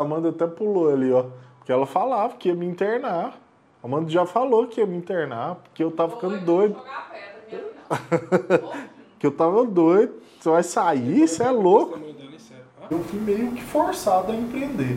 [0.00, 1.26] A Amanda até pulou ali, ó.
[1.58, 3.38] Porque ela falava que ia me internar.
[3.82, 6.80] A Amanda já falou que ia me internar, porque eu tava ficando doido.
[9.20, 10.14] que eu tava doido.
[10.40, 12.00] Você vai sair, você é louco.
[12.90, 14.96] Eu fui meio que forçado a empreender.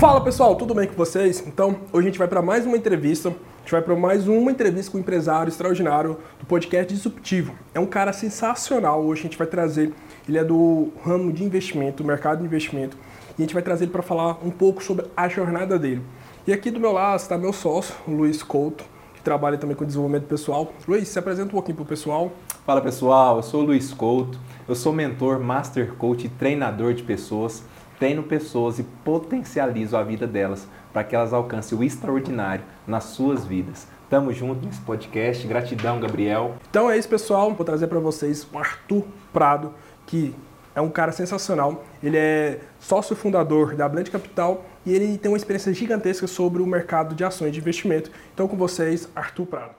[0.00, 1.44] Fala pessoal, tudo bem com vocês?
[1.46, 3.28] Então, hoje a gente vai para mais uma entrevista.
[3.28, 7.54] A gente vai para mais uma entrevista com um empresário extraordinário do podcast Disruptivo.
[7.74, 9.04] É um cara sensacional.
[9.04, 9.92] Hoje a gente vai trazer.
[10.26, 12.96] Ele é do ramo de investimento, mercado de investimento.
[13.38, 16.00] E a gente vai trazer ele para falar um pouco sobre a jornada dele.
[16.46, 18.82] E aqui do meu lado está meu sócio, o Luiz Couto,
[19.12, 20.72] que trabalha também com desenvolvimento pessoal.
[20.88, 22.32] Luiz, se apresenta um pouquinho para o pessoal.
[22.64, 24.38] Fala pessoal, eu sou o Luiz Couto.
[24.66, 27.62] Eu sou mentor, master coach e treinador de pessoas
[28.00, 33.44] treino pessoas e potencializo a vida delas para que elas alcancem o extraordinário nas suas
[33.44, 33.86] vidas.
[34.08, 35.46] Tamo junto nesse podcast.
[35.46, 36.56] Gratidão, Gabriel.
[36.68, 37.52] Então é isso, pessoal.
[37.52, 39.72] Vou trazer para vocês o Arthur Prado,
[40.06, 40.34] que
[40.74, 41.84] é um cara sensacional.
[42.02, 46.66] Ele é sócio fundador da Blend Capital e ele tem uma experiência gigantesca sobre o
[46.66, 48.10] mercado de ações de investimento.
[48.34, 49.74] Então, com vocês, Arthur Prado.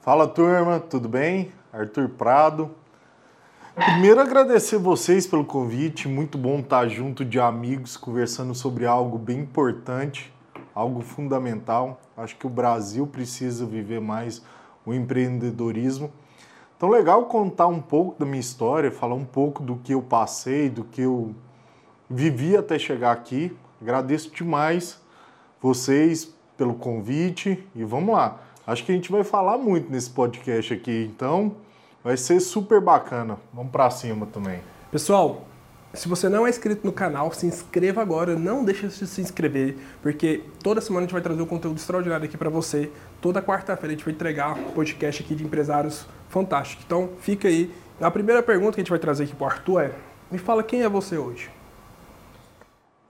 [0.00, 0.80] Fala, turma.
[0.80, 1.52] Tudo bem?
[1.72, 2.70] Arthur Prado,
[3.82, 6.06] Primeiro, agradecer vocês pelo convite.
[6.06, 10.30] Muito bom estar junto de amigos conversando sobre algo bem importante,
[10.74, 11.98] algo fundamental.
[12.14, 14.42] Acho que o Brasil precisa viver mais
[14.84, 16.12] o empreendedorismo.
[16.76, 20.68] Então, legal contar um pouco da minha história, falar um pouco do que eu passei,
[20.68, 21.34] do que eu
[22.08, 23.56] vivi até chegar aqui.
[23.80, 25.00] Agradeço demais
[25.58, 28.40] vocês pelo convite e vamos lá.
[28.66, 31.56] Acho que a gente vai falar muito nesse podcast aqui, então
[32.02, 33.38] Vai ser super bacana.
[33.52, 34.60] Vamos para cima também.
[34.90, 35.44] Pessoal,
[35.92, 39.76] se você não é inscrito no canal, se inscreva agora, não deixe de se inscrever,
[40.00, 42.90] porque toda semana a gente vai trazer um conteúdo extraordinário aqui para você.
[43.20, 46.82] Toda quarta-feira a gente vai entregar um podcast aqui de empresários fantástico.
[46.86, 47.74] Então, fica aí.
[48.00, 49.94] A primeira pergunta que a gente vai trazer aqui para o Arthur é:
[50.30, 51.50] me fala quem é você hoje?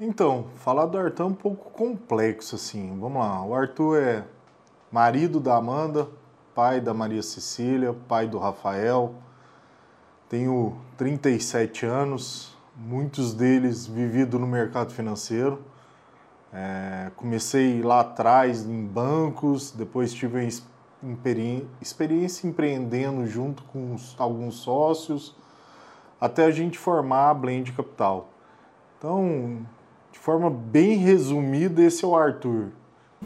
[0.00, 2.98] Então, falar do Arthur é um pouco complexo assim.
[2.98, 3.44] Vamos lá.
[3.44, 4.24] O Arthur é
[4.90, 6.08] marido da Amanda,
[6.60, 9.14] pai da Maria Cecília, pai do Rafael.
[10.28, 15.64] Tenho 37 anos, muitos deles vivido no mercado financeiro.
[16.52, 20.46] É, comecei lá atrás em bancos, depois tive
[21.80, 25.34] experiência empreendendo junto com alguns sócios,
[26.20, 28.28] até a gente formar a Blend Capital.
[28.98, 29.66] Então,
[30.12, 32.68] de forma bem resumida, esse é o Arthur.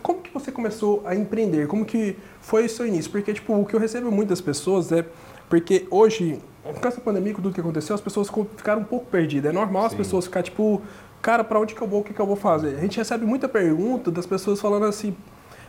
[0.03, 1.67] Como que você começou a empreender?
[1.67, 3.11] Como que foi o seu início?
[3.11, 5.05] Porque, tipo, o que eu recebo muitas pessoas é...
[5.49, 9.51] Porque hoje, com essa pandemia, com tudo que aconteceu, as pessoas ficaram um pouco perdidas.
[9.51, 9.89] É normal Sim.
[9.89, 10.83] as pessoas ficar, tipo...
[11.23, 12.01] Cara, para onde que eu vou?
[12.01, 12.77] O que, que eu vou fazer?
[12.77, 15.17] A gente recebe muita pergunta das pessoas falando assim...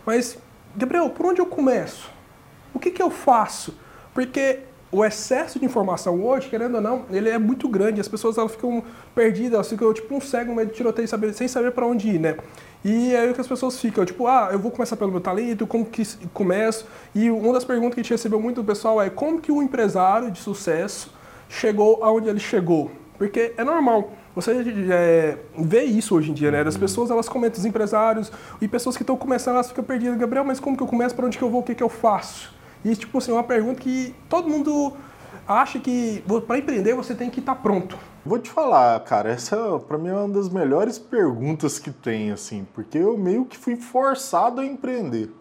[0.06, 0.38] Mas,
[0.76, 2.10] Gabriel, por onde eu começo?
[2.74, 3.74] O que que eu faço?
[4.14, 4.60] Porque
[4.92, 8.00] o excesso de informação hoje, querendo ou não, ele é muito grande.
[8.00, 8.84] As pessoas elas ficam
[9.14, 12.20] perdidas, elas ficam tipo um cego no meio de tiroteio sem saber para onde ir,
[12.20, 12.38] né?
[12.86, 15.66] E é aí que as pessoas ficam, tipo, ah, eu vou começar pelo meu talento,
[15.66, 16.86] como que começo?
[17.16, 19.56] E uma das perguntas que a gente recebeu muito do pessoal é como que o
[19.56, 21.12] um empresário de sucesso
[21.50, 22.92] chegou aonde ele chegou?
[23.18, 24.14] Porque é normal.
[24.36, 24.52] Você
[24.92, 26.62] é, vê isso hoje em dia, né?
[26.62, 26.82] As uhum.
[26.82, 28.32] pessoas, elas comentam, os empresários
[28.62, 30.16] e pessoas que estão começando, elas ficam perdidas.
[30.20, 31.16] Gabriel, mas como que eu começo?
[31.16, 31.62] Para onde que eu vou?
[31.62, 32.54] O que que eu faço?
[32.84, 34.94] E, tipo assim, é uma pergunta que todo mundo
[35.48, 37.98] acha que para empreender você tem que estar tá pronto.
[38.28, 42.66] Vou te falar, cara, essa para mim é uma das melhores perguntas que tem, assim,
[42.74, 45.32] porque eu meio que fui forçado a empreender.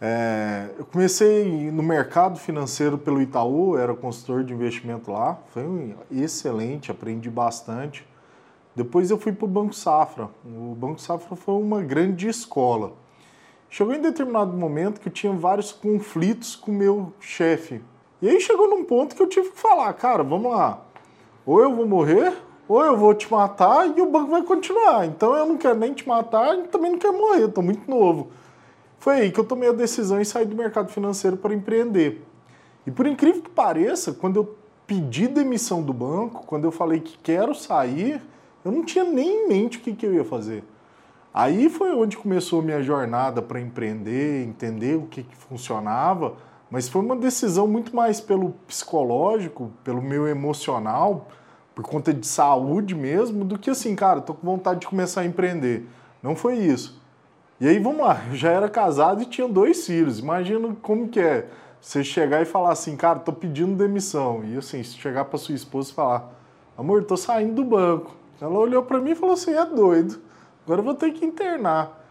[0.00, 6.90] É, eu comecei no mercado financeiro pelo Itaú, era consultor de investimento lá, foi excelente,
[6.90, 8.08] aprendi bastante.
[8.74, 10.30] Depois eu fui para o Banco Safra.
[10.46, 12.94] O Banco Safra foi uma grande escola.
[13.68, 17.84] Chegou em determinado momento que eu tinha vários conflitos com o meu chefe.
[18.22, 20.85] E aí chegou num ponto que eu tive que falar, cara, vamos lá
[21.46, 22.36] ou eu vou morrer,
[22.68, 25.06] ou eu vou te matar e o banco vai continuar.
[25.06, 28.28] Então eu não quero nem te matar e também não quero morrer, estou muito novo.
[28.98, 32.24] Foi aí que eu tomei a decisão e saí do mercado financeiro para empreender.
[32.84, 34.56] E por incrível que pareça, quando eu
[34.86, 38.20] pedi demissão do banco, quando eu falei que quero sair,
[38.64, 40.64] eu não tinha nem em mente o que, que eu ia fazer.
[41.32, 46.34] Aí foi onde começou a minha jornada para empreender, entender o que, que funcionava,
[46.70, 51.28] mas foi uma decisão muito mais pelo psicológico, pelo meu emocional,
[51.74, 55.26] por conta de saúde mesmo, do que assim, cara, tô com vontade de começar a
[55.26, 55.86] empreender.
[56.22, 57.00] Não foi isso.
[57.60, 60.18] E aí, vamos lá, eu já era casado e tinha dois filhos.
[60.18, 61.48] Imagina como que é
[61.80, 64.44] você chegar e falar assim, cara, tô pedindo demissão.
[64.44, 66.32] E assim, chegar para sua esposa e falar,
[66.76, 68.14] amor, tô saindo do banco.
[68.40, 70.20] Ela olhou para mim e falou assim, é doido,
[70.64, 72.05] agora eu vou ter que internar.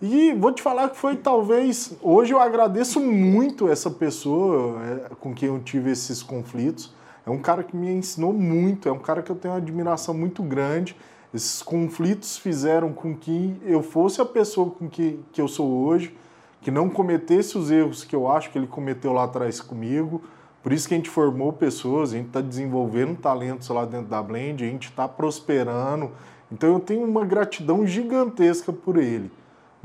[0.00, 1.96] E vou te falar que foi talvez.
[2.02, 6.92] Hoje eu agradeço muito essa pessoa é, com quem eu tive esses conflitos.
[7.24, 10.12] É um cara que me ensinou muito, é um cara que eu tenho uma admiração
[10.12, 10.94] muito grande.
[11.32, 16.14] Esses conflitos fizeram com que eu fosse a pessoa com que, que eu sou hoje,
[16.60, 20.22] que não cometesse os erros que eu acho que ele cometeu lá atrás comigo.
[20.62, 24.22] Por isso que a gente formou pessoas, a gente está desenvolvendo talentos lá dentro da
[24.22, 26.10] Blend, a gente está prosperando.
[26.52, 29.30] Então eu tenho uma gratidão gigantesca por ele.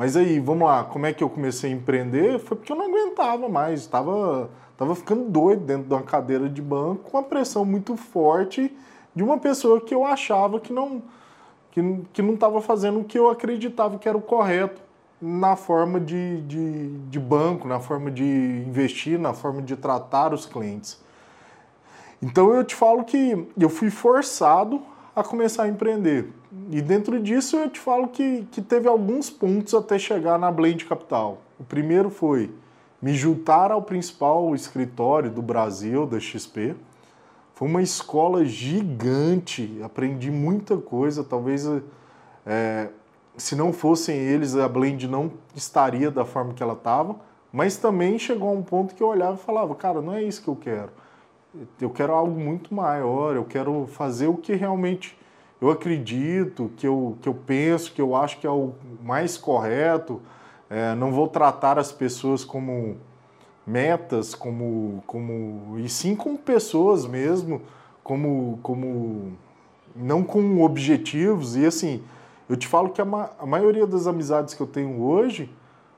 [0.02, 2.40] Mas aí, vamos lá, como é que eu comecei a empreender?
[2.40, 6.60] Foi porque eu não aguentava mais, estava tava ficando doido dentro de uma cadeira de
[6.60, 8.76] banco com uma pressão muito forte
[9.14, 11.04] de uma pessoa que eu achava que não
[11.70, 14.82] que, que não estava fazendo o que eu acreditava que era o correto
[15.22, 20.48] na forma de, de, de banco, na forma de investir, na forma de tratar os
[20.48, 21.00] clientes.
[22.20, 24.82] Então eu te falo que eu fui forçado
[25.16, 26.41] a começar a empreender.
[26.70, 30.86] E dentro disso eu te falo que, que teve alguns pontos até chegar na Blend
[30.86, 31.42] Capital.
[31.60, 32.52] O primeiro foi
[33.02, 36.76] me juntar ao principal escritório do Brasil, da XP.
[37.54, 41.24] Foi uma escola gigante, aprendi muita coisa.
[41.24, 41.66] Talvez
[42.46, 42.90] é,
[43.38, 47.16] se não fossem eles, a Blend não estaria da forma que ela estava.
[47.52, 50.42] Mas também chegou a um ponto que eu olhava e falava, cara, não é isso
[50.42, 50.92] que eu quero
[51.80, 55.18] eu quero algo muito maior, eu quero fazer o que realmente
[55.62, 58.74] eu acredito, que eu, que eu penso, que eu acho que é o
[59.04, 60.20] mais correto.
[60.68, 62.98] É, não vou tratar as pessoas como
[63.66, 67.62] metas, como, como e sim como pessoas mesmo,
[68.04, 69.34] como, como
[69.96, 71.56] não com objetivos.
[71.56, 72.02] E assim,
[72.50, 75.48] eu te falo que a, ma a maioria das amizades que eu tenho hoje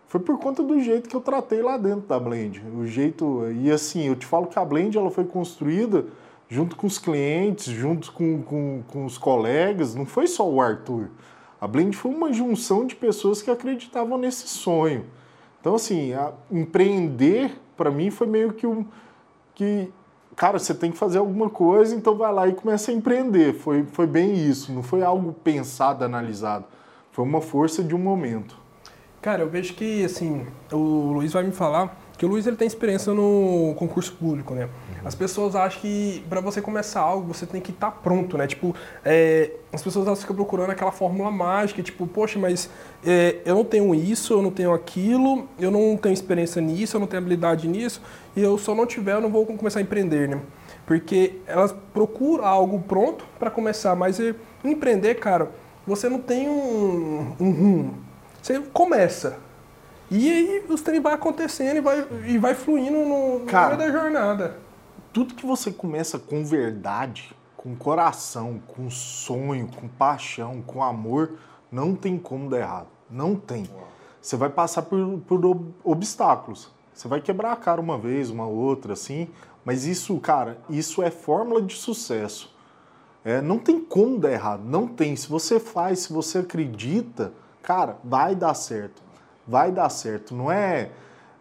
[0.09, 2.61] foi por conta do jeito que eu tratei lá dentro da Blend.
[2.77, 6.05] O jeito e assim, eu te falo que a Blend ela foi construída
[6.49, 9.95] junto com os clientes, junto com, com, com os colegas.
[9.95, 11.09] Não foi só o Arthur.
[11.59, 15.05] A Blend foi uma junção de pessoas que acreditavam nesse sonho.
[15.59, 16.11] Então assim,
[16.51, 18.85] empreender para mim foi meio que um
[19.55, 19.91] que
[20.35, 23.53] cara, você tem que fazer alguma coisa, então vai lá e começa a empreender.
[23.53, 26.65] Foi, foi bem isso, não foi algo pensado, analisado.
[27.11, 28.57] Foi uma força de um momento.
[29.21, 32.67] Cara, eu vejo que, assim, o Luiz vai me falar que o Luiz ele tem
[32.67, 34.69] experiência no concurso público, né?
[35.03, 38.47] As pessoas acham que para você começar algo você tem que estar tá pronto, né?
[38.47, 42.69] Tipo, é, as pessoas elas ficam procurando aquela fórmula mágica, tipo, poxa, mas
[43.05, 46.99] é, eu não tenho isso, eu não tenho aquilo, eu não tenho experiência nisso, eu
[46.99, 48.01] não tenho habilidade nisso,
[48.35, 50.39] e eu só não tiver, eu não vou começar a empreender, né?
[50.85, 54.19] Porque elas procuram algo pronto para começar, mas
[54.63, 55.49] empreender, cara,
[55.87, 58.13] você não tem um, um rumo
[58.43, 59.37] você começa.
[60.15, 63.99] E aí os trem vai acontecendo e vai, e vai fluindo no, Cara, meio da
[63.99, 64.59] jornada.
[65.11, 71.31] Tudo que você começa com verdade, com coração, com sonho, com paixão, com amor,
[71.71, 72.87] não tem como dar errado.
[73.09, 73.67] Não tem.
[74.21, 75.41] Você vai passar por, por
[75.83, 76.69] obstáculos.
[76.93, 79.27] Você vai quebrar a cara uma vez, uma outra, assim.
[79.65, 82.55] Mas isso, cara, isso é fórmula de sucesso.
[83.25, 84.63] É, não tem como dar errado.
[84.63, 85.15] Não tem.
[85.15, 87.33] Se você faz, se você acredita,
[87.63, 89.02] cara, vai dar certo.
[89.47, 90.33] Vai dar certo.
[90.33, 90.89] Não é,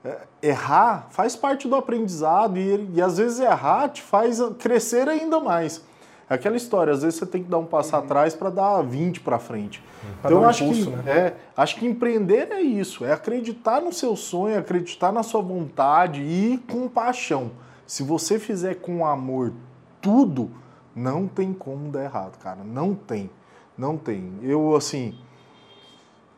[0.04, 5.40] é errar faz parte do aprendizado e, e, às vezes errar te faz crescer ainda
[5.40, 5.82] mais.
[6.28, 8.02] É aquela história, às vezes você tem que dar um passo uhum.
[8.02, 9.82] atrás para dar 20 para frente.
[10.02, 10.10] Uhum.
[10.18, 11.12] Então eu um acho impulso, que né?
[11.12, 16.22] é, acho que empreender é isso, é acreditar no seu sonho, acreditar na sua vontade
[16.22, 17.50] e com paixão.
[17.86, 19.52] Se você fizer com amor
[20.00, 20.50] tudo,
[20.94, 22.60] não tem como dar errado, cara.
[22.64, 23.30] Não tem.
[23.76, 24.38] Não tem.
[24.42, 25.18] Eu assim,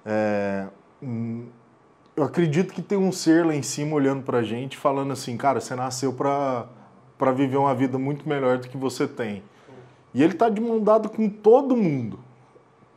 [0.04, 0.66] é,
[2.16, 5.37] eu acredito que tem um ser lá em cima olhando para a gente, falando assim,
[5.37, 9.42] cara, você nasceu para viver uma vida muito melhor do que você tem.
[10.12, 12.20] E ele está de mão dada com todo mundo.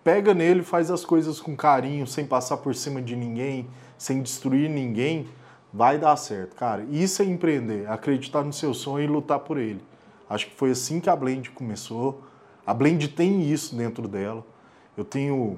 [0.04, 4.70] Pega nele, faz as coisas com carinho, sem passar por cima de ninguém, sem destruir
[4.70, 5.28] ninguém,
[5.74, 6.86] vai dar certo, cara.
[6.90, 9.82] Isso é empreender, acreditar no seu sonho e lutar por ele.
[10.30, 12.24] Acho que foi assim que a Blend começou.
[12.66, 14.46] A Blend tem isso dentro dela.
[14.96, 15.58] Eu tenho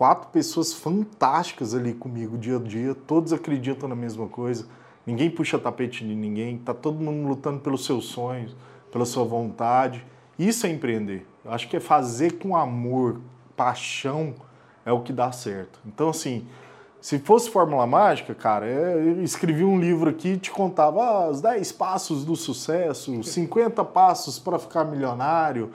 [0.00, 4.66] quatro pessoas fantásticas ali comigo dia a dia, todos acreditam na mesma coisa,
[5.06, 8.56] ninguém puxa tapete de ninguém, tá todo mundo lutando pelos seus sonhos,
[8.90, 10.02] pela sua vontade.
[10.38, 11.26] Isso é empreender.
[11.44, 13.20] Eu acho que é fazer com amor,
[13.54, 14.34] paixão
[14.86, 15.78] é o que dá certo.
[15.84, 16.46] Então, assim,
[16.98, 21.28] se fosse fórmula mágica, cara, é, eu escrevi um livro aqui e te contava ah,
[21.28, 25.74] os 10 passos do sucesso, 50 passos para ficar milionário.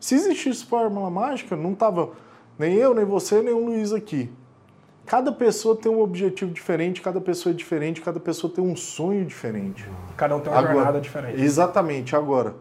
[0.00, 2.12] Se existisse fórmula mágica, não tava
[2.58, 4.30] nem eu, nem você, nem o Luiz aqui.
[5.04, 9.24] Cada pessoa tem um objetivo diferente, cada pessoa é diferente, cada pessoa tem um sonho
[9.24, 9.88] diferente.
[10.16, 11.40] Cada um tem uma agora, jornada diferente.
[11.40, 12.16] Exatamente.
[12.16, 12.56] Agora,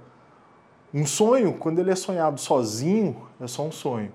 [0.94, 4.12] um sonho, quando ele é sonhado sozinho, é só um sonho.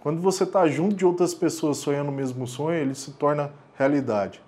[0.00, 4.42] Quando você está junto de outras pessoas sonhando o mesmo sonho, ele se torna realidade.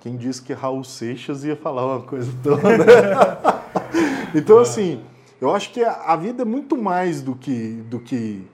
[0.00, 2.68] Quem disse que Raul Seixas ia falar uma coisa toda.
[4.34, 5.02] então, assim,
[5.40, 8.44] eu acho que a vida é muito mais do que, do que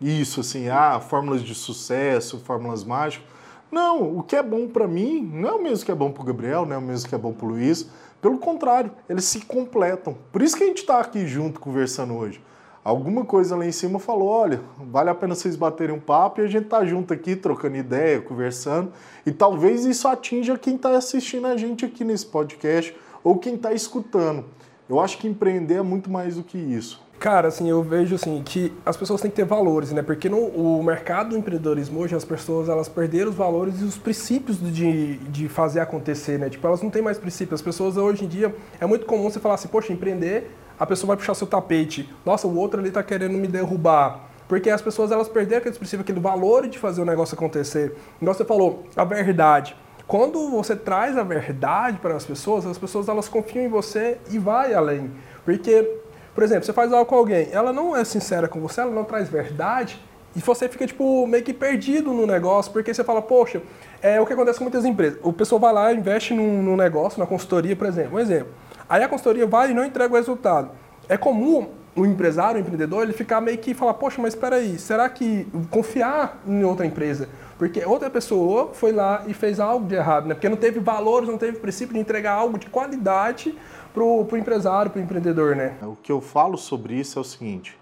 [0.00, 3.26] isso, assim, ah, fórmulas de sucesso, fórmulas mágicas.
[3.70, 6.22] Não, o que é bom para mim não é o mesmo que é bom para
[6.22, 7.88] o Gabriel, não é o mesmo que é bom para o Luiz.
[8.20, 10.16] Pelo contrário, eles se completam.
[10.32, 12.40] Por isso que a gente está aqui junto conversando hoje.
[12.84, 16.44] Alguma coisa lá em cima falou: olha, vale a pena vocês baterem um papo e
[16.44, 18.92] a gente tá junto aqui, trocando ideia, conversando.
[19.26, 23.72] E talvez isso atinja quem está assistindo a gente aqui nesse podcast ou quem está
[23.72, 24.44] escutando.
[24.88, 27.04] Eu acho que empreender é muito mais do que isso.
[27.18, 30.02] Cara, assim, eu vejo assim que as pessoas têm que ter valores, né?
[30.02, 33.96] Porque no o mercado do empreendedorismo hoje as pessoas elas perderam os valores e os
[33.96, 36.50] princípios de, de fazer acontecer, né?
[36.50, 37.60] Tipo, elas não têm mais princípios.
[37.60, 41.08] As pessoas hoje em dia é muito comum você falar assim, poxa, empreender, a pessoa
[41.08, 42.08] vai puxar seu tapete.
[42.24, 44.28] Nossa, o outro ali tá querendo me derrubar.
[44.46, 47.96] Porque as pessoas elas perderam aquele princípio, aquele valor de fazer o negócio acontecer.
[48.20, 49.74] Igual você falou, a verdade.
[50.06, 54.38] Quando você traz a verdade para as pessoas, as pessoas elas confiam em você e
[54.38, 55.10] vai além.
[55.44, 55.98] Porque
[56.36, 59.04] por exemplo, você faz algo com alguém, ela não é sincera com você, ela não
[59.04, 59.98] traz verdade,
[60.36, 63.62] e você fica, tipo, meio que perdido no negócio, porque você fala, poxa,
[64.02, 65.18] é o que acontece com muitas empresas.
[65.22, 68.18] O pessoal vai lá, investe num, num negócio, na consultoria, por exemplo.
[68.18, 68.48] Um exemplo.
[68.86, 70.72] Aí a consultoria vai e não entrega o resultado.
[71.08, 74.78] É comum o empresário, o empreendedor, ele ficar meio que falar, poxa, mas espera aí,
[74.78, 77.30] será que confiar em outra empresa?
[77.58, 80.34] Porque outra pessoa foi lá e fez algo de errado, né?
[80.34, 83.56] Porque não teve valores, não teve princípio de entregar algo de qualidade
[83.96, 85.78] para o empresário, para o empreendedor, né?
[85.80, 87.78] O que eu falo sobre isso é o seguinte: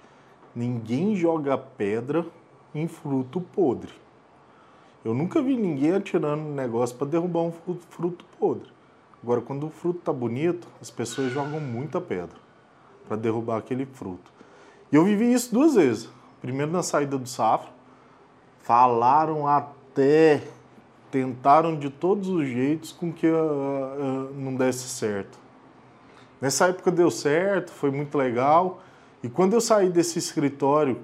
[0.54, 2.24] ninguém joga pedra
[2.72, 3.90] em fruto podre.
[5.04, 7.52] Eu nunca vi ninguém atirando um negócio para derrubar um
[7.90, 8.68] fruto podre.
[9.20, 12.36] Agora, quando o fruto tá bonito, as pessoas jogam muita pedra
[13.08, 14.32] para derrubar aquele fruto.
[14.92, 16.08] E eu vivi isso duas vezes.
[16.40, 17.70] Primeiro na saída do safra,
[18.60, 20.42] falaram até,
[21.10, 25.43] tentaram de todos os jeitos com que uh, uh, não desse certo.
[26.44, 28.82] Nessa época deu certo, foi muito legal.
[29.22, 31.00] E quando eu saí desse escritório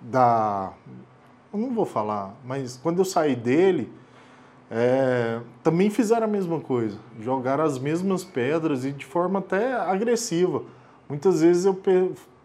[0.00, 0.72] da.
[1.54, 3.92] Eu não vou falar, mas quando eu saí dele,
[4.68, 6.98] é, também fizeram a mesma coisa.
[7.20, 10.64] Jogaram as mesmas pedras e de forma até agressiva.
[11.08, 11.80] Muitas vezes eu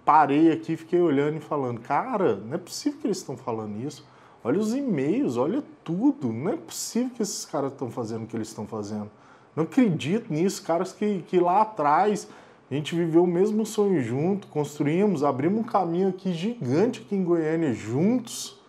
[0.06, 4.06] parei aqui, fiquei olhando e falando: Cara, não é possível que eles estão falando isso.
[4.44, 6.32] Olha os e-mails, olha tudo.
[6.32, 9.10] Não é possível que esses caras estão fazendo o que eles estão fazendo.
[9.58, 12.30] Não acredito nisso, caras que, que lá atrás
[12.70, 17.24] a gente viveu o mesmo sonho junto, construímos, abrimos um caminho aqui gigante aqui em
[17.24, 18.62] Goiânia juntos.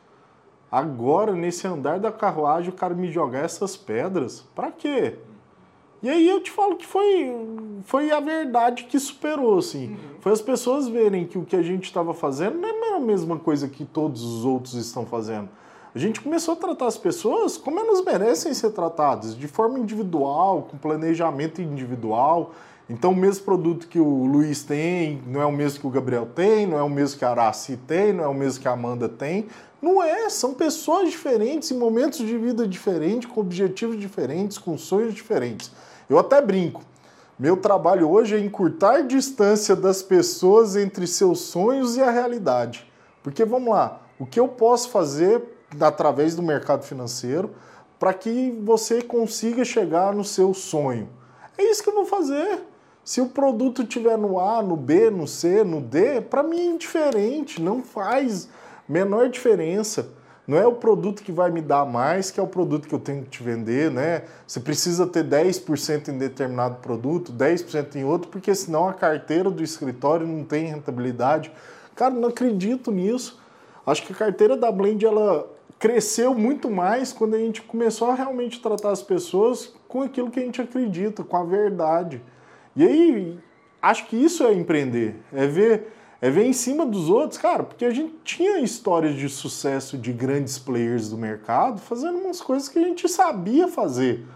[0.72, 5.16] Agora, nesse andar da carruagem, o cara me jogar essas pedras, para quê?
[6.02, 7.34] E aí eu te falo que foi,
[7.82, 9.88] foi a verdade que superou, assim.
[9.88, 9.96] Uhum.
[10.20, 13.38] Foi as pessoas verem que o que a gente estava fazendo não é a mesma
[13.38, 15.50] coisa que todos os outros estão fazendo.
[15.94, 20.68] A gente começou a tratar as pessoas como elas merecem ser tratadas, de forma individual,
[20.70, 22.52] com planejamento individual.
[22.90, 26.26] Então, o mesmo produto que o Luiz tem não é o mesmo que o Gabriel
[26.26, 28.72] tem, não é o mesmo que a Araci tem, não é o mesmo que a
[28.72, 29.46] Amanda tem.
[29.80, 35.14] Não é, são pessoas diferentes, em momentos de vida diferentes, com objetivos diferentes, com sonhos
[35.14, 35.70] diferentes.
[36.08, 36.82] Eu até brinco.
[37.38, 42.90] Meu trabalho hoje é encurtar distância das pessoas entre seus sonhos e a realidade.
[43.22, 47.50] Porque vamos lá, o que eu posso fazer através do mercado financeiro
[47.98, 51.08] para que você consiga chegar no seu sonho.
[51.56, 52.60] É isso que eu vou fazer.
[53.04, 56.66] Se o produto tiver no A, no B, no C, no D, para mim é
[56.66, 58.48] indiferente, não faz
[58.88, 60.10] menor diferença.
[60.46, 62.98] Não é o produto que vai me dar mais que é o produto que eu
[62.98, 64.22] tenho que te vender, né?
[64.46, 69.62] Você precisa ter 10% em determinado produto, 10% em outro, porque senão a carteira do
[69.62, 71.52] escritório não tem rentabilidade.
[71.94, 73.38] Cara, não acredito nisso.
[73.86, 75.46] Acho que a carteira da Blend ela
[75.78, 80.40] cresceu muito mais quando a gente começou a realmente tratar as pessoas com aquilo que
[80.40, 82.20] a gente acredita, com a verdade.
[82.74, 83.38] E aí,
[83.80, 87.84] acho que isso é empreender, é ver, é ver em cima dos outros, cara, porque
[87.84, 92.78] a gente tinha histórias de sucesso de grandes players do mercado fazendo umas coisas que
[92.78, 94.26] a gente sabia fazer.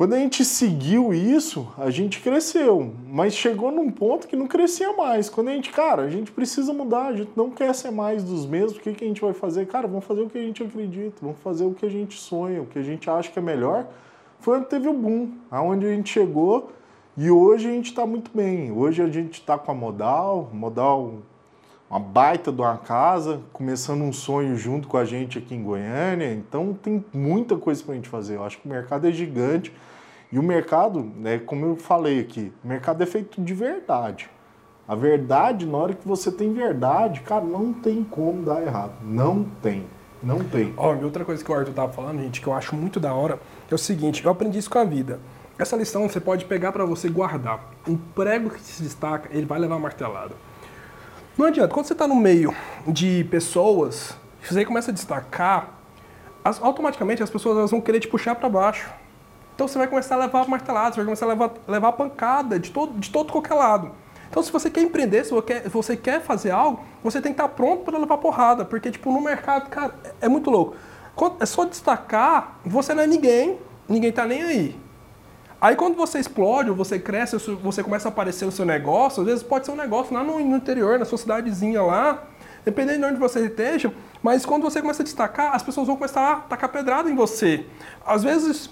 [0.00, 4.96] Quando a gente seguiu isso, a gente cresceu, mas chegou num ponto que não crescia
[4.96, 5.28] mais.
[5.28, 8.46] Quando a gente, cara, a gente precisa mudar, a gente não quer ser mais dos
[8.46, 9.66] mesmos, o que, que a gente vai fazer?
[9.66, 12.62] Cara, vamos fazer o que a gente acredita, vamos fazer o que a gente sonha,
[12.62, 13.88] o que a gente acha que é melhor.
[14.38, 16.72] Foi onde teve o boom, aonde a gente chegou
[17.14, 18.72] e hoje a gente está muito bem.
[18.72, 21.12] Hoje a gente está com a Modal, Modal
[21.90, 26.32] uma baita de uma casa, começando um sonho junto com a gente aqui em Goiânia.
[26.32, 28.36] Então tem muita coisa para a gente fazer.
[28.36, 29.70] Eu acho que o mercado é gigante.
[30.32, 34.30] E o mercado, né, como eu falei aqui, o mercado é feito de verdade.
[34.86, 38.92] A verdade, na hora que você tem verdade, cara, não tem como dar errado.
[39.02, 39.86] Não tem.
[40.22, 40.74] Não tem.
[41.00, 43.40] E outra coisa que o Arthur tava falando, gente, que eu acho muito da hora,
[43.70, 45.18] é o seguinte, eu aprendi isso com a vida.
[45.58, 47.72] Essa lição você pode pegar para você guardar.
[47.86, 50.34] Um prego que se destaca, ele vai levar martelada.
[51.36, 52.54] Não adianta, quando você está no meio
[52.86, 55.78] de pessoas, você começa a destacar,
[56.44, 58.90] as, automaticamente as pessoas elas vão querer te puxar para baixo.
[59.60, 62.70] Então você vai começar a levar martelada, você vai começar a levar, levar pancada de
[62.70, 63.90] todo, de todo qualquer lado.
[64.30, 65.34] Então, se você quer empreender, se
[65.70, 68.64] você quer, fazer algo, você tem que estar pronto para levar porrada.
[68.64, 70.76] Porque, tipo, no mercado, cara, é muito louco.
[71.38, 74.80] É só destacar, você não é ninguém, ninguém tá nem aí.
[75.60, 79.26] Aí quando você explode, ou você cresce, você começa a aparecer o seu negócio, às
[79.26, 82.22] vezes pode ser um negócio lá no interior, na sua cidadezinha lá,
[82.64, 86.32] dependendo de onde você esteja, mas quando você começa a destacar, as pessoas vão começar
[86.32, 87.66] a tacar pedrada em você.
[88.06, 88.70] Às vezes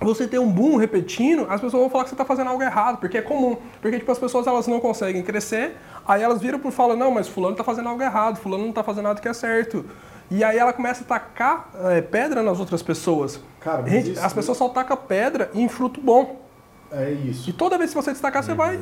[0.00, 2.98] você tem um boom repetindo, as pessoas vão falar que você está fazendo algo errado,
[2.98, 3.56] porque é comum.
[3.80, 5.76] Porque tipo, as pessoas elas não conseguem crescer,
[6.06, 8.82] aí elas viram e falam, não, mas fulano está fazendo algo errado, fulano não está
[8.82, 9.84] fazendo nada que é certo.
[10.30, 13.40] E aí ela começa a tacar é, pedra nas outras pessoas.
[13.60, 14.24] Cara, Gente, isso...
[14.24, 16.44] as pessoas só tacam pedra em fruto bom.
[16.90, 17.48] É isso.
[17.48, 18.78] E toda vez que você destacar, você vai.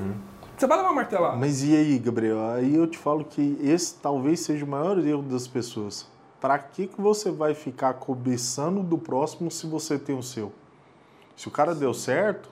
[0.56, 1.36] Você vai levar martelada.
[1.36, 2.38] Mas e aí, Gabriel?
[2.50, 6.06] Aí eu te falo que esse talvez seja o maior erro das pessoas.
[6.40, 10.52] Para que, que você vai ficar cobiçando do próximo se você tem o seu?
[11.36, 12.48] Se o cara deu certo,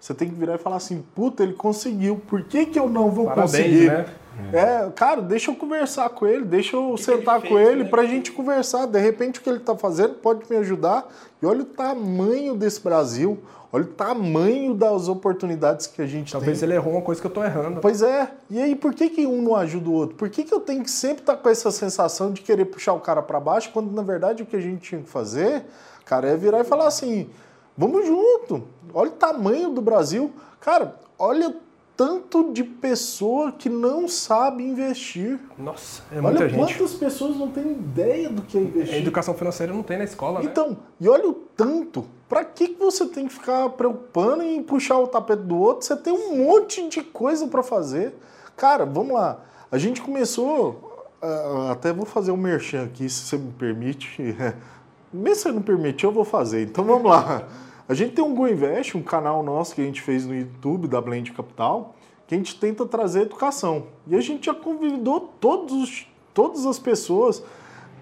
[0.00, 3.10] você tem que virar e falar assim, puta, ele conseguiu, por que, que eu não
[3.10, 3.88] vou Parabéns, conseguir?
[3.88, 4.06] Né?
[4.52, 7.68] É, cara, deixa eu conversar com ele, deixa eu que sentar que ele com fez,
[7.68, 7.90] ele né?
[7.90, 8.86] pra gente conversar.
[8.86, 11.06] De repente o que ele tá fazendo pode me ajudar.
[11.42, 13.38] E olha o tamanho desse Brasil,
[13.70, 16.66] olha o tamanho das oportunidades que a gente Talvez tem.
[16.66, 17.80] ele errou uma coisa que eu tô errando.
[17.80, 18.30] Pois é.
[18.48, 20.16] E aí, por que, que um não ajuda o outro?
[20.16, 22.94] Por que, que eu tenho que sempre estar tá com essa sensação de querer puxar
[22.94, 25.64] o cara para baixo, quando na verdade o que a gente tinha que fazer,
[26.06, 27.28] cara, é virar e falar assim
[27.76, 28.64] Vamos junto.
[28.92, 30.32] Olha o tamanho do Brasil.
[30.60, 31.54] Cara, olha
[32.00, 35.38] tanto de pessoa que não sabe investir.
[35.58, 36.58] Nossa, é muita olha gente.
[36.58, 38.94] quantas pessoas não têm ideia do que é investir.
[38.94, 40.46] A educação financeira não tem na escola, né?
[40.46, 42.06] Então, e olha o tanto.
[42.26, 45.84] Para que você tem que ficar preocupando em puxar o tapete do outro?
[45.84, 48.14] Você tem um monte de coisa para fazer.
[48.56, 49.40] Cara, vamos lá.
[49.70, 54.36] A gente começou, ah, até vou fazer um merchan aqui, se você me permite.
[55.12, 56.62] Mesmo se não permitir, eu vou fazer.
[56.62, 57.48] Então vamos lá.
[57.88, 60.86] A gente tem um Go Invest, um canal nosso que a gente fez no YouTube
[60.86, 61.96] da Blend Capital,
[62.28, 63.86] que a gente tenta trazer educação.
[64.06, 67.42] E a gente já convidou todos, todas as pessoas,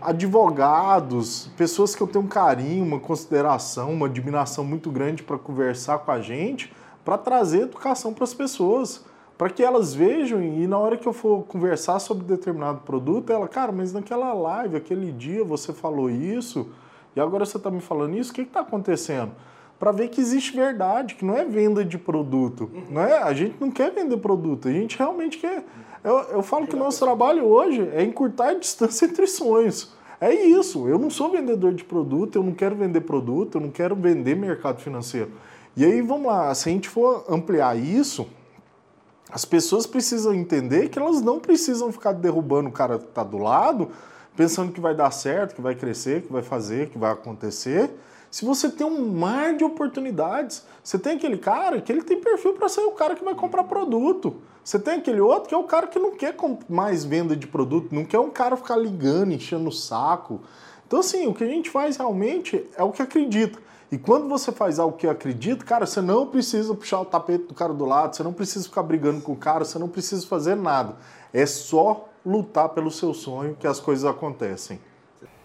[0.00, 6.00] advogados, pessoas que eu tenho um carinho, uma consideração, uma admiração muito grande para conversar
[6.00, 6.70] com a gente,
[7.02, 9.02] para trazer educação para as pessoas,
[9.38, 13.48] para que elas vejam e na hora que eu for conversar sobre determinado produto, ela,
[13.48, 16.68] cara, mas naquela live, aquele dia você falou isso,
[17.14, 19.32] e agora você está me falando isso, o que está acontecendo?
[19.78, 22.70] Para ver que existe verdade, que não é venda de produto.
[22.72, 22.84] Uhum.
[22.90, 25.64] Não é, a gente não quer vender produto, a gente realmente quer.
[26.02, 29.92] Eu, eu falo que o nosso trabalho hoje é encurtar a distância entre sonhos.
[30.20, 33.70] É isso, eu não sou vendedor de produto, eu não quero vender produto, eu não
[33.70, 35.30] quero vender mercado financeiro.
[35.76, 38.26] E aí, vamos lá, se a gente for ampliar isso,
[39.30, 43.38] as pessoas precisam entender que elas não precisam ficar derrubando o cara que está do
[43.38, 43.90] lado
[44.38, 47.90] pensando que vai dar certo, que vai crescer, que vai fazer, que vai acontecer.
[48.30, 52.52] Se você tem um mar de oportunidades, você tem aquele cara que ele tem perfil
[52.52, 54.36] para ser o cara que vai comprar produto.
[54.62, 56.36] Você tem aquele outro que é o cara que não quer
[56.68, 60.40] mais venda de produto, não quer um cara ficar ligando, enchendo o saco.
[60.86, 63.58] Então, assim, o que a gente faz realmente é o que acredita.
[63.90, 67.54] E quando você faz algo que acredita, cara, você não precisa puxar o tapete do
[67.54, 70.54] cara do lado, você não precisa ficar brigando com o cara, você não precisa fazer
[70.54, 70.94] nada.
[71.32, 74.78] É só lutar pelo seu sonho que as coisas acontecem.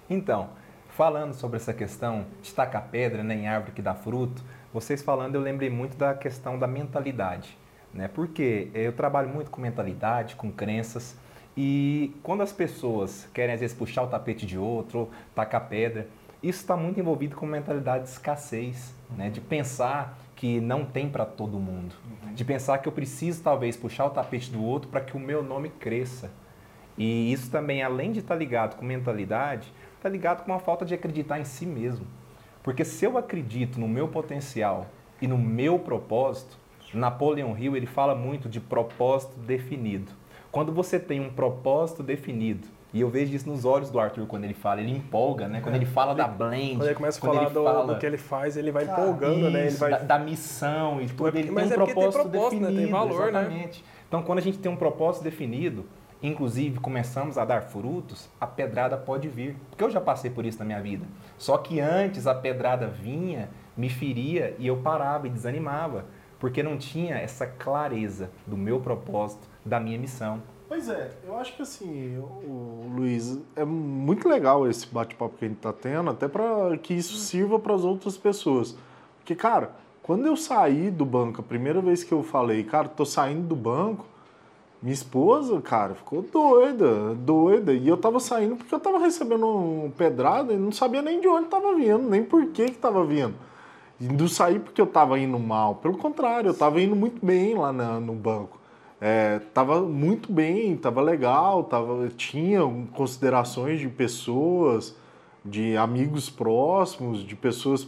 [0.09, 0.49] Então,
[0.89, 4.43] falando sobre essa questão de tacar pedra né, em árvore que dá fruto,
[4.73, 7.57] vocês falando eu lembrei muito da questão da mentalidade.
[7.93, 8.09] Né?
[8.09, 11.15] Porque eu trabalho muito com mentalidade, com crenças,
[11.55, 16.07] e quando as pessoas querem às vezes puxar o tapete de outro, tacar pedra,
[16.41, 19.29] isso está muito envolvido com mentalidade de escassez, né?
[19.29, 22.33] de pensar que não tem para todo mundo, uhum.
[22.33, 25.41] de pensar que eu preciso talvez puxar o tapete do outro para que o meu
[25.41, 26.29] nome cresça.
[26.97, 30.85] E isso também, além de estar tá ligado com mentalidade, está ligado com uma falta
[30.85, 32.05] de acreditar em si mesmo.
[32.61, 34.87] Porque se eu acredito no meu potencial
[35.21, 36.57] e no meu propósito,
[36.93, 40.11] Napoleão Hill ele fala muito de propósito definido.
[40.51, 44.43] Quando você tem um propósito definido, e eu vejo isso nos olhos do Arthur quando
[44.43, 45.61] ele fala, ele empolga, né?
[45.61, 46.75] Quando ele fala da blend.
[46.75, 49.49] Quando ele começa a falar do, fala, do, que ele faz, ele vai empolgando, isso,
[49.49, 49.65] né?
[49.65, 49.91] Ele vai...
[49.91, 51.35] Da, da missão e tudo.
[51.35, 52.71] Ele Mas tem um é propósito, tem propósito definido.
[52.71, 52.83] Né?
[52.83, 53.39] Tem valor, né?
[53.39, 53.81] exatamente.
[53.81, 53.87] Né?
[54.07, 55.85] Então, quando a gente tem um propósito definido,
[56.23, 59.57] inclusive começamos a dar frutos, a pedrada pode vir.
[59.69, 61.05] Porque eu já passei por isso na minha vida.
[61.37, 66.05] Só que antes a pedrada vinha, me feria e eu parava e desanimava.
[66.39, 70.41] Porque não tinha essa clareza do meu propósito, da minha missão.
[70.67, 75.47] Pois é, eu acho que assim, o Luiz, é muito legal esse bate-papo que a
[75.47, 78.75] gente está tendo, até para que isso sirva para as outras pessoas.
[79.19, 83.05] Porque, cara, quando eu saí do banco, a primeira vez que eu falei, cara, tô
[83.05, 84.05] saindo do banco,
[84.83, 87.73] minha esposa, cara, ficou doida, doida.
[87.73, 91.27] E eu tava saindo porque eu tava recebendo um pedrada e não sabia nem de
[91.27, 93.33] onde tava vindo, nem por que que tava vindo.
[93.97, 95.75] E não saí porque eu tava indo mal.
[95.75, 98.59] Pelo contrário, eu tava indo muito bem lá na, no banco.
[98.99, 102.59] É, tava muito bem, tava legal, tava, tinha
[102.93, 104.97] considerações de pessoas,
[105.45, 107.87] de amigos próximos, de pessoas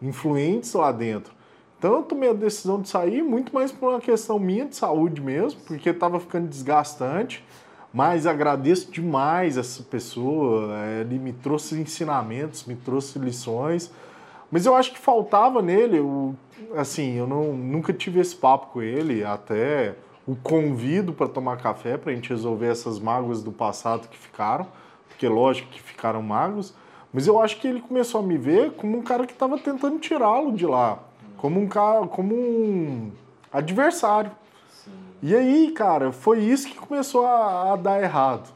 [0.00, 1.35] influentes lá dentro.
[1.78, 5.20] Então eu tomei a decisão de sair muito mais por uma questão minha de saúde
[5.20, 7.44] mesmo, porque estava ficando desgastante.
[7.92, 13.90] Mas agradeço demais essa pessoa, é, ele me trouxe ensinamentos, me trouxe lições.
[14.50, 16.34] Mas eu acho que faltava nele, o,
[16.74, 19.94] assim, eu não, nunca tive esse papo com ele, até
[20.26, 24.66] o convido para tomar café para a gente resolver essas mágoas do passado que ficaram,
[25.08, 26.74] porque lógico que ficaram mágoas,
[27.12, 29.98] mas eu acho que ele começou a me ver como um cara que estava tentando
[29.98, 30.98] tirá-lo de lá
[31.46, 33.12] como um cara, como um
[33.52, 34.32] adversário.
[34.68, 34.90] Sim.
[35.22, 38.52] E aí, cara, foi isso que começou a, a, dar errado.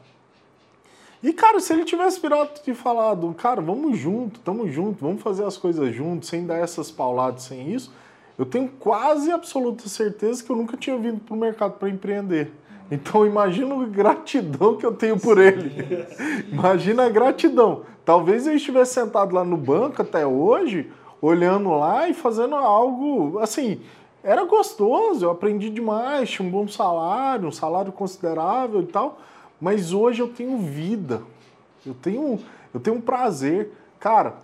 [1.23, 5.45] E, cara, se ele tivesse virado e falado, cara, vamos junto, tamo junto, vamos fazer
[5.45, 7.93] as coisas juntos, sem dar essas pauladas, sem isso,
[8.37, 12.51] eu tenho quase absoluta certeza que eu nunca tinha vindo pro mercado para empreender.
[12.91, 15.69] Então imagina a gratidão que eu tenho por sim, ele.
[15.69, 16.43] Sim.
[16.51, 17.83] Imagina a gratidão.
[18.03, 23.81] Talvez eu estivesse sentado lá no banco até hoje, olhando lá e fazendo algo assim.
[24.23, 29.19] Era gostoso, eu aprendi demais, tinha um bom salário, um salário considerável e tal,
[29.59, 31.23] mas hoje eu tenho vida,
[31.85, 32.39] eu tenho,
[32.71, 33.73] eu tenho um prazer.
[33.99, 34.35] Cara,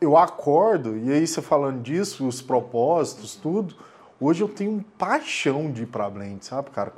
[0.00, 3.76] eu acordo, e aí você falando disso, os propósitos, tudo,
[4.20, 6.92] hoje eu tenho paixão de ir pra Blend, sabe, cara?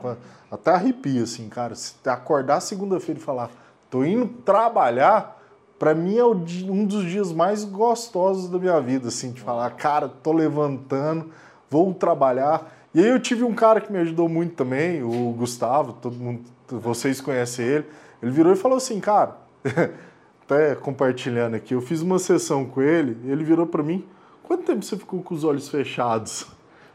[0.51, 1.75] Até arrepio, assim, cara.
[1.75, 3.51] Se acordar segunda-feira e falar,
[3.90, 5.38] tô indo trabalhar,
[5.79, 10.09] para mim é um dos dias mais gostosos da minha vida, assim, de falar, cara,
[10.09, 11.31] tô levantando,
[11.71, 12.75] vou trabalhar.
[12.93, 16.43] E aí eu tive um cara que me ajudou muito também, o Gustavo, todo mundo,
[16.67, 17.87] vocês conhecem ele.
[18.21, 19.37] Ele virou e falou assim, cara,
[20.43, 24.05] até compartilhando aqui, eu fiz uma sessão com ele, ele virou para mim,
[24.43, 26.47] quanto tempo você ficou com os olhos fechados?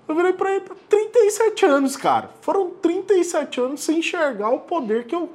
[0.06, 2.30] Eu virei para ele, 37 anos, cara.
[2.42, 5.30] Foram 37 anos sem enxergar o poder que eu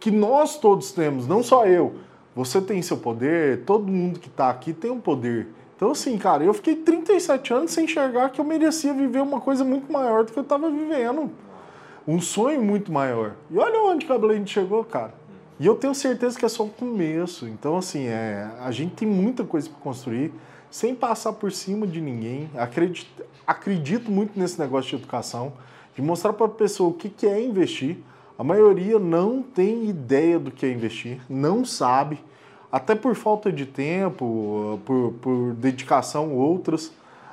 [0.00, 1.96] que nós todos temos, não só eu
[2.38, 5.48] você tem seu poder, todo mundo que está aqui tem um poder.
[5.74, 9.64] Então, assim, cara, eu fiquei 37 anos sem enxergar que eu merecia viver uma coisa
[9.64, 11.32] muito maior do que eu estava vivendo.
[12.06, 13.34] Um sonho muito maior.
[13.50, 15.12] E olha onde que a Blend chegou, cara.
[15.58, 17.48] E eu tenho certeza que é só o começo.
[17.48, 20.32] Então, assim, é, a gente tem muita coisa para construir,
[20.70, 22.48] sem passar por cima de ninguém.
[22.56, 25.54] Acredito, acredito muito nesse negócio de educação,
[25.92, 27.96] de mostrar para a pessoa o que, que é investir.
[28.38, 32.27] A maioria não tem ideia do que é investir, não sabe
[32.70, 36.92] até por falta de tempo, por, por dedicação outras.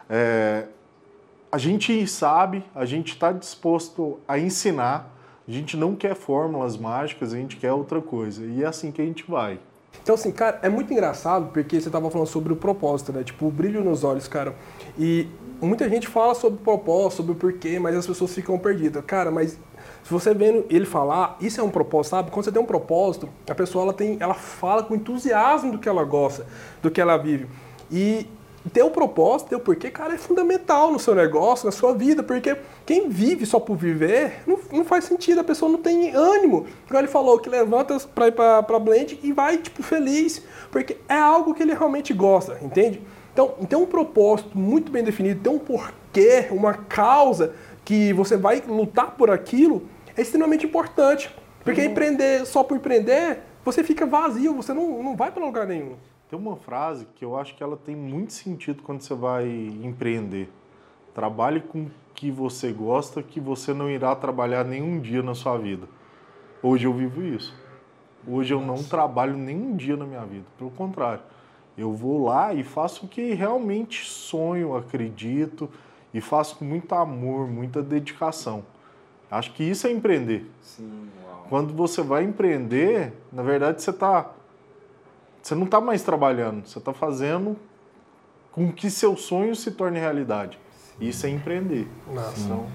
[0.10, 0.66] É,
[1.52, 5.10] a gente sabe, a gente está disposto a ensinar,
[5.48, 8.46] a gente não quer fórmulas mágicas, a gente quer outra coisa.
[8.46, 9.60] E é assim que a gente vai.
[10.02, 13.24] Então, assim, cara, é muito engraçado porque você estava falando sobre o propósito, né?
[13.24, 14.56] Tipo, o brilho nos olhos, cara.
[14.98, 15.28] E
[15.62, 19.04] muita gente fala sobre o propósito, sobre o porquê, mas as pessoas ficam perdidas.
[19.06, 19.58] Cara, mas
[20.06, 22.30] se você vendo ele falar, isso é um propósito, sabe?
[22.30, 25.90] Quando você tem um propósito, a pessoa ela tem, ela fala com entusiasmo do que
[25.90, 26.46] ela gosta,
[26.80, 27.48] do que ela vive.
[27.92, 28.28] E
[28.72, 31.72] ter o um propósito, ter o um porquê, cara, é fundamental no seu negócio, na
[31.72, 35.80] sua vida, porque quem vive só por viver, não, não faz sentido, a pessoa não
[35.80, 36.68] tem ânimo.
[36.86, 40.40] Igual ele falou, que levanta pra ir pra, pra Blend e vai, tipo, feliz,
[40.70, 43.02] porque é algo que ele realmente gosta, entende?
[43.34, 48.64] Então, ter um propósito muito bem definido, ter um porquê, uma causa que você vai
[48.68, 49.84] lutar por aquilo,
[50.16, 51.30] é extremamente importante.
[51.64, 51.92] Porque uhum.
[51.92, 55.96] empreender só por empreender, você fica vazio, você não, não vai para lugar nenhum.
[56.30, 59.48] Tem uma frase que eu acho que ela tem muito sentido quando você vai
[59.84, 60.50] empreender.
[61.14, 65.58] Trabalhe com o que você gosta, que você não irá trabalhar nenhum dia na sua
[65.58, 65.88] vida.
[66.62, 67.56] Hoje eu vivo isso.
[68.28, 70.46] Hoje eu não trabalho nenhum dia na minha vida.
[70.58, 71.22] Pelo contrário,
[71.78, 75.70] eu vou lá e faço o que realmente sonho, acredito
[76.14, 78.64] e faço com muito amor, muita dedicação.
[79.38, 80.50] Acho que isso é empreender.
[80.62, 81.46] Sim, uau.
[81.50, 84.32] Quando você vai empreender, na verdade você tá
[85.42, 87.56] você não está mais trabalhando, você está fazendo
[88.52, 90.58] com que seu sonho se torne realidade.
[90.72, 91.08] Sim.
[91.08, 91.88] Isso é empreender.
[92.12, 92.40] Nossa.
[92.40, 92.66] Então,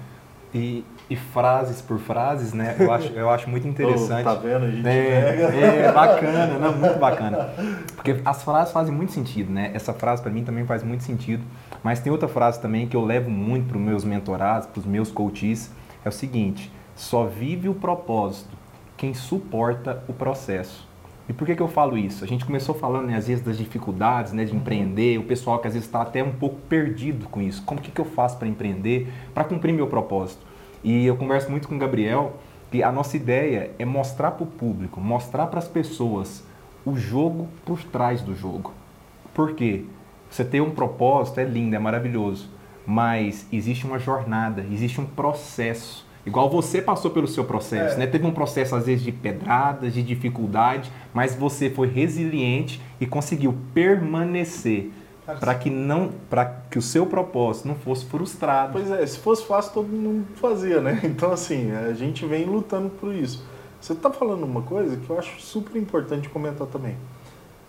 [0.53, 2.75] e, e, frases por frases, né?
[2.77, 4.21] Eu acho, eu acho muito interessante.
[4.21, 4.65] Oh, tá vendo?
[4.65, 6.69] A gente é, é bacana, né?
[6.69, 7.49] Muito bacana.
[7.95, 9.71] Porque as frases fazem muito sentido, né?
[9.73, 11.41] Essa frase para mim também faz muito sentido.
[11.81, 14.85] Mas tem outra frase também que eu levo muito para os meus mentorados, para os
[14.85, 15.71] meus coaches,
[16.03, 18.61] é o seguinte: Só vive o propósito
[19.01, 20.87] quem suporta o processo.
[21.27, 22.23] E por que, que eu falo isso?
[22.23, 25.67] A gente começou falando, né, às vezes, das dificuldades né, de empreender, o pessoal que
[25.67, 27.63] às vezes está até um pouco perdido com isso.
[27.63, 30.45] Como que, que eu faço para empreender, para cumprir meu propósito?
[30.83, 32.33] E eu converso muito com o Gabriel
[32.69, 36.43] que a nossa ideia é mostrar para o público, mostrar para as pessoas
[36.85, 38.71] o jogo por trás do jogo.
[39.33, 39.85] Por quê?
[40.29, 42.49] Você ter um propósito é lindo, é maravilhoso,
[42.85, 47.99] mas existe uma jornada, existe um processo Igual você passou pelo seu processo, é.
[47.99, 48.07] né?
[48.07, 53.55] Teve um processo às vezes de pedradas, de dificuldade, mas você foi resiliente e conseguiu
[53.73, 54.91] permanecer
[55.39, 58.73] para que não, para que o seu propósito não fosse frustrado.
[58.73, 60.99] Pois é, se fosse fácil todo mundo fazia, né?
[61.03, 63.43] Então assim, a gente vem lutando por isso.
[63.79, 66.95] Você está falando uma coisa que eu acho super importante comentar também.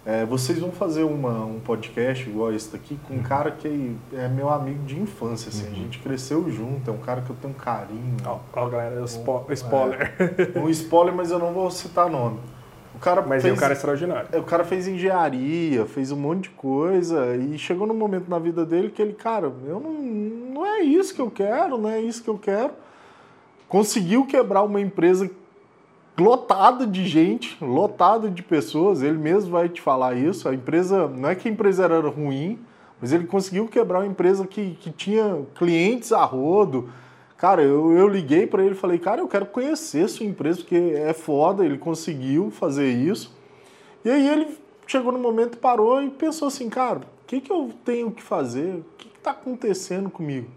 [0.05, 3.23] É, vocês vão fazer uma, um podcast igual esse daqui com um uhum.
[3.23, 5.73] cara que é meu amigo de infância, assim, uhum.
[5.73, 8.17] a gente cresceu junto, é um cara que eu tenho um carinho.
[8.27, 10.12] Ó, oh, galera, um, spo spoiler.
[10.19, 12.41] É, um spoiler, mas eu não vou citar nome.
[12.97, 14.29] O cara mas fez, é um cara extraordinário.
[14.33, 18.41] É, o cara fez engenharia, fez um monte de coisa e chegou num momento na
[18.41, 22.01] vida dele que ele, cara, eu não, não é isso que eu quero, não é
[22.01, 22.73] isso que eu quero.
[23.69, 25.31] Conseguiu quebrar uma empresa
[26.18, 29.03] lotado de gente, lotado de pessoas.
[29.03, 30.48] Ele mesmo vai te falar isso.
[30.48, 32.59] A empresa, não é que a empresa era ruim,
[33.01, 36.90] mas ele conseguiu quebrar uma empresa que, que tinha clientes a rodo.
[37.37, 40.77] Cara, eu, eu liguei para ele e falei, cara, eu quero conhecer sua empresa, porque
[40.77, 43.35] é foda, ele conseguiu fazer isso.
[44.05, 44.46] E aí ele
[44.87, 48.77] chegou no momento, parou e pensou assim, cara, o que, que eu tenho que fazer?
[48.77, 50.48] O que está acontecendo comigo?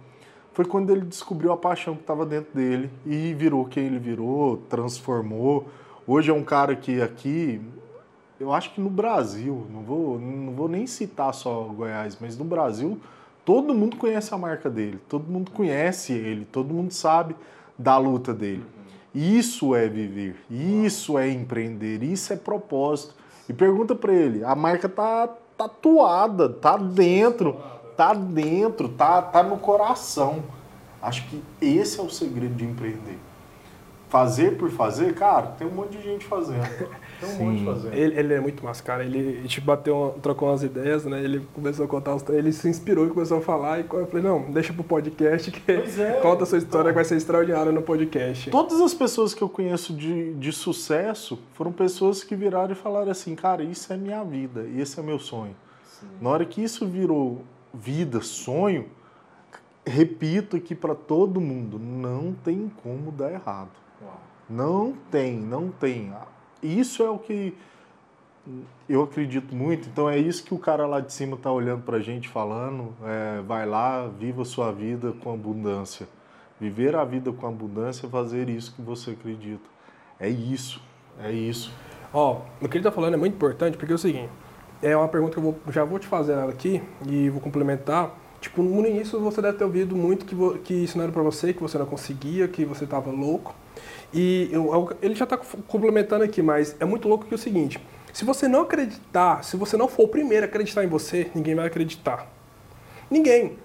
[0.56, 4.56] Foi quando ele descobriu a paixão que estava dentro dele e virou quem ele virou,
[4.70, 5.68] transformou.
[6.08, 7.62] Hoje é um cara que aqui,
[8.40, 12.46] eu acho que no Brasil, não vou, não vou nem citar só Goiás, mas no
[12.46, 12.98] Brasil,
[13.44, 17.36] todo mundo conhece a marca dele, todo mundo conhece ele, todo mundo sabe
[17.78, 18.64] da luta dele.
[19.14, 23.14] Isso é viver, isso é empreender, isso é propósito.
[23.50, 27.58] E pergunta para ele, a marca tá tatuada, tá dentro
[27.96, 30.44] tá dentro, tá, tá no coração.
[31.02, 33.20] Acho que esse é o segredo de empreender.
[34.10, 36.68] Fazer por fazer, cara, tem um monte de gente fazendo.
[37.20, 37.44] Tem um Sim.
[37.44, 37.94] monte de fazendo.
[37.94, 39.04] Ele, ele, é muito massa, cara.
[39.04, 41.24] Ele, gente bateu, trocou umas ideias, né?
[41.24, 43.80] Ele começou a contar os ele se inspirou e começou a falar.
[43.80, 46.96] E eu falei, não, deixa pro podcast que é, conta a sua história então, que
[46.96, 48.50] vai ser extraordinária no podcast.
[48.50, 53.12] Todas as pessoas que eu conheço de, de sucesso foram pessoas que viraram e falaram
[53.12, 55.56] assim, cara, isso é minha vida, esse é meu sonho.
[56.00, 56.08] Sim.
[56.22, 57.42] Na hora que isso virou
[57.76, 58.90] vida, sonho,
[59.86, 63.72] repito aqui para todo mundo, não tem como dar errado.
[64.50, 66.14] Não tem, não tem.
[66.62, 67.56] Isso é o que
[68.88, 69.90] eu acredito muito.
[69.90, 72.94] Então é isso que o cara lá de cima está olhando para a gente falando.
[73.04, 76.08] É, vai lá, viva sua vida com abundância.
[76.60, 79.68] Viver a vida com abundância é fazer isso que você acredita.
[80.20, 80.80] É isso,
[81.20, 81.74] é isso.
[82.14, 84.32] Ó, oh, o que ele está falando é muito importante porque é o seguinte
[84.82, 88.12] é uma pergunta que eu vou, já vou te fazer aqui e vou complementar.
[88.40, 91.54] Tipo, no início você deve ter ouvido muito que, que isso não era para você,
[91.54, 93.56] que você não conseguia, que você estava louco.
[94.14, 97.80] E eu, ele já está complementando aqui, mas é muito louco que é o seguinte:
[98.14, 101.56] se você não acreditar, se você não for o primeiro a acreditar em você, ninguém
[101.56, 102.28] vai acreditar.
[103.10, 103.58] Ninguém.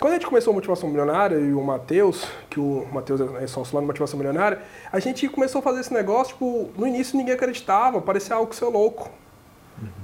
[0.00, 3.74] Quando a gente começou a Motivação Milionária e o Matheus, que o Matheus é sócio
[3.74, 4.60] lá no Motivação Milionária,
[4.90, 8.64] a gente começou a fazer esse negócio, tipo, no início ninguém acreditava, parecia algo ser
[8.64, 9.10] louco.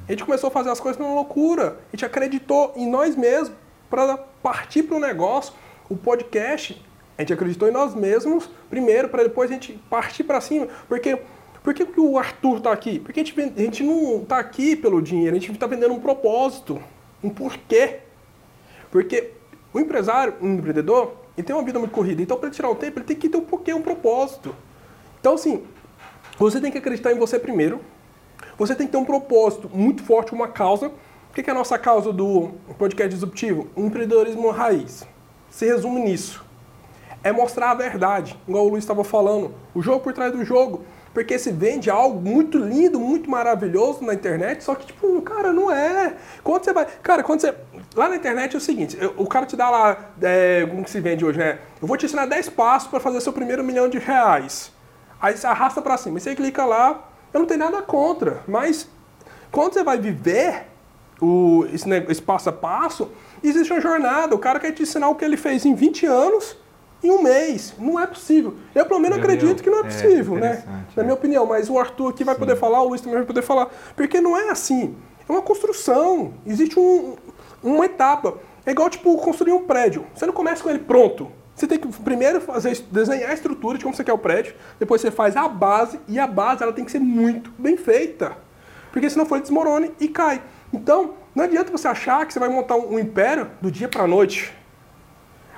[0.07, 1.79] A gente começou a fazer as coisas numa loucura.
[1.93, 3.53] A gente acreditou em nós mesmos
[3.91, 5.53] para partir para o negócio.
[5.89, 6.83] O podcast,
[7.17, 10.69] a gente acreditou em nós mesmos primeiro, para depois a gente partir para cima.
[10.89, 11.19] Porque
[11.63, 12.99] por que, o Arthur está aqui?
[12.99, 16.01] Porque a gente, a gente não está aqui pelo dinheiro, a gente está vendendo um
[16.01, 16.81] propósito,
[17.23, 18.01] um porquê.
[18.91, 19.33] Porque
[19.73, 22.23] o empresário, um empreendedor, ele tem uma vida muito corrida.
[22.23, 24.55] Então, para tirar o tempo, ele tem que ter um porquê, um propósito.
[25.21, 25.63] Então, assim,
[26.39, 27.81] você tem que acreditar em você primeiro,
[28.57, 30.89] você tem que ter um propósito muito forte, uma causa.
[30.89, 33.69] O que é a nossa causa do podcast disruptivo?
[33.77, 35.07] Empreendedorismo raiz.
[35.51, 36.45] Se resume nisso.
[37.23, 39.55] É mostrar a verdade, igual o Luiz estava falando.
[39.75, 40.85] O jogo por trás do jogo.
[41.13, 45.71] Porque se vende algo muito lindo, muito maravilhoso na internet, só que, tipo, cara, não
[45.71, 46.15] é.
[46.45, 46.87] Quando você vai.
[47.03, 47.55] Cara, quando você.
[47.97, 49.97] Lá na internet é o seguinte: o cara te dá lá.
[50.23, 51.59] É, como que se vende hoje, né?
[51.81, 54.71] Eu vou te ensinar 10 passos para fazer seu primeiro milhão de reais.
[55.21, 56.21] Aí você arrasta para cima.
[56.21, 58.89] Você clica lá, eu não tenho nada contra, mas
[59.51, 60.67] quando você vai viver
[61.21, 63.11] o, esse, esse passo a passo,
[63.43, 64.35] existe uma jornada.
[64.35, 66.57] O cara quer te ensinar o que ele fez em 20 anos
[67.03, 67.75] em um mês.
[67.79, 68.55] Não é possível.
[68.75, 70.85] Eu, pelo menos, acredito que não é, é possível, é né?
[70.97, 71.47] Na minha opinião.
[71.47, 72.41] Mas o Arthur aqui vai Sim.
[72.41, 73.69] poder falar, o Luiz também vai poder falar.
[73.97, 74.97] Porque não é assim.
[75.29, 76.35] É uma construção.
[76.47, 77.17] Existe um,
[77.63, 78.39] uma etapa.
[78.65, 80.07] É igual, tipo, construir um prédio.
[80.15, 81.31] Você não começa com ele pronto.
[81.59, 85.01] Você tem que primeiro fazer, desenhar a estrutura de como você quer o prédio, depois
[85.01, 88.37] você faz a base, e a base ela tem que ser muito bem feita.
[88.93, 90.41] Porque senão for desmorone e cai.
[90.73, 94.07] Então, não adianta você achar que você vai montar um império do dia para a
[94.07, 94.55] noite.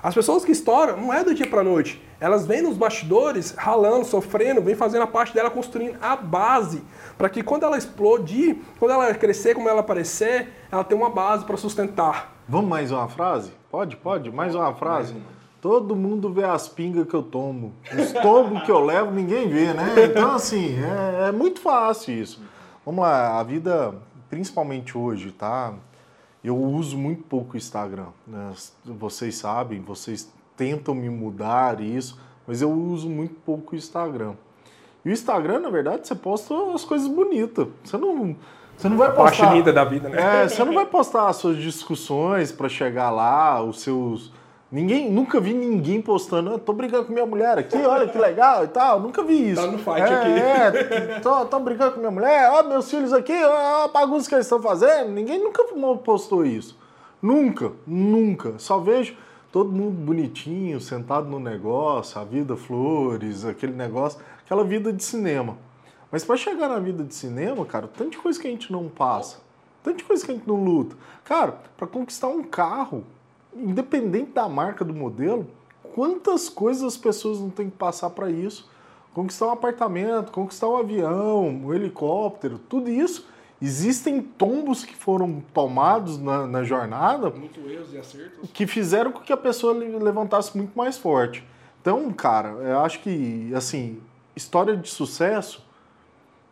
[0.02, 2.02] As pessoas que estouram não é do dia para a noite.
[2.18, 6.82] Elas vêm nos bastidores, ralando, sofrendo, vêm fazendo a parte dela, construindo a base.
[7.18, 11.44] Para que quando ela explodir, quando ela crescer como ela aparecer, ela tenha uma base
[11.44, 12.32] para sustentar.
[12.48, 13.52] Vamos mais uma frase?
[13.70, 14.32] Pode, pode?
[14.32, 15.14] Mais uma frase?
[15.61, 17.75] Todo mundo vê as pingas que eu tomo.
[17.92, 19.94] Os tombos que eu levo, ninguém vê, né?
[20.05, 22.42] Então, assim, é, é muito fácil isso.
[22.85, 23.94] Vamos lá, a vida,
[24.31, 25.75] principalmente hoje, tá?
[26.42, 28.07] Eu uso muito pouco o Instagram.
[28.27, 28.53] Né?
[28.87, 34.33] Vocês sabem, vocês tentam me mudar isso, mas eu uso muito pouco o Instagram.
[35.05, 37.68] E o Instagram, na verdade, você posta as coisas bonitas.
[37.85, 38.35] Você não,
[38.77, 39.44] você não vai postar.
[39.44, 40.44] Parte linda da vida, né?
[40.44, 44.33] É, você não vai postar as suas discussões para chegar lá, os seus
[44.70, 48.64] Ninguém, nunca vi ninguém postando, ah, tô brigando com minha mulher aqui, olha que legal
[48.64, 49.00] e tal.
[49.00, 49.61] Nunca vi isso.
[49.61, 50.30] Tá no fight é, aqui.
[50.30, 54.35] É, tô, tô brigando com minha mulher, ó, meus filhos aqui, ó, a bagunça que
[54.37, 55.11] eles estão fazendo.
[55.11, 55.64] Ninguém nunca
[56.04, 56.78] postou isso.
[57.20, 58.54] Nunca, nunca.
[58.59, 59.16] Só vejo
[59.50, 65.59] todo mundo bonitinho, sentado no negócio, a vida flores, aquele negócio, aquela vida de cinema.
[66.12, 69.38] Mas para chegar na vida de cinema, cara, tanta coisa que a gente não passa,
[69.83, 70.96] tanta coisa que a gente não luta.
[71.24, 73.04] Cara, para conquistar um carro,
[73.54, 75.46] independente da marca do modelo,
[75.94, 78.68] quantas coisas as pessoas não têm que passar para isso?
[79.12, 83.26] Conquistar um apartamento, conquistar um avião, um helicóptero, tudo isso.
[83.60, 88.50] Existem tombos que foram tomados na, na jornada muito erros e acertos.
[88.52, 91.44] que fizeram com que a pessoa levantasse muito mais forte.
[91.80, 94.00] Então, cara, eu acho que, assim,
[94.34, 95.62] história de sucesso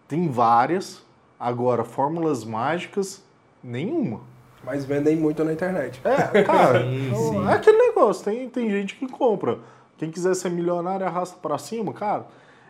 [0.07, 1.03] tem várias,
[1.39, 3.23] agora, fórmulas mágicas,
[3.63, 4.21] nenhuma.
[4.65, 6.01] Mas vendem muito na internet.
[6.05, 7.47] É, cara, sim, sim.
[7.47, 9.59] é aquele negócio, tem, tem gente que compra.
[9.97, 12.27] Quem quiser ser milionário arrasta para cima, cara.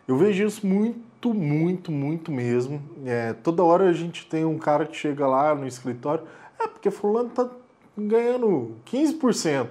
[0.06, 2.82] Eu vejo isso muito, muito, muito mesmo.
[3.04, 6.24] É, toda hora a gente tem um cara que chega lá no escritório,
[6.58, 7.48] é porque fulano tá
[7.96, 9.66] ganhando 15%.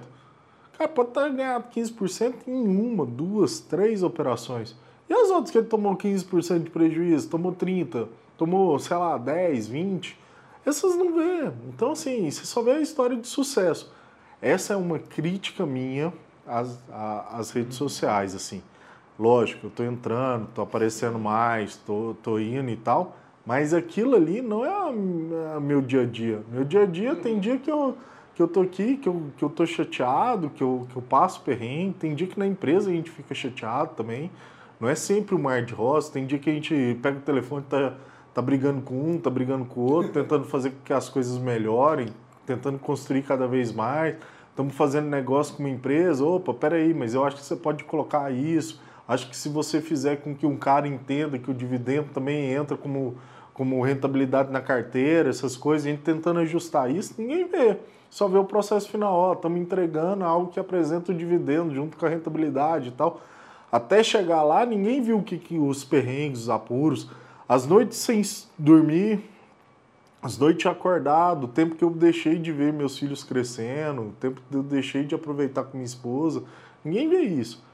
[0.76, 4.76] Cara, pode estar tá ganhando 15% em uma, duas, três operações.
[5.08, 9.68] E as outras que ele tomou 15% de prejuízo, tomou 30%, tomou, sei lá, 10,
[9.68, 10.12] 20%.
[10.68, 11.50] Essas não vê.
[11.68, 13.90] Então, assim, você só vê a história de sucesso.
[14.40, 16.12] Essa é uma crítica minha
[16.46, 16.78] às,
[17.30, 18.62] às redes sociais, assim.
[19.18, 24.42] Lógico, eu tô entrando, tô aparecendo mais, tô, tô indo e tal, mas aquilo ali
[24.42, 26.42] não é a meu dia a dia.
[26.52, 27.96] Meu dia a dia tem dia que eu,
[28.34, 31.40] que eu tô aqui, que eu, que eu tô chateado, que eu, que eu passo
[31.40, 34.30] perrengue, tem dia que na empresa a gente fica chateado também.
[34.78, 37.64] Não é sempre o mar de rosa, tem dia que a gente pega o telefone
[37.66, 37.94] e tá
[38.38, 41.36] tá brigando com um, tá brigando com o outro, tentando fazer com que as coisas
[41.38, 42.06] melhorem,
[42.46, 44.14] tentando construir cada vez mais.
[44.50, 48.32] Estamos fazendo negócio com uma empresa, opa, peraí, mas eu acho que você pode colocar
[48.32, 48.80] isso.
[49.08, 52.76] Acho que se você fizer com que um cara entenda que o dividendo também entra
[52.76, 53.16] como,
[53.52, 57.76] como rentabilidade na carteira, essas coisas, a gente tentando ajustar isso, ninguém vê.
[58.08, 62.06] Só vê o processo final, ó, estamos entregando algo que apresenta o dividendo junto com
[62.06, 63.20] a rentabilidade e tal.
[63.70, 67.10] Até chegar lá, ninguém viu que, que os perrengues, os apuros,
[67.48, 68.20] as noites sem
[68.58, 69.20] dormir,
[70.20, 74.42] as noites acordado, o tempo que eu deixei de ver meus filhos crescendo, o tempo
[74.48, 76.44] que eu deixei de aproveitar com minha esposa,
[76.84, 77.64] ninguém vê isso.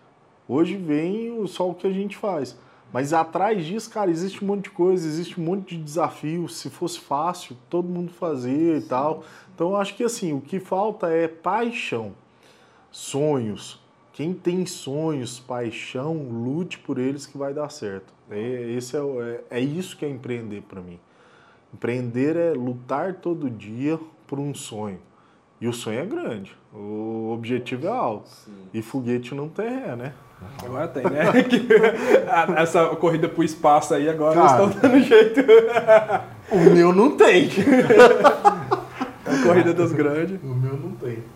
[0.46, 2.56] Hoje vem só o que a gente faz.
[2.92, 6.56] Mas atrás disso, cara, existe um monte de coisa, existe um monte de desafios.
[6.56, 9.24] Se fosse fácil, todo mundo fazia e tal.
[9.52, 12.12] Então eu acho que assim, o que falta é paixão,
[12.92, 13.83] sonhos.
[14.14, 18.14] Quem tem sonhos, paixão, lute por eles que vai dar certo.
[18.30, 18.38] É,
[18.70, 21.00] esse é, é, é isso que é empreender para mim.
[21.74, 23.98] Empreender é lutar todo dia
[24.28, 25.00] por um sonho.
[25.60, 28.28] E o sonho é grande, o objetivo é alto.
[28.28, 28.52] Sim.
[28.72, 30.12] E foguete não tem ré, né?
[30.64, 31.24] Agora tem, né?
[32.56, 35.40] Essa corrida pro espaço aí agora Cara, eles estão dando jeito.
[36.52, 37.48] o meu não tem.
[39.26, 40.38] A corrida dos grandes.
[40.42, 40.73] O meu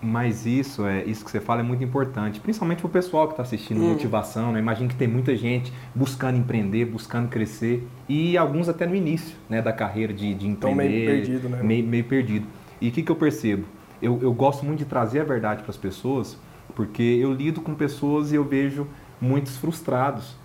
[0.01, 3.35] Mas isso, é, isso que você fala é muito importante, principalmente para o pessoal que
[3.35, 3.91] está assistindo hum.
[3.91, 4.53] motivação.
[4.53, 4.59] Né?
[4.59, 9.61] Imagino que tem muita gente buscando empreender, buscando crescer e alguns até no início né,
[9.61, 10.89] da carreira de, de empreender.
[10.89, 11.63] meio perdido, né?
[11.63, 12.47] Meio, meio perdido.
[12.81, 13.65] E o que, que eu percebo?
[14.01, 16.39] Eu, eu gosto muito de trazer a verdade para as pessoas,
[16.75, 18.87] porque eu lido com pessoas e eu vejo
[19.21, 20.37] muitos frustrados.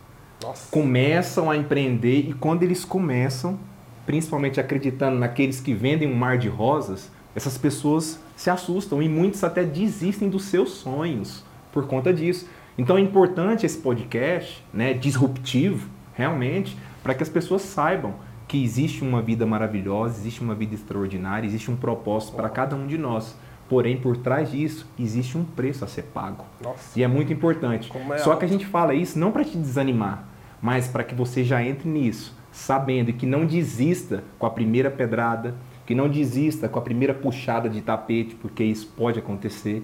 [0.41, 0.69] Nossa.
[0.71, 3.59] Começam a empreender e quando eles começam,
[4.05, 9.43] principalmente acreditando naqueles que vendem um mar de rosas, essas pessoas se assustam e muitos
[9.43, 12.47] até desistem dos seus sonhos por conta disso.
[12.77, 18.15] Então é importante esse podcast, né, disruptivo, realmente, para que as pessoas saibam
[18.47, 22.86] que existe uma vida maravilhosa, existe uma vida extraordinária, existe um propósito para cada um
[22.86, 23.36] de nós.
[23.67, 26.45] Porém, por trás disso, existe um preço a ser pago.
[26.61, 26.99] Nossa.
[26.99, 27.91] E é muito importante.
[28.11, 28.39] É Só alto.
[28.39, 30.27] que a gente fala isso não para te desanimar,
[30.61, 35.55] mas para que você já entre nisso, sabendo que não desista com a primeira pedrada,
[35.86, 39.84] que não desista com a primeira puxada de tapete, porque isso pode acontecer,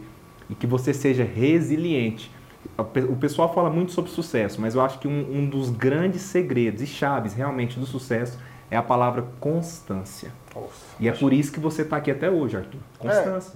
[0.50, 2.32] e que você seja resiliente.
[2.78, 5.70] O pe- O pessoal fala muito sobre sucesso, mas eu acho que um, um dos
[5.70, 8.38] grandes segredos e chaves realmente do sucesso
[8.72, 10.32] é a palavra constância.
[10.56, 10.96] Nossa.
[11.00, 12.80] E é por isso que você está aqui até hoje, Arthur.
[12.98, 13.54] Constância.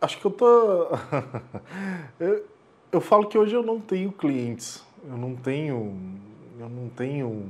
[0.00, 0.88] Acho que eu tô.
[2.20, 2.44] eu,
[2.92, 4.82] eu falo que hoje eu não tenho clientes.
[5.08, 5.96] Eu não tenho.
[6.58, 7.46] Eu não tenho.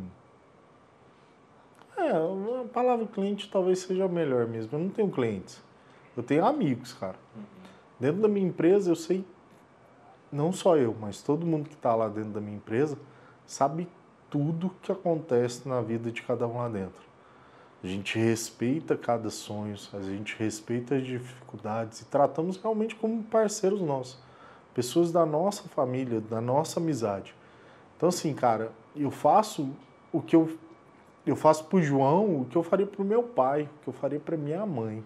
[1.99, 4.71] É, a palavra cliente talvez seja melhor mesmo.
[4.73, 5.61] Eu não tenho clientes.
[6.17, 7.17] Eu tenho amigos, cara.
[7.99, 9.25] Dentro da minha empresa, eu sei.
[10.31, 12.99] Não só eu, mas todo mundo que está lá dentro da minha empresa
[13.47, 13.89] sabe
[14.31, 17.03] tudo que acontece na vida de cada um lá dentro.
[17.83, 23.81] A gente respeita cada sonho, a gente respeita as dificuldades e tratamos realmente como parceiros
[23.81, 24.19] nossos,
[24.75, 27.35] pessoas da nossa família, da nossa amizade.
[27.97, 29.71] Então assim, cara, eu faço
[30.13, 30.59] o que eu
[31.31, 34.21] eu faço pro João, o que eu faria pro meu pai, o que eu faria
[34.21, 35.03] pra minha mãe.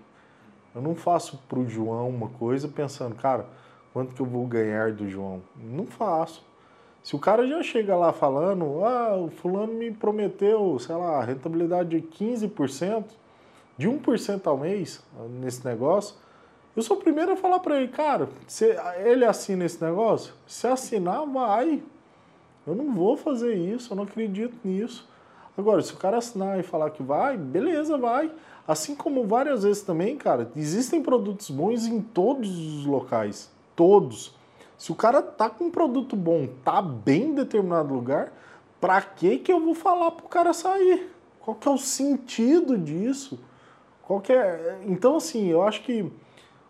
[0.74, 3.46] Eu não faço pro João uma coisa pensando, cara,
[3.92, 5.42] quanto que eu vou ganhar do João?
[5.56, 6.44] Não faço.
[7.02, 12.00] Se o cara já chega lá falando, ah, o fulano me prometeu, sei lá, rentabilidade
[12.00, 13.04] de 15%,
[13.76, 15.04] de 1% ao mês
[15.40, 16.16] nesse negócio,
[16.74, 20.32] eu sou o primeiro a falar para ele, cara, se ele assina esse negócio?
[20.46, 21.82] Se assinar, vai.
[22.66, 25.10] Eu não vou fazer isso, eu não acredito nisso.
[25.56, 28.32] Agora, se o cara assinar e falar que vai, beleza, vai.
[28.66, 33.50] Assim como várias vezes também, cara, existem produtos bons em todos os locais.
[33.76, 34.34] Todos.
[34.78, 38.32] Se o cara tá com um produto bom, tá bem em determinado lugar,
[38.80, 41.10] pra que que eu vou falar pro cara sair?
[41.40, 43.38] Qual que é o sentido disso?
[44.02, 44.80] Qual que é...
[44.86, 46.10] Então, assim, eu acho que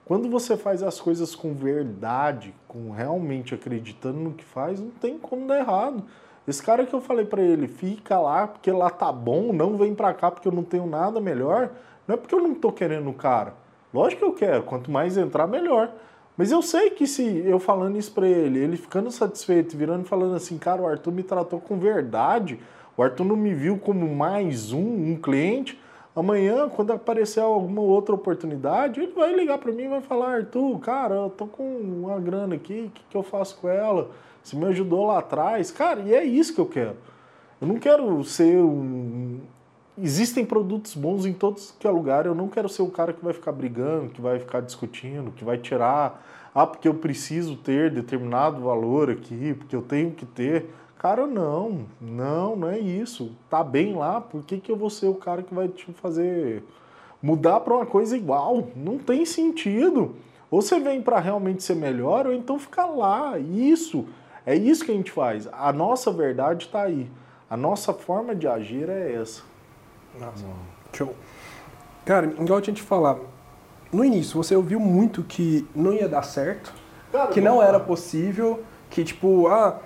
[0.05, 5.19] quando você faz as coisas com verdade, com realmente acreditando no que faz, não tem
[5.19, 6.05] como dar errado.
[6.47, 9.95] Esse cara que eu falei pra ele, fica lá porque lá tá bom, não vem
[9.95, 11.71] pra cá porque eu não tenho nada melhor,
[12.07, 13.55] não é porque eu não tô querendo o cara.
[13.95, 15.93] Lógico que eu quero, quanto mais entrar, melhor.
[16.37, 20.09] Mas eu sei que se eu falando isso pra ele, ele ficando satisfeito, virando e
[20.09, 22.59] falando assim, cara, o Arthur me tratou com verdade,
[22.97, 25.79] o Arthur não me viu como mais um, um cliente.
[26.17, 30.79] Amanhã, quando aparecer alguma outra oportunidade, ele vai ligar para mim e vai falar, Arthur,
[30.81, 34.11] cara, eu tô com uma grana aqui, o que, que eu faço com ela?
[34.43, 35.71] Você me ajudou lá atrás.
[35.71, 36.97] Cara, e é isso que eu quero.
[37.61, 39.41] Eu não quero ser um...
[39.97, 42.27] Existem produtos bons em todos que é lugar.
[42.27, 45.45] Eu não quero ser o cara que vai ficar brigando, que vai ficar discutindo, que
[45.45, 46.25] vai tirar.
[46.55, 50.71] Ah, porque eu preciso ter determinado valor aqui, porque eu tenho que ter.
[50.99, 53.33] Cara, não, não, não é isso.
[53.51, 56.63] Tá bem lá, por que, que eu vou ser o cara que vai te fazer
[57.23, 58.69] mudar para uma coisa igual?
[58.77, 60.15] Não tem sentido.
[60.51, 63.39] Ou você vem para realmente ser melhor, ou então fica lá.
[63.39, 64.07] Isso,
[64.47, 65.49] é isso que a gente faz.
[65.53, 67.11] A nossa verdade está aí.
[67.49, 69.43] A nossa forma de agir é essa.
[70.19, 70.45] Nossa.
[70.93, 71.15] Show.
[72.05, 73.19] Cara, igual eu tinha te falar,
[73.93, 76.73] no início você ouviu muito que não ia dar certo,
[77.13, 79.79] Cara, que não era possível, que tipo, ah,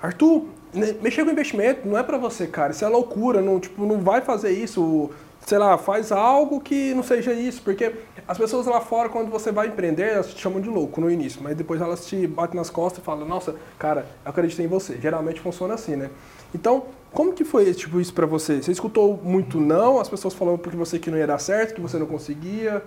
[0.00, 3.84] Arthur, né, mexer com investimento não é pra você, cara, isso é loucura, não, tipo,
[3.84, 7.92] não vai fazer isso, sei lá, faz algo que não seja isso, porque
[8.28, 11.40] as pessoas lá fora, quando você vai empreender, elas te chamam de louco no início,
[11.42, 14.98] mas depois elas te batem nas costas e falam, nossa, cara, eu acredito em você.
[15.00, 16.10] Geralmente funciona assim, né?
[16.52, 18.60] Então, como que foi tipo, isso pra você?
[18.60, 21.80] Você escutou muito não, as pessoas falando porque você que não ia dar certo, que
[21.80, 22.82] você não conseguia?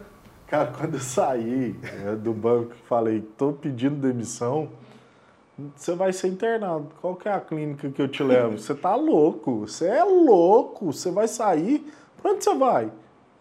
[0.47, 1.75] Cara, quando eu saí
[2.05, 4.69] é, do banco falei, tô pedindo demissão,
[5.75, 6.87] você vai ser internado.
[6.99, 8.57] Qual que é a clínica que eu te levo?
[8.59, 11.85] Você tá louco, você é louco, você vai sair.
[12.21, 12.91] Pra onde você vai?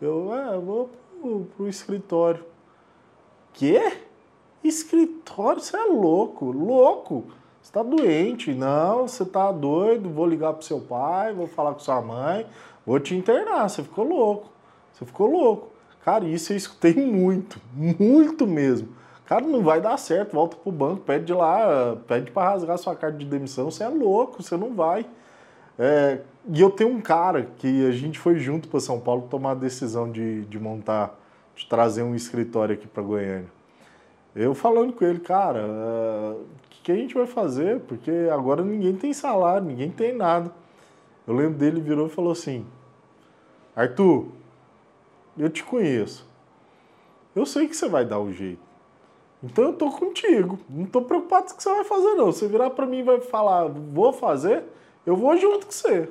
[0.00, 2.44] Eu, é, eu vou pro, escritório.
[3.52, 3.98] Quê?
[4.62, 5.60] Escritório?
[5.60, 7.26] Você é louco, louco.
[7.60, 8.54] Você tá doente.
[8.54, 10.08] Não, você tá doido.
[10.08, 12.46] Vou ligar pro seu pai, vou falar com sua mãe,
[12.86, 13.68] vou te internar.
[13.68, 14.50] Você ficou louco.
[14.92, 15.68] Você ficou louco.
[16.04, 18.88] Cara, isso eu escutei muito, muito mesmo.
[19.26, 23.18] Cara, não vai dar certo, volta pro banco, pede lá, pede para rasgar sua carta
[23.18, 23.70] de demissão.
[23.70, 25.06] Você é louco, você não vai.
[25.78, 26.20] É,
[26.50, 29.54] e eu tenho um cara que a gente foi junto para São Paulo tomar a
[29.54, 31.18] decisão de, de montar,
[31.54, 33.50] de trazer um escritório aqui para Goiânia.
[34.34, 37.80] Eu falando com ele, cara, o que, que a gente vai fazer?
[37.80, 40.52] Porque agora ninguém tem salário, ninguém tem nada.
[41.26, 42.66] Eu lembro dele virou e falou assim:
[43.76, 44.28] Arthur,
[45.36, 46.28] eu te conheço.
[47.34, 48.62] Eu sei que você vai dar o jeito.
[49.42, 50.58] Então eu tô contigo.
[50.68, 52.26] Não tô preocupado com o que você vai fazer, não.
[52.26, 54.64] Você virar para mim e vai falar, vou fazer,
[55.08, 56.06] eu vou junto com você.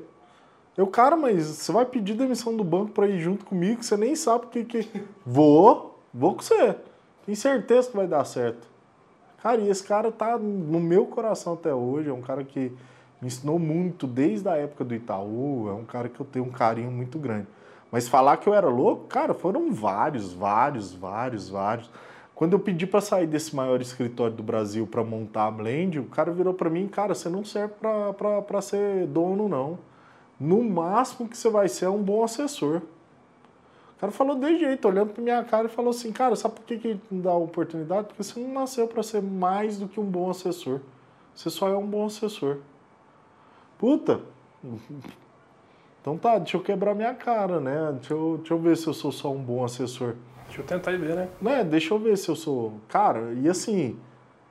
[0.75, 4.15] Eu, cara, mas você vai pedir demissão do banco para ir junto comigo, você nem
[4.15, 4.89] sabe o que que.
[5.25, 6.75] Vou, vou com você.
[7.25, 8.67] Tenho certeza que vai dar certo.
[9.41, 12.09] Cara, e esse cara tá no meu coração até hoje.
[12.09, 12.71] É um cara que
[13.21, 15.67] me ensinou muito desde a época do Itaú.
[15.69, 17.47] É um cara que eu tenho um carinho muito grande.
[17.91, 21.89] Mas falar que eu era louco, cara, foram vários, vários, vários, vários.
[22.37, 26.05] Quando eu pedi para sair desse maior escritório do Brasil para montar a Blend, o
[26.05, 27.73] cara virou para mim, cara, você não serve
[28.15, 29.79] para ser dono, não.
[30.39, 32.83] No máximo que você vai ser é um bom assessor.
[33.95, 36.63] O cara falou de jeito, olhando pra minha cara e falou assim, cara, sabe por
[36.63, 38.09] que, que não dá oportunidade?
[38.09, 40.81] Porque você não nasceu para ser mais do que um bom assessor.
[41.33, 42.59] Você só é um bom assessor.
[43.79, 44.21] Puta!
[45.99, 47.93] Então tá, deixa eu quebrar minha cara, né?
[47.93, 50.15] Deixa eu, deixa eu ver se eu sou só um bom assessor.
[50.57, 51.29] Deixa eu tentar ver, né?
[51.39, 52.73] Né, deixa eu ver se eu sou.
[52.87, 53.97] Cara, e assim,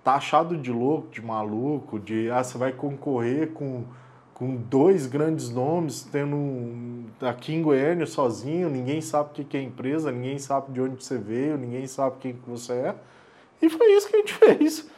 [0.05, 3.85] tá achado de louco, de maluco, de ah, você vai concorrer com
[4.37, 9.63] com dois grandes nomes, tendo um, aqui em Goiânia sozinho, ninguém sabe o que é
[9.63, 12.95] empresa, ninguém sabe de onde você veio, ninguém sabe quem que você é.
[13.63, 14.91] E foi isso que a gente fez.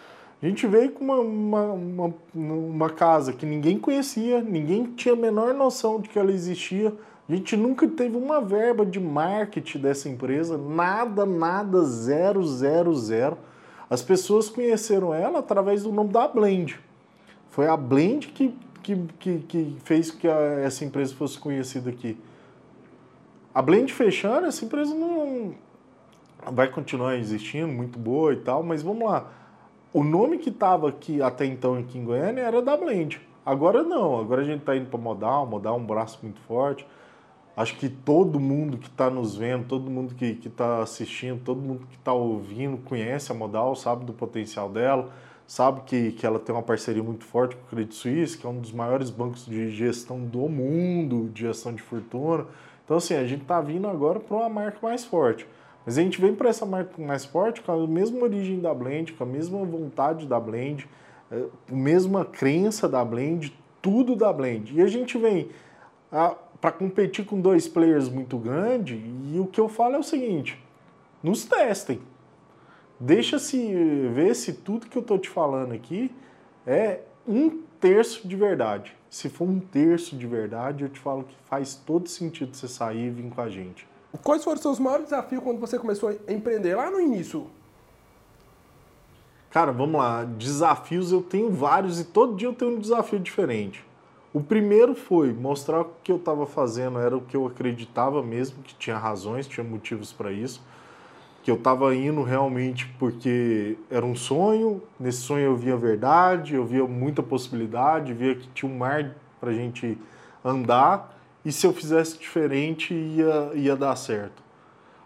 [0.42, 5.16] A gente veio com uma, uma, uma, uma casa que ninguém conhecia, ninguém tinha a
[5.16, 6.92] menor noção de que ela existia.
[7.28, 13.36] A gente nunca teve uma verba de marketing dessa empresa, nada, nada, zero, zero, zero.
[13.90, 16.80] As pessoas conheceram ela através do nome da Blend.
[17.50, 18.54] Foi a Blend que
[18.88, 22.18] que, que, que fez que a, essa empresa fosse conhecida aqui.
[23.54, 25.54] A Blend fechando, essa empresa não
[26.52, 29.30] vai continuar existindo, muito boa e tal, mas vamos lá.
[29.92, 33.20] O nome que estava aqui até então aqui em Goiânia era da Blend.
[33.44, 36.86] Agora não, agora a gente está indo para Modal, Modal é um braço muito forte.
[37.58, 41.86] Acho que todo mundo que está nos vendo, todo mundo que está assistindo, todo mundo
[41.90, 45.10] que está ouvindo conhece a Modal, sabe do potencial dela
[45.48, 48.50] sabe que, que ela tem uma parceria muito forte com o Credit Suisse, que é
[48.50, 52.44] um dos maiores bancos de gestão do mundo, de gestão de fortuna.
[52.84, 55.48] Então, assim, a gente está vindo agora para uma marca mais forte.
[55.86, 59.14] Mas a gente vem para essa marca mais forte com a mesma origem da Blend,
[59.14, 60.86] com a mesma vontade da Blend,
[61.32, 64.74] a mesma crença da Blend, tudo da Blend.
[64.76, 65.48] E a gente vem
[66.60, 69.00] para competir com dois players muito grandes,
[69.32, 70.62] e o que eu falo é o seguinte:
[71.22, 72.00] nos testem.
[73.00, 73.58] Deixa-se
[74.12, 76.12] ver se tudo que eu estou te falando aqui
[76.66, 78.96] é um terço de verdade.
[79.08, 83.06] Se for um terço de verdade, eu te falo que faz todo sentido você sair
[83.06, 83.86] e vir com a gente.
[84.22, 87.46] Quais foram os seus maiores desafios quando você começou a empreender lá no início?
[89.50, 90.24] Cara, vamos lá.
[90.24, 93.84] Desafios eu tenho vários e todo dia eu tenho um desafio diferente.
[94.32, 98.62] O primeiro foi mostrar o que eu estava fazendo era o que eu acreditava mesmo,
[98.62, 100.62] que tinha razões, tinha motivos para isso
[101.48, 106.62] que eu estava indo realmente porque era um sonho, nesse sonho eu via verdade, eu
[106.66, 109.96] via muita possibilidade, via que tinha um mar para gente
[110.44, 114.42] andar e se eu fizesse diferente ia, ia dar certo.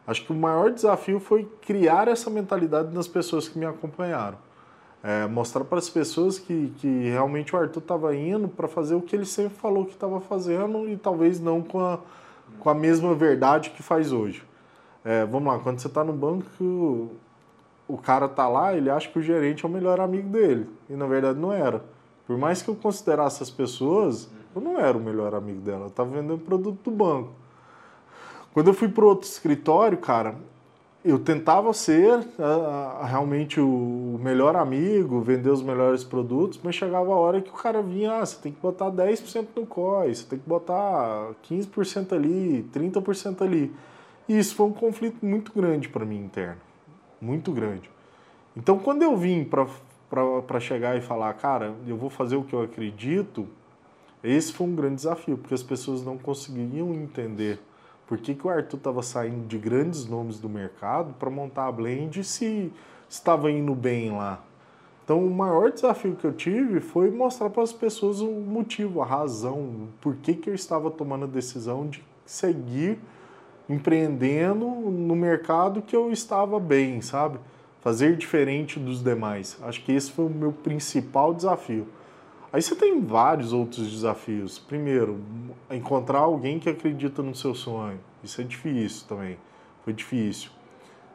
[0.05, 4.37] Acho que o maior desafio foi criar essa mentalidade nas pessoas que me acompanharam.
[5.03, 9.01] É, mostrar para as pessoas que, que realmente o Arthur estava indo para fazer o
[9.01, 11.99] que ele sempre falou que estava fazendo e talvez não com a,
[12.61, 14.45] com a mesma verdade que faz hoje.
[15.05, 17.11] É, vamos lá, quando você está no banco,
[17.89, 20.69] o cara tá lá, ele acha que o gerente é o melhor amigo dele.
[20.89, 21.83] E na verdade não era.
[22.27, 25.83] Por mais que eu considerasse as pessoas, eu não era o melhor amigo dela.
[25.83, 27.33] Eu estava vendendo produto do banco.
[28.55, 30.37] Quando eu fui para outro escritório, cara,
[31.05, 37.17] eu tentava ser uh, realmente o melhor amigo, vender os melhores produtos, mas chegava a
[37.17, 40.39] hora que o cara vinha, ah, você tem que botar 10% no COI, você tem
[40.39, 43.75] que botar 15% ali, 30% ali.
[44.29, 46.61] E isso foi um conflito muito grande para mim interno.
[47.21, 47.91] Muito grande.
[48.57, 52.63] Então, quando eu vim para chegar e falar, cara, eu vou fazer o que eu
[52.63, 53.49] acredito,
[54.23, 57.59] esse foi um grande desafio, porque as pessoas não conseguiam entender
[58.13, 61.73] por que, que o Arthur estava saindo de grandes nomes do mercado para montar a
[61.73, 62.71] Blend se
[63.09, 64.45] estava indo bem lá.
[65.03, 69.07] Então, o maior desafio que eu tive foi mostrar para as pessoas o motivo, a
[69.07, 72.99] razão, por que, que eu estava tomando a decisão de seguir
[73.67, 77.39] empreendendo no mercado que eu estava bem, sabe?
[77.81, 79.57] Fazer diferente dos demais.
[79.63, 81.89] Acho que esse foi o meu principal desafio.
[82.53, 84.59] Aí você tem vários outros desafios.
[84.59, 85.21] Primeiro,
[85.71, 87.99] encontrar alguém que acredita no seu sonho.
[88.23, 89.39] Isso é difícil também.
[89.85, 90.51] Foi difícil.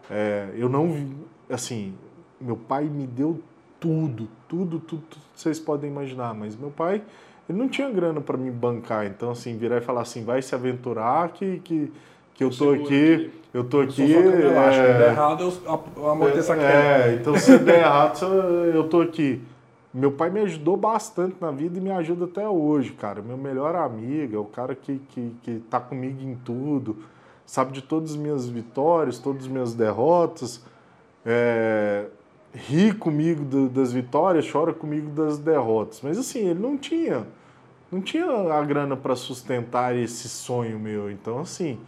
[0.09, 1.15] É, eu não vi,
[1.49, 1.93] assim,
[2.39, 3.41] meu pai me deu
[3.79, 7.03] tudo, tudo, tudo, tudo que vocês podem imaginar, mas meu pai,
[7.47, 10.55] ele não tinha grana para me bancar, então assim, virar e falar assim, vai se
[10.55, 11.91] aventurar que, que
[12.37, 14.03] que eu tô aqui, eu tô aqui.
[14.03, 15.53] É, se der errado,
[15.97, 16.63] eu amorteço aqui.
[16.63, 18.23] É, então se der errado,
[18.73, 19.41] eu tô aqui.
[19.93, 23.21] Meu pai me ajudou bastante na vida e me ajuda até hoje, cara.
[23.21, 26.97] Meu melhor amigo, é o cara que, que, que tá comigo em tudo,
[27.45, 30.61] sabe de todas as minhas vitórias, todas as minhas derrotas.
[31.25, 32.07] é,
[32.53, 36.01] ri comigo do, das vitórias, chora comigo das derrotas.
[36.01, 37.27] Mas assim, ele não tinha,
[37.91, 41.11] não tinha a grana para sustentar esse sonho meu.
[41.11, 41.79] Então assim,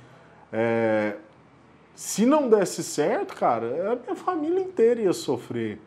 [0.51, 1.15] é,
[1.95, 5.79] se não desse certo, cara, a minha família inteira ia sofrer.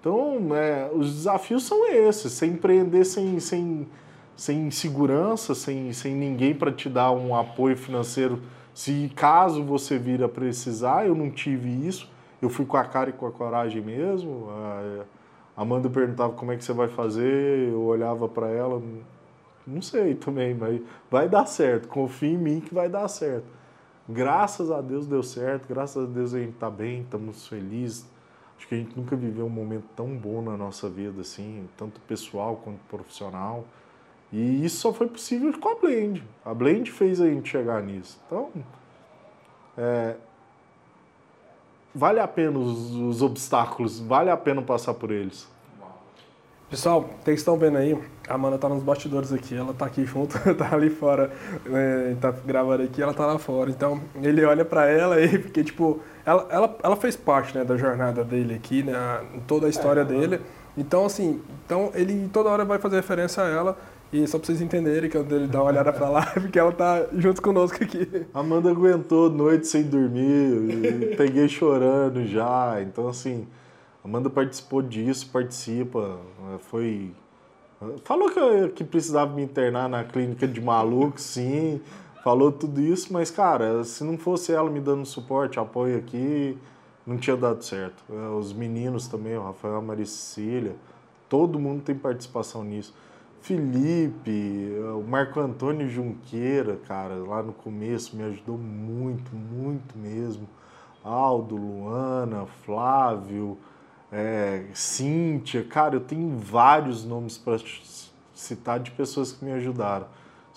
[0.00, 3.86] Então, é, os desafios são esses: você empreender sem, sem,
[4.34, 8.40] sem segurança, sem, sem ninguém para te dar um apoio financeiro.
[8.72, 12.10] Se caso você vir a precisar, eu não tive isso.
[12.40, 14.48] Eu fui com a cara e com a coragem mesmo.
[15.54, 18.80] A Amanda perguntava como é que você vai fazer, eu olhava para ela,
[19.66, 20.80] não sei também, mas
[21.10, 21.88] vai dar certo.
[21.88, 23.44] Confia em mim que vai dar certo.
[24.08, 28.06] Graças a Deus deu certo, graças a Deus a gente está bem, estamos felizes
[28.60, 31.98] Acho que a gente nunca viveu um momento tão bom na nossa vida, assim, tanto
[32.02, 33.64] pessoal quanto profissional.
[34.30, 36.22] E isso só foi possível com a Blend.
[36.44, 38.20] A Blend fez a gente chegar nisso.
[38.26, 38.50] Então,
[39.78, 40.14] é,
[41.94, 45.48] vale a pena os, os, obstáculos, vale a pena passar por eles.
[46.70, 47.98] Pessoal, vocês estão vendo aí,
[48.28, 51.28] a Amanda tá nos bastidores aqui, ela tá aqui junto, tá ali fora,
[51.66, 53.70] né, tá gravando aqui, ela tá lá fora.
[53.70, 57.76] Então, ele olha para ela e porque, tipo, ela, ela, ela fez parte né, da
[57.76, 58.94] jornada dele aqui, né,
[59.48, 60.40] toda a história é, dele.
[60.78, 63.76] Então, assim, então ele toda hora vai fazer referência a ela.
[64.12, 67.04] E só pra vocês entenderem que ele dá uma olhada pra lá, porque ela tá
[67.16, 68.26] junto conosco aqui.
[68.32, 72.80] Amanda aguentou noite sem dormir, peguei chorando já.
[72.80, 73.46] Então, assim,
[74.04, 76.18] Amanda participou disso, participa.
[76.60, 77.12] Foi.
[78.04, 81.80] Falou que, que precisava me internar na clínica de maluco, sim
[82.22, 86.56] falou tudo isso, mas, cara, se não fosse ela me dando suporte, apoio aqui,
[87.06, 88.02] não tinha dado certo.
[88.10, 90.74] É, os meninos também, o Rafael, a
[91.28, 92.94] todo mundo tem participação nisso.
[93.40, 100.46] Felipe, o Marco Antônio Junqueira, cara, lá no começo me ajudou muito, muito mesmo.
[101.02, 103.56] Aldo, Luana, Flávio,
[104.12, 107.58] é, Cíntia, cara, eu tenho vários nomes para
[108.34, 110.06] citar de pessoas que me ajudaram.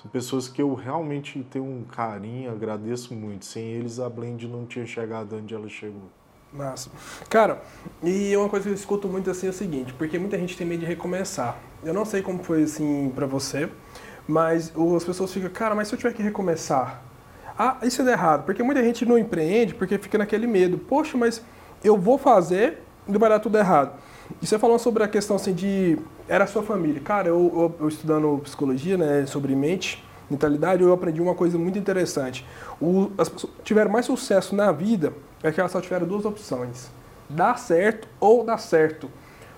[0.02, 3.46] São pessoas que eu realmente tenho um carinho, agradeço muito.
[3.46, 6.10] Sem eles, a Blend não tinha chegado onde ela chegou.
[6.52, 6.92] Massa.
[7.30, 7.64] Cara,
[8.04, 10.68] e uma coisa que eu escuto muito assim é o seguinte, porque muita gente tem
[10.68, 11.58] medo de recomeçar.
[11.84, 13.70] Eu não sei como foi assim para você,
[14.28, 17.02] mas as pessoas ficam, cara, mas se eu tiver que recomeçar?
[17.58, 20.78] Ah, isso é errado, porque muita gente não empreende porque fica naquele medo.
[20.78, 21.42] Poxa, mas
[21.84, 23.92] eu vou fazer e vai dar tudo errado.
[24.42, 25.98] E você falou sobre a questão assim de.
[26.28, 27.02] Era a sua família.
[27.02, 31.78] Cara, eu, eu, eu estudando psicologia, né, sobre mente, mentalidade, eu aprendi uma coisa muito
[31.78, 32.46] interessante.
[32.82, 36.90] O, as pessoas tiveram mais sucesso na vida é que elas só tiveram duas opções:
[37.30, 39.10] dar certo ou dar certo.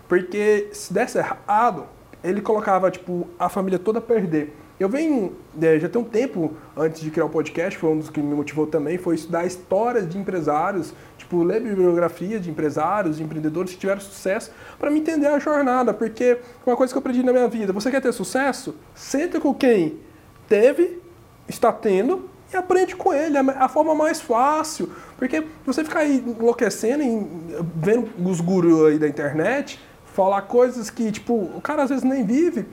[0.07, 1.85] Porque se desse errado,
[2.23, 4.55] ele colocava tipo a família toda a perder.
[4.77, 8.09] Eu venho, é, já tem um tempo antes de criar o podcast, foi um dos
[8.09, 10.93] que me motivou também, foi estudar histórias de empresários,
[11.25, 15.93] tipo, ler bibliografia de empresários, de empreendedores que tiveram sucesso, para me entender a jornada,
[15.93, 18.75] porque uma coisa que eu aprendi na minha vida, você quer ter sucesso?
[18.93, 19.99] Senta com quem
[20.47, 21.01] teve,
[21.47, 26.23] está tendo, e aprende com ele, é a forma mais fácil, porque você ficar aí
[26.25, 27.03] enlouquecendo,
[27.75, 29.79] vendo os gurus aí da internet,
[30.13, 32.67] falar coisas que, tipo, o cara às vezes nem vive,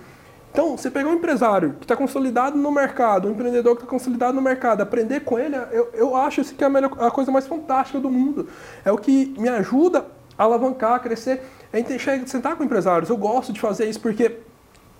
[0.53, 4.35] então, você pegar um empresário que está consolidado no mercado, um empreendedor que está consolidado
[4.35, 7.33] no mercado, aprender com ele, eu, eu acho assim, que é a, melhor, a coisa
[7.33, 8.47] mais fantástica do mundo.
[8.85, 10.05] É o que me ajuda
[10.37, 11.41] a alavancar, a crescer.
[11.73, 11.83] É
[12.27, 13.09] sentar com empresários.
[13.09, 14.41] Eu gosto de fazer isso porque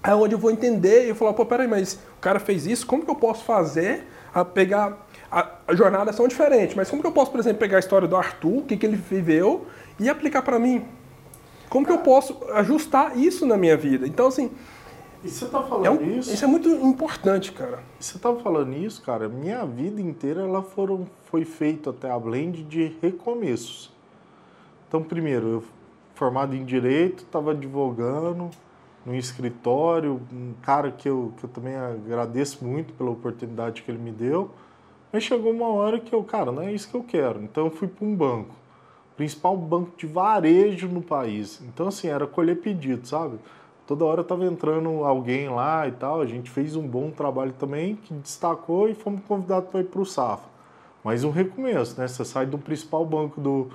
[0.03, 2.87] é onde eu vou entender e eu falar, pô, peraí, mas o cara fez isso,
[2.87, 5.07] como que eu posso fazer a pegar...
[5.31, 8.09] A, a jornada são diferentes, mas como que eu posso, por exemplo, pegar a história
[8.09, 9.67] do Arthur, o que, que ele viveu,
[9.99, 10.85] e aplicar para mim?
[11.71, 14.07] Como que eu posso ajustar isso na minha vida?
[14.07, 14.51] Então, assim,
[15.25, 16.33] e você tá falando é um, isso?
[16.33, 17.83] Isso é muito importante, cara.
[17.99, 19.29] Você tá falando isso, cara?
[19.29, 23.93] Minha vida inteira ela foram, foi feita até a Blend de recomeços.
[24.89, 25.65] Então, primeiro, eu
[26.15, 28.51] formado em Direito, estava advogando
[29.05, 33.99] no escritório, um cara que eu, que eu também agradeço muito pela oportunidade que ele
[33.99, 34.51] me deu.
[35.13, 37.43] Mas chegou uma hora que eu, cara, não é isso que eu quero.
[37.43, 38.55] Então eu fui para um banco,
[39.17, 41.61] principal banco de varejo no país.
[41.63, 43.39] Então, assim, era colher pedido, sabe?
[43.87, 46.21] Toda hora estava entrando alguém lá e tal.
[46.21, 50.01] A gente fez um bom trabalho também, que destacou e fomos convidados para ir para
[50.01, 50.51] o Safra.
[51.05, 52.07] Mas um recomeço, né?
[52.07, 53.69] Você sai do principal banco do,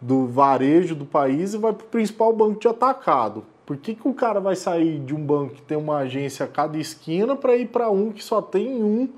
[0.00, 3.44] do varejo do país e vai para o principal banco de atacado.
[3.66, 6.48] Por que, que o cara vai sair de um banco que tem uma agência a
[6.48, 9.08] cada esquina para ir para um que só tem um,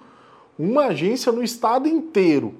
[0.58, 2.54] uma agência no estado inteiro?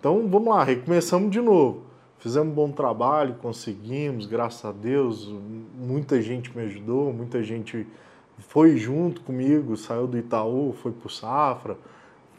[0.00, 1.87] Então vamos lá, recomeçamos de novo.
[2.18, 5.32] Fizemos um bom trabalho, conseguimos, graças a Deus.
[5.78, 7.86] Muita gente me ajudou, muita gente
[8.48, 11.76] foi junto comigo, saiu do Itaú, foi para o Safra.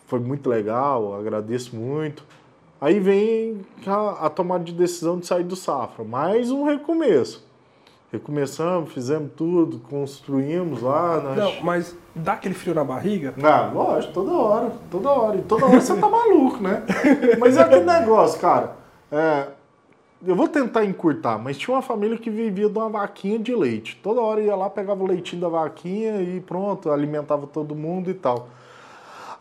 [0.05, 2.25] Foi muito legal, agradeço muito.
[2.81, 6.03] Aí vem a, a tomada de decisão de sair do Safra.
[6.03, 7.47] Mais um recomeço.
[8.11, 11.21] Recomeçamos, fizemos tudo, construímos lá.
[11.21, 11.37] Nas...
[11.37, 13.35] Não, mas dá aquele frio na barriga?
[13.43, 15.37] Ah, lógico, toda hora, toda hora.
[15.37, 16.83] E toda hora você tá maluco, né?
[17.39, 18.75] Mas é aquele negócio, cara.
[19.11, 19.47] É,
[20.25, 23.99] eu vou tentar encurtar, mas tinha uma família que vivia de uma vaquinha de leite.
[24.03, 28.13] Toda hora ia lá, pegava o leitinho da vaquinha e pronto, alimentava todo mundo e
[28.13, 28.49] tal.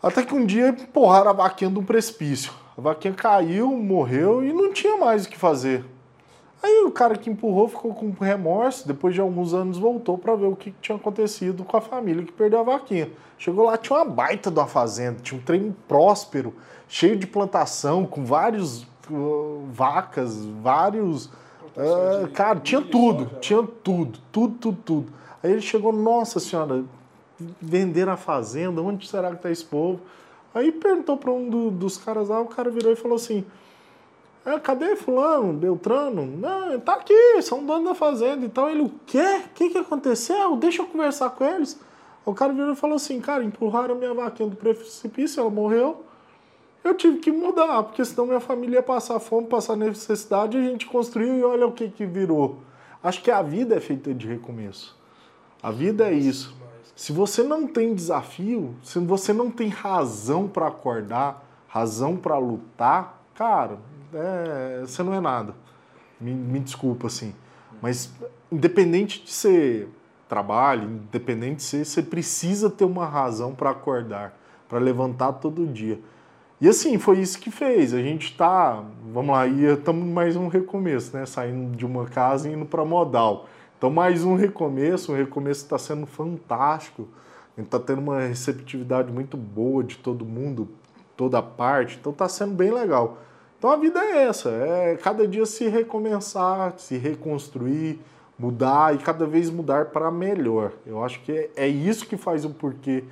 [0.01, 2.53] Até que um dia empurraram a vaquinha de um precipício.
[2.77, 5.83] A vaquinha caiu, morreu e não tinha mais o que fazer.
[6.63, 10.47] Aí o cara que empurrou ficou com remorso, depois de alguns anos voltou para ver
[10.47, 13.09] o que tinha acontecido com a família que perdeu a vaquinha.
[13.37, 16.53] Chegou lá, tinha uma baita de uma fazenda, tinha um trem próspero,
[16.87, 18.85] cheio de plantação, com vários
[19.71, 21.25] vacas, vários.
[21.25, 25.13] Uh, cara, tinha tudo, tinha tudo, tudo, tudo, tudo.
[25.43, 26.83] Aí ele chegou, nossa senhora,
[27.61, 30.01] vender a fazenda, onde será que está esse povo?
[30.53, 33.45] Aí perguntou para um do, dos caras lá, o cara virou e falou assim:
[34.45, 36.25] é, cadê fulano, Beltrano?
[36.25, 38.45] Não, tá aqui, são donos da fazenda.
[38.45, 39.41] Então ele, o quê?
[39.45, 40.55] O que, que aconteceu?
[40.55, 41.79] Deixa eu conversar com eles.
[42.25, 46.03] O cara virou e falou assim, cara, empurraram a minha vaquinha do precipício, ela morreu.
[46.83, 50.69] Eu tive que mudar, porque senão minha família ia passar fome, passar necessidade, e a
[50.69, 52.59] gente construiu e olha o que, que virou.
[53.03, 54.97] Acho que a vida é feita de recomeço.
[55.61, 56.57] A vida é isso.
[56.95, 63.21] Se você não tem desafio, se você não tem razão para acordar, razão para lutar,
[63.35, 63.77] cara,
[64.13, 65.55] é, você não é nada.
[66.19, 67.33] Me, me desculpa, assim.
[67.81, 68.11] Mas,
[68.51, 69.87] independente de ser
[70.27, 75.99] trabalho, independente de ser, você precisa ter uma razão para acordar, para levantar todo dia.
[76.61, 77.93] E assim, foi isso que fez.
[77.93, 78.83] A gente está,
[79.13, 81.25] vamos lá, estamos mais um recomeço, né?
[81.25, 83.47] Saindo de uma casa e indo para modal.
[83.77, 87.07] Então, mais um recomeço, um recomeço está sendo fantástico.
[87.55, 90.67] A gente está tendo uma receptividade muito boa de todo mundo,
[91.15, 91.97] toda parte.
[91.99, 93.19] Então, está sendo bem legal.
[93.59, 97.99] Então a vida é essa, é cada dia se recomeçar, se reconstruir,
[98.37, 100.71] mudar e cada vez mudar para melhor.
[100.85, 103.03] Eu acho que é, é isso que faz o porquê.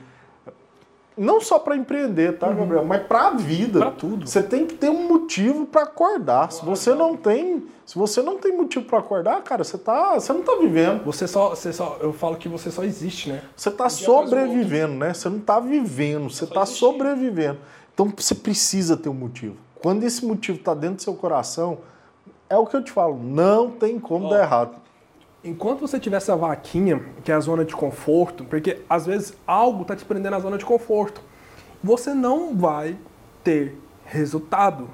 [1.17, 2.57] Não só para empreender, tá, uhum.
[2.57, 2.85] Gabriel?
[2.85, 3.79] Mas para a vida.
[3.79, 4.27] Para tudo.
[4.27, 6.51] Você tem que ter um motivo para acordar.
[6.51, 10.31] Se você não tem, se você não tem motivo para acordar, cara, você tá, você
[10.31, 11.03] não tá vivendo.
[11.05, 13.41] Você só, você só, eu falo que você só existe, né?
[13.55, 15.13] Você tá sobrevivendo, né?
[15.13, 17.57] Você não tá vivendo, você tá sobrevivendo.
[17.93, 19.55] Então você precisa ter um motivo.
[19.81, 21.79] Quando esse motivo está dentro do seu coração,
[22.47, 24.86] é o que eu te falo, não tem como dar errado.
[25.47, 29.83] Enquanto você tiver essa vaquinha, que é a zona de conforto, porque às vezes algo
[29.83, 31.21] está te prendendo na zona de conforto,
[31.81, 32.97] você não vai
[33.43, 34.89] ter resultado.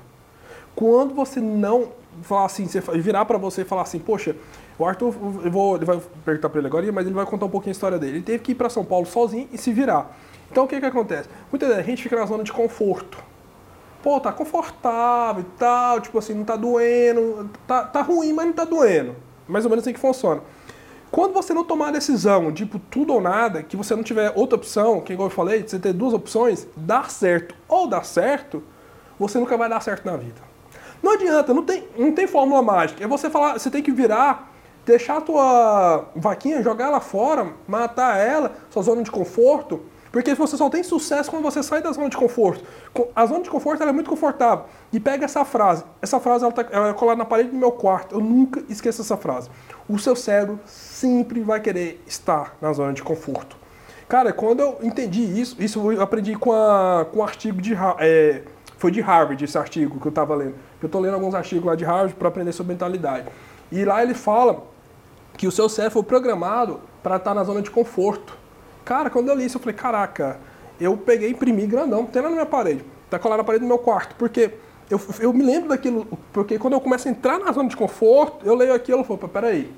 [0.75, 1.89] Quando você não
[2.21, 4.35] falar assim, você virar para você e falar assim, poxa,
[4.77, 7.49] o Arthur, eu vou, ele vai perguntar para ele agora, mas ele vai contar um
[7.49, 8.17] pouquinho a história dele.
[8.17, 10.15] Ele teve que ir para São Paulo sozinho e se virar.
[10.51, 11.27] Então o que que acontece?
[11.51, 13.17] Muitas vezes a gente fica na zona de conforto
[14.03, 18.53] pô, tá confortável e tal, tipo assim, não tá doendo, tá, tá ruim, mas não
[18.53, 19.15] tá doendo.
[19.47, 20.41] Mais ou menos assim que funciona.
[21.11, 24.55] Quando você não tomar a decisão, tipo, tudo ou nada, que você não tiver outra
[24.55, 28.63] opção, que igual eu falei, você ter duas opções, dar certo ou dar certo,
[29.19, 30.41] você nunca vai dar certo na vida.
[31.03, 33.03] Não adianta, não tem, não tem fórmula mágica.
[33.03, 34.51] É você falar, você tem que virar,
[34.85, 39.81] deixar a tua vaquinha, jogar ela fora, matar ela, sua zona de conforto,
[40.13, 42.63] porque você só tem sucesso quando você sai da zona de conforto.
[43.15, 44.65] A zona de conforto é muito confortável.
[44.91, 45.83] E pega essa frase.
[46.03, 48.13] Essa frase ela, tá, ela é colada na parede do meu quarto.
[48.13, 49.49] Eu nunca esqueço essa frase.
[49.89, 53.57] O seu cérebro sempre vai querer estar na zona de conforto.
[54.07, 57.73] Cara, quando eu entendi isso, isso eu aprendi com, a, com um artigo de.
[57.97, 58.43] É,
[58.77, 60.53] foi de Harvard esse artigo que eu estava lendo.
[60.79, 63.29] Eu estou lendo alguns artigos lá de Harvard para aprender sobre mentalidade.
[63.71, 64.63] E lá ele fala
[65.35, 68.42] que o seu cérebro foi programado para estar na zona de conforto.
[68.85, 70.39] Cara, quando eu li isso, eu falei, caraca,
[70.79, 72.83] eu peguei e imprimi grandão, tem lá na minha parede.
[73.09, 74.51] Tá colado na parede do meu quarto, porque
[74.89, 78.45] eu, eu me lembro daquilo, porque quando eu começo a entrar na zona de conforto,
[78.45, 79.71] eu leio aquilo e falo, peraí,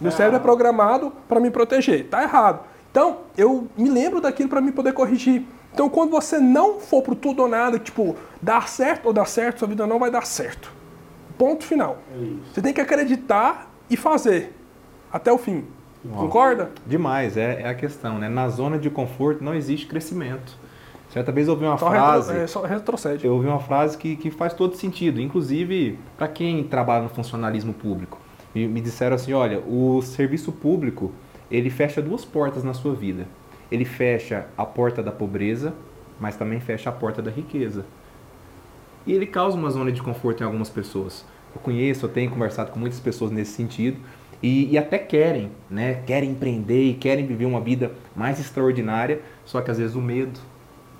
[0.00, 2.60] meu cérebro é programado para me proteger, tá errado.
[2.90, 5.42] Então, eu me lembro daquilo para me poder corrigir.
[5.72, 9.58] Então, quando você não for pro tudo ou nada, tipo, dar certo ou dar certo,
[9.58, 10.72] sua vida não vai dar certo.
[11.36, 11.98] Ponto final.
[12.14, 14.54] É você tem que acreditar e fazer
[15.12, 15.64] até o fim.
[16.14, 16.70] Concorda?
[16.86, 18.28] Demais, é, é, a questão, né?
[18.28, 20.56] Na zona de conforto não existe crescimento.
[21.10, 22.28] Certa vez eu ouvi uma só frase.
[22.28, 23.26] Retro, é, só retrocede.
[23.26, 27.72] Eu ouvi uma frase que, que faz todo sentido, inclusive para quem trabalha no funcionalismo
[27.72, 28.18] público.
[28.54, 31.12] Me, me disseram assim: olha, o serviço público
[31.50, 33.26] ele fecha duas portas na sua vida.
[33.70, 35.72] Ele fecha a porta da pobreza,
[36.20, 37.84] mas também fecha a porta da riqueza.
[39.06, 41.24] E ele causa uma zona de conforto em algumas pessoas.
[41.54, 43.98] Eu conheço, eu tenho conversado com muitas pessoas nesse sentido
[44.42, 46.02] e, e, até querem, né?
[46.06, 50.38] Querem empreender e querem viver uma vida mais extraordinária, só que às vezes o medo,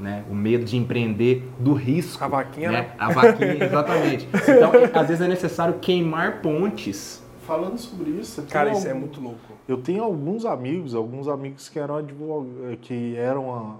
[0.00, 0.24] né?
[0.30, 2.22] O medo de empreender, do risco.
[2.24, 2.90] A vaquinha, né?
[2.98, 4.28] A vaquinha, exatamente.
[4.32, 7.22] Então, às vezes é necessário queimar pontes.
[7.46, 9.38] Falando sobre isso, eu Cara, tenho isso é muito louco.
[9.68, 13.76] Eu tenho alguns amigos, alguns amigos que eram advogados, que eram a-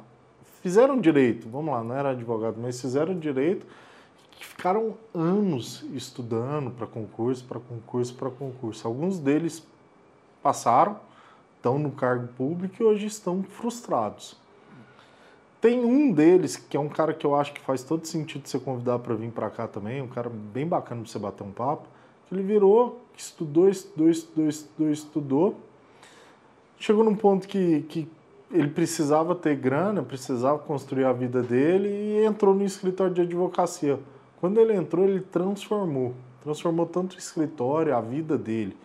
[0.62, 3.66] fizeram direito, vamos lá, não era advogado, mas fizeram direito,
[4.36, 8.86] que ficaram anos estudando para concurso, para concurso, para concurso.
[8.86, 9.66] Alguns deles
[10.42, 11.00] passaram,
[11.56, 14.36] estão no cargo público e hoje estão frustrados.
[15.60, 18.58] Tem um deles que é um cara que eu acho que faz todo sentido você
[18.58, 21.88] convidar para vir para cá também, um cara bem bacana para você bater um papo.
[22.28, 25.56] que Ele virou, que estudou, estudou, estudou, estudou, estudou.
[26.78, 28.08] Chegou num ponto que, que
[28.50, 33.98] ele precisava ter grana, precisava construir a vida dele e entrou no escritório de advocacia.
[34.40, 36.14] Quando ele entrou, ele transformou.
[36.42, 38.76] Transformou tanto o escritório, a vida dele.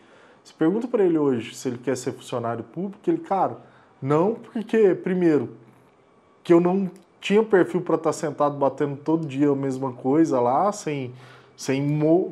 [0.44, 3.58] Você pergunta para ele hoje se ele quer ser funcionário público, ele, cara,
[4.02, 5.50] não, porque, primeiro,
[6.44, 6.90] que eu não
[7.20, 11.14] tinha perfil para estar sentado batendo todo dia a mesma coisa lá, sem,
[11.56, 12.32] sem, mo-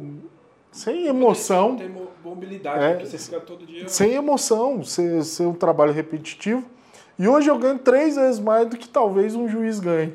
[0.72, 3.88] sem emoção, Tem mo- mobilidade, É, porque você fica todo dia.
[3.88, 6.66] sem emoção, ser, ser um trabalho repetitivo.
[7.20, 10.14] E hoje eu ganho três vezes mais do que talvez um juiz ganhe.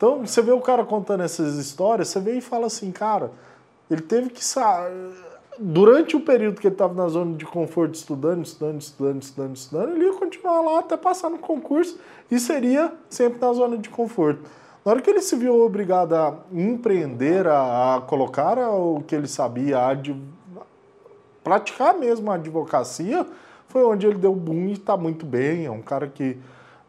[0.00, 3.32] Então, você vê o cara contando essas histórias, você vê e fala assim, cara,
[3.90, 4.90] ele teve que sa
[5.58, 9.90] Durante o período que ele estava na zona de conforto, estudando, estudando, estudando, estudando, estudando,
[9.90, 14.40] ele ia continuar lá até passar no concurso e seria sempre na zona de conforto.
[14.82, 19.28] Na hora que ele se viu obrigado a empreender, a, a colocar o que ele
[19.28, 19.94] sabia, a
[21.44, 23.26] praticar mesmo a advocacia,
[23.68, 25.66] foi onde ele deu boom e está muito bem.
[25.66, 26.38] É um cara que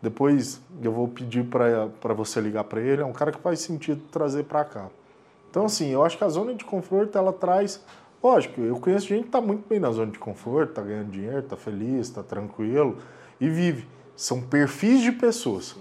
[0.02, 3.02] depois eu vou pedir para você ligar para ele.
[3.02, 4.88] É um cara que faz sentido trazer para cá.
[5.50, 7.84] Então, assim, eu acho que a zona de conforto ela traz.
[8.24, 11.40] Lógico, eu conheço gente que está muito bem na zona de conforto, está ganhando dinheiro,
[11.40, 12.98] está feliz, está tranquilo
[13.40, 13.88] e vive.
[14.16, 15.76] São perfis de pessoas.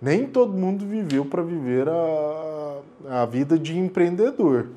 [0.00, 4.68] Nem todo mundo viveu para viver a, a vida de empreendedor.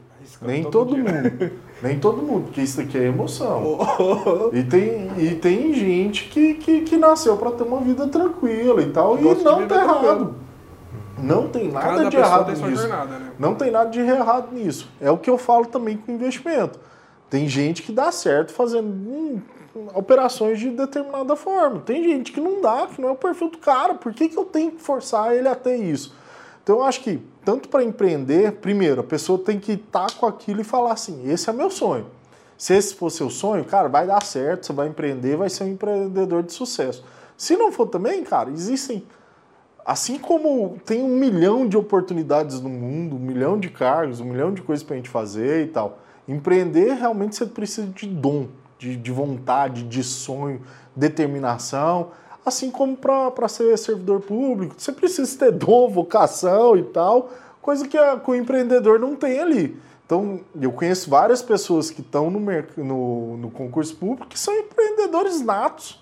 [0.42, 1.52] Nem todo todo, mundo.
[1.82, 3.78] Nem todo mundo, porque isso aqui é emoção.
[4.54, 8.90] E tem, e tem gente que, que, que nasceu para ter uma vida tranquila e
[8.92, 10.00] tal, e não tá errado.
[10.00, 10.36] tranquilo.
[11.20, 12.82] Não tem nada Cada de errado nisso.
[12.82, 13.32] jornada, né?
[13.40, 14.88] Não tem nada de errado nisso.
[15.02, 16.80] É o que eu falo também com investimento.
[17.30, 19.42] Tem gente que dá certo fazendo hum,
[19.94, 21.80] operações de determinada forma.
[21.80, 23.96] Tem gente que não dá, que não é o perfil do cara.
[23.96, 26.16] Por que, que eu tenho que forçar ele a ter isso?
[26.64, 30.60] Então eu acho que, tanto para empreender, primeiro, a pessoa tem que estar com aquilo
[30.60, 32.06] e falar assim: esse é meu sonho.
[32.58, 35.70] Se esse for seu sonho, cara, vai dar certo, você vai empreender, vai ser um
[35.70, 37.06] empreendedor de sucesso.
[37.38, 39.02] Se não for também, cara, existem
[39.86, 44.54] Assim como tem um milhão de oportunidades no mundo, um milhão de cargos, um milhão
[44.54, 48.98] de coisas para a gente fazer e tal, empreender realmente você precisa de dom, de,
[48.98, 50.62] de vontade, de sonho,
[50.94, 52.10] determinação.
[52.48, 57.30] Assim como para ser servidor público, você precisa ter dom, vocação e tal,
[57.62, 59.78] coisa que, a- que o empreendedor não tem ali.
[60.06, 62.40] Então, eu conheço várias pessoas que estão no,
[62.78, 66.02] no, no concurso público que são empreendedores natos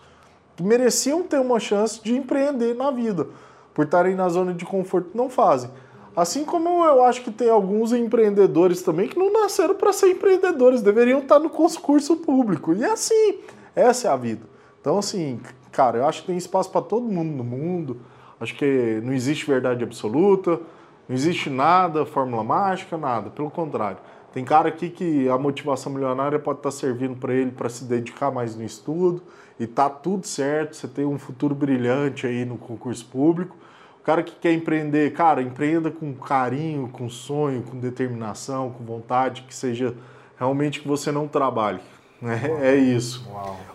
[0.55, 3.27] que mereciam ter uma chance de empreender na vida,
[3.73, 5.71] por estarem na zona de conforto não fazem.
[6.15, 10.83] Assim como eu acho que tem alguns empreendedores também que não nasceram para ser empreendedores,
[10.83, 12.71] deveriam estar no concurso público.
[12.71, 13.39] E é assim,
[13.75, 14.45] essa é a vida.
[14.79, 15.39] Então, assim,
[15.75, 18.01] cara, eu acho que tem espaço para todo mundo no mundo.
[18.39, 20.59] Acho que não existe verdade absoluta,
[21.07, 23.29] não existe nada, fórmula mágica, nada.
[23.29, 23.97] Pelo contrário.
[24.33, 28.31] Tem cara aqui que a motivação milionária pode estar servindo para ele para se dedicar
[28.31, 29.21] mais no estudo
[29.57, 33.55] e tá tudo certo, você tem um futuro brilhante aí no concurso público.
[34.01, 39.43] O cara que quer empreender, cara, empreenda com carinho, com sonho, com determinação, com vontade,
[39.43, 39.95] que seja
[40.37, 41.79] realmente que você não trabalhe.
[42.21, 43.25] É, é isso.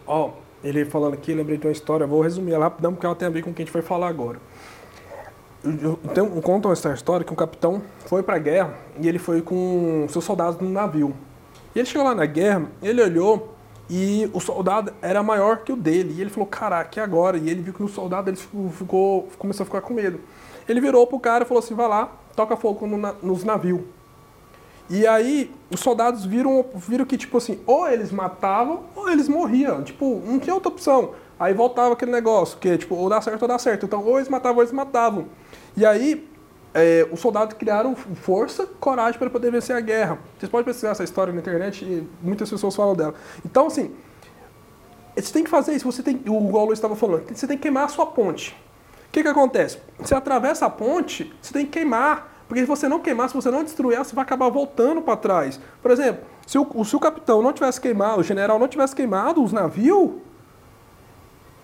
[0.06, 0.30] Ó,
[0.62, 3.30] ele falando aqui, lembrei de uma história, vou resumir ela rapidão porque ela tem a
[3.30, 4.38] ver com o que a gente vai falar agora.
[5.62, 9.18] Eu- eu- Tem, um- conta essa história que um capitão foi pra guerra e ele
[9.18, 11.14] foi com seus soldados no navio.
[11.74, 13.54] E ele chegou lá na guerra, ele olhou
[13.88, 16.14] e o soldado era maior que o dele.
[16.16, 17.36] E ele falou, caraca, e agora?
[17.36, 20.20] E ele viu que o soldado ele ficou, ficou- começou a ficar com medo.
[20.68, 23.80] Ele virou pro cara e falou assim, vai lá, toca fogo no nos navios.
[24.90, 29.84] E aí, os soldados viram, viram que, tipo assim, ou eles matavam ou eles morriam.
[29.84, 31.12] Tipo, não tinha outra opção.
[31.38, 33.86] Aí voltava aquele negócio, que tipo, ou dá certo ou dá certo.
[33.86, 35.26] Então, ou eles matavam ou eles matavam.
[35.76, 36.28] E aí,
[36.74, 40.18] é, os soldados criaram força, coragem para poder vencer a guerra.
[40.36, 43.14] Vocês podem pesquisar essa história na internet e muitas pessoas falam dela.
[43.44, 43.94] Então, assim,
[45.16, 45.90] você tem que fazer isso.
[45.90, 48.56] Você tem, o igual o Luiz estava falando, você tem que queimar a sua ponte.
[49.08, 49.78] O que, que acontece?
[49.98, 52.29] Você atravessa a ponte, você tem que queimar.
[52.50, 55.16] Porque se você não queimar, se você não destruir ela, você vai acabar voltando para
[55.16, 55.60] trás.
[55.80, 59.40] Por exemplo, se o, se o capitão não tivesse queimado, o general não tivesse queimado
[59.40, 60.10] os navios,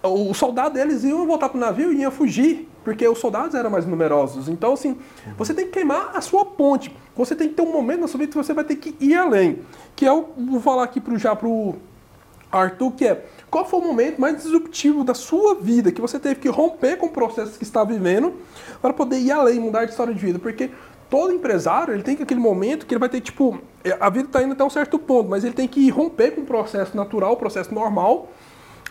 [0.01, 3.85] o soldado deles iam voltar pro navio e iam fugir, porque os soldados eram mais
[3.85, 4.49] numerosos.
[4.49, 4.97] Então, assim,
[5.37, 6.97] você tem que queimar a sua ponte.
[7.17, 9.17] Você tem que ter um momento na sua vida que você vai ter que ir
[9.17, 9.59] além.
[9.97, 11.75] Que eu vou falar aqui pro, já pro
[12.53, 13.25] Arthur, que é
[13.57, 17.07] qual foi o momento mais disruptivo da sua vida que você teve que romper com
[17.07, 18.35] o processo que está vivendo
[18.83, 20.39] para poder ir além, mudar de história de vida?
[20.39, 20.71] Porque
[21.09, 23.59] todo empresário, ele tem aquele momento que ele vai ter, tipo,
[23.99, 26.45] a vida está indo até um certo ponto, mas ele tem que romper com o
[26.45, 28.29] processo natural, o processo normal,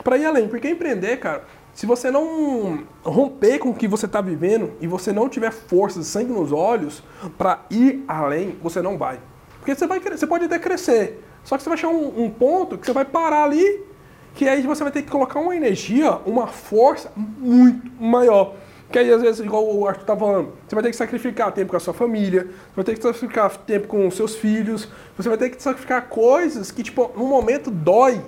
[0.04, 0.48] para ir além.
[0.48, 5.14] Porque empreender, cara, se você não romper com o que você está vivendo e você
[5.14, 7.04] não tiver força, sangue nos olhos
[7.38, 9.20] para ir além, você não vai.
[9.60, 12.80] Porque você, vai, você pode até crescer, só que você vai chegar um, um ponto
[12.80, 13.94] que você vai parar ali,
[14.36, 18.54] que aí você vai ter que colocar uma energia, uma força muito maior.
[18.92, 21.72] Que aí, às vezes, igual o Arthur tá falando, você vai ter que sacrificar tempo
[21.72, 25.28] com a sua família, você vai ter que sacrificar tempo com os seus filhos, você
[25.28, 28.22] vai ter que sacrificar coisas que, tipo, no momento dói.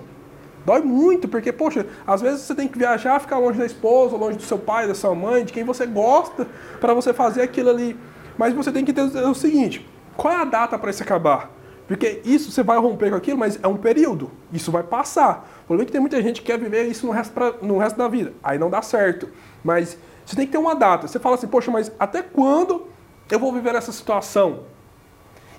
[0.66, 4.38] Dói muito, porque, poxa, às vezes você tem que viajar, ficar longe da esposa, longe
[4.38, 6.48] do seu pai, da sua mãe, de quem você gosta,
[6.80, 7.98] para você fazer aquilo ali.
[8.38, 11.57] Mas você tem que ter o seguinte: qual é a data para isso acabar?
[11.88, 14.30] Porque isso você vai romper com aquilo, mas é um período.
[14.52, 15.50] Isso vai passar.
[15.64, 17.78] O problema é que tem muita gente que quer viver isso no resto, pra, no
[17.78, 18.34] resto da vida.
[18.44, 19.30] Aí não dá certo.
[19.64, 21.08] Mas você tem que ter uma data.
[21.08, 22.88] Você fala assim, poxa, mas até quando
[23.32, 24.64] eu vou viver essa situação?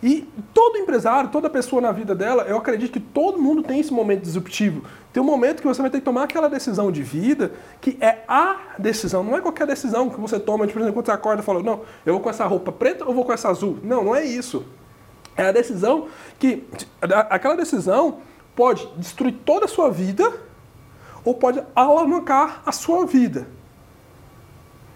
[0.02, 3.92] E todo empresário, toda pessoa na vida dela, eu acredito que todo mundo tem esse
[3.92, 4.82] momento disruptivo.
[5.12, 8.22] Tem um momento que você vai ter que tomar aquela decisão de vida, que é
[8.28, 11.44] a decisão, não é qualquer decisão que você toma, por exemplo, quando você acorda e
[11.44, 13.78] fala, não, eu vou com essa roupa preta ou vou com essa azul?
[13.82, 14.64] Não, não é isso.
[15.38, 16.08] É a decisão
[16.38, 16.68] que.
[17.30, 18.18] Aquela decisão
[18.54, 20.30] pode destruir toda a sua vida
[21.24, 23.46] ou pode alavancar a sua vida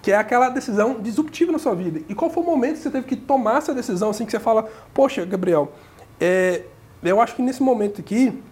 [0.03, 2.03] que é aquela decisão disruptiva na sua vida.
[2.09, 4.41] E qual foi o momento que você teve que tomar essa decisão, assim, que você
[4.41, 5.73] fala, poxa, Gabriel,
[6.21, 6.65] é,
[7.05, 8.43] eu acho que nesse momento aqui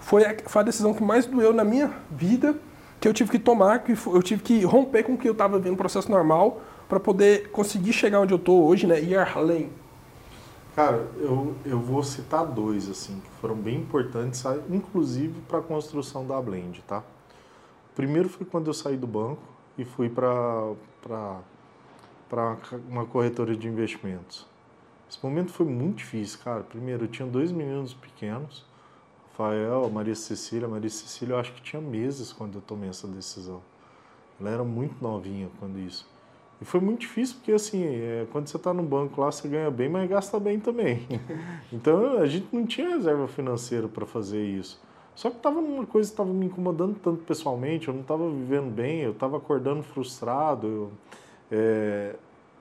[0.00, 2.54] foi a, foi a decisão que mais doeu na minha vida,
[3.00, 5.56] que eu tive que tomar, que eu tive que romper com o que eu estava
[5.56, 9.70] vivendo, um processo normal, para poder conseguir chegar onde eu estou hoje, né, ir além.
[10.74, 16.26] Cara, eu, eu vou citar dois, assim, que foram bem importantes, inclusive para a construção
[16.26, 17.02] da Blend, tá?
[17.92, 19.42] O primeiro foi quando eu saí do banco,
[19.80, 20.74] e fui para
[22.88, 24.46] uma corretora de investimentos.
[25.08, 26.62] Esse momento foi muito difícil, cara.
[26.62, 28.64] Primeiro, eu tinha dois meninos pequenos,
[29.30, 30.68] Rafael, Maria Cecília.
[30.68, 33.62] Maria Cecília, eu acho que tinha meses quando eu tomei essa decisão.
[34.38, 36.08] Ela era muito novinha quando isso.
[36.60, 39.70] E foi muito difícil porque, assim, é, quando você está no banco lá, você ganha
[39.70, 41.06] bem, mas gasta bem também.
[41.72, 44.80] então, a gente não tinha reserva financeira para fazer isso.
[45.14, 48.70] Só que tava uma coisa que estava me incomodando tanto pessoalmente, eu não estava vivendo
[48.70, 50.66] bem, eu estava acordando frustrado.
[50.66, 50.90] Eu,
[51.50, 52.16] é...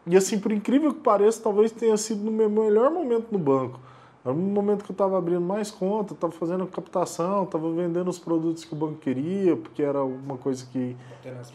[0.07, 3.79] E assim, por incrível que pareça, talvez tenha sido no meu melhor momento no banco.
[4.23, 8.19] Era um momento que eu estava abrindo mais conta, estava fazendo captação, estava vendendo os
[8.19, 10.95] produtos que o banco queria, porque era alguma coisa que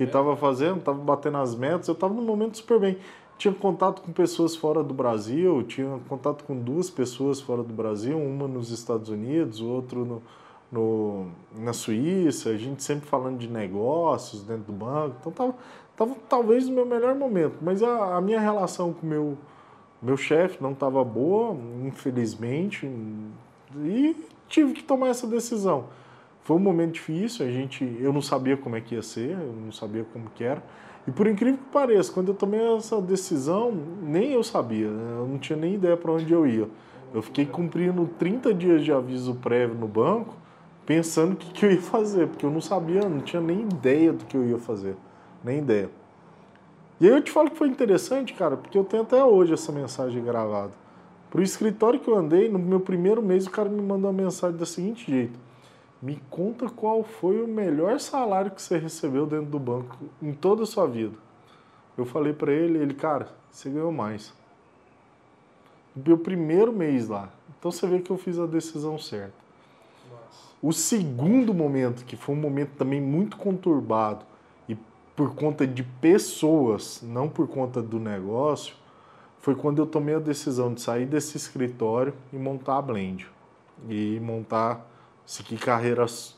[0.00, 1.88] estava fazendo, estava batendo as metas.
[1.88, 2.96] Eu estava num momento super bem.
[3.36, 8.16] Tinha contato com pessoas fora do Brasil, tinha contato com duas pessoas fora do Brasil,
[8.16, 10.22] uma nos Estados Unidos, o outro no,
[10.70, 11.26] no,
[11.58, 15.16] na Suíça, a gente sempre falando de negócios dentro do banco.
[15.20, 15.54] Então tava,
[15.96, 19.38] tava talvez no meu melhor momento, mas a, a minha relação com o meu,
[20.04, 22.86] meu chefe não estava boa, infelizmente,
[23.82, 24.14] e
[24.46, 25.86] tive que tomar essa decisão.
[26.42, 29.54] Foi um momento difícil, a gente, eu não sabia como é que ia ser, eu
[29.64, 30.62] não sabia como que era.
[31.08, 35.16] E por incrível que pareça, quando eu tomei essa decisão, nem eu sabia, né?
[35.18, 36.68] eu não tinha nem ideia para onde eu ia.
[37.14, 40.36] Eu fiquei cumprindo 30 dias de aviso prévio no banco,
[40.84, 44.12] pensando o que, que eu ia fazer, porque eu não sabia, não tinha nem ideia
[44.12, 44.96] do que eu ia fazer,
[45.42, 45.88] nem ideia.
[47.04, 49.70] E aí eu te falo que foi interessante, cara, porque eu tenho até hoje essa
[49.70, 50.72] mensagem gravada.
[51.28, 54.56] Pro escritório que eu andei, no meu primeiro mês, o cara me mandou uma mensagem
[54.56, 55.38] da seguinte jeito:
[56.00, 60.62] Me conta qual foi o melhor salário que você recebeu dentro do banco em toda
[60.62, 61.14] a sua vida.
[61.94, 64.32] Eu falei para ele, ele, cara, você ganhou mais.
[65.94, 67.28] Meu primeiro mês lá.
[67.58, 69.34] Então você vê que eu fiz a decisão certa.
[70.62, 74.24] O segundo momento, que foi um momento também muito conturbado,
[75.16, 78.74] por conta de pessoas, não por conta do negócio,
[79.38, 83.26] foi quando eu tomei a decisão de sair desse escritório e montar a Blend.
[83.88, 84.86] E montar
[85.26, 86.36] seguir carreiras.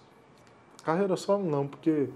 [0.82, 2.08] Carreira só não, porque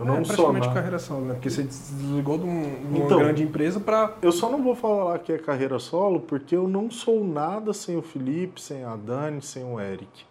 [0.00, 0.46] eu não é, sou.
[0.46, 1.34] praticamente carreira solo, né?
[1.34, 4.16] Porque você desligou de, um, de uma então, grande empresa para.
[4.22, 7.98] Eu só não vou falar que é carreira solo porque eu não sou nada sem
[7.98, 10.24] o Felipe, sem a Dani, sem o Eric.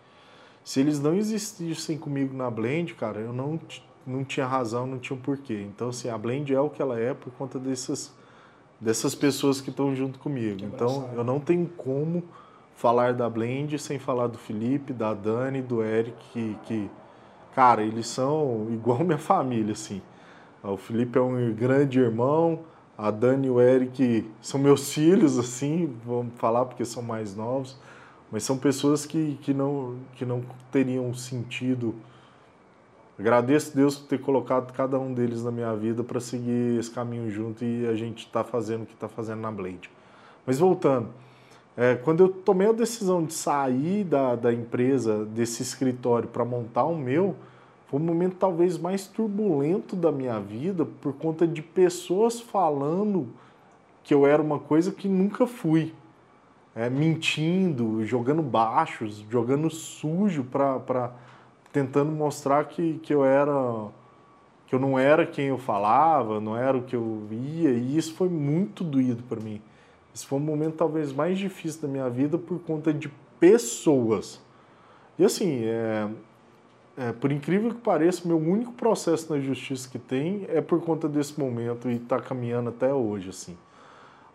[0.63, 3.59] Se eles não existissem comigo na Blend, cara, eu não,
[4.09, 5.61] não tinha razão, não tinha um porquê.
[5.61, 8.13] Então, assim, a Blend é o que ela é por conta dessas,
[8.79, 10.65] dessas pessoas que estão junto comigo.
[10.65, 12.23] Então, eu não tenho como
[12.75, 16.89] falar da Blend sem falar do Felipe, da Dani, do Eric, que, que
[17.53, 20.01] cara, eles são igual minha família, assim.
[20.63, 22.59] O Felipe é um grande irmão,
[22.97, 27.77] a Dani e o Eric são meus filhos, assim, vamos falar porque são mais novos,
[28.31, 30.41] mas são pessoas que, que, não, que não
[30.71, 31.95] teriam sentido.
[33.19, 37.29] Agradeço Deus por ter colocado cada um deles na minha vida para seguir esse caminho
[37.29, 39.91] junto e a gente está fazendo o que está fazendo na Blade.
[40.45, 41.09] Mas voltando,
[41.75, 46.85] é, quando eu tomei a decisão de sair da, da empresa, desse escritório, para montar
[46.85, 47.35] o meu,
[47.87, 53.27] foi o momento talvez mais turbulento da minha vida por conta de pessoas falando
[54.01, 55.93] que eu era uma coisa que nunca fui.
[56.73, 61.11] É, mentindo, jogando baixos, jogando sujo para
[61.71, 63.87] tentando mostrar que, que eu era
[64.67, 68.13] que eu não era quem eu falava, não era o que eu ia, e isso
[68.13, 69.59] foi muito doído para mim.
[70.13, 73.09] Esse foi o momento talvez mais difícil da minha vida por conta de
[73.39, 74.39] pessoas.
[75.17, 76.07] E assim, é,
[76.97, 81.09] é, por incrível que pareça, meu único processo na justiça que tem é por conta
[81.09, 83.57] desse momento e está caminhando até hoje, assim.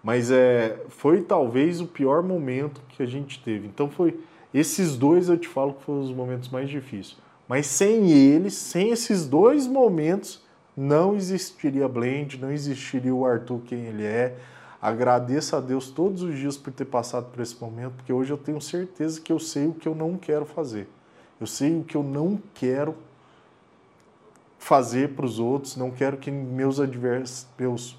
[0.02, 3.68] Mas é, foi talvez o pior momento que a gente teve.
[3.68, 4.18] Então foi
[4.52, 7.23] esses dois eu te falo que foram os momentos mais difíceis.
[7.48, 10.42] Mas sem eles, sem esses dois momentos,
[10.76, 14.36] não existiria Blend, não existiria o Arthur quem ele é.
[14.80, 18.38] Agradeço a Deus todos os dias por ter passado por esse momento, porque hoje eu
[18.38, 20.88] tenho certeza que eu sei o que eu não quero fazer.
[21.40, 22.94] Eu sei o que eu não quero
[24.58, 27.98] fazer para os outros, não quero que meus, advers, meus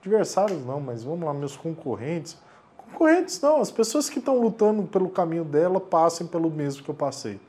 [0.00, 2.36] adversários não, mas vamos lá, meus concorrentes,
[2.76, 6.94] concorrentes não, as pessoas que estão lutando pelo caminho dela passem pelo mesmo que eu
[6.94, 7.40] passei.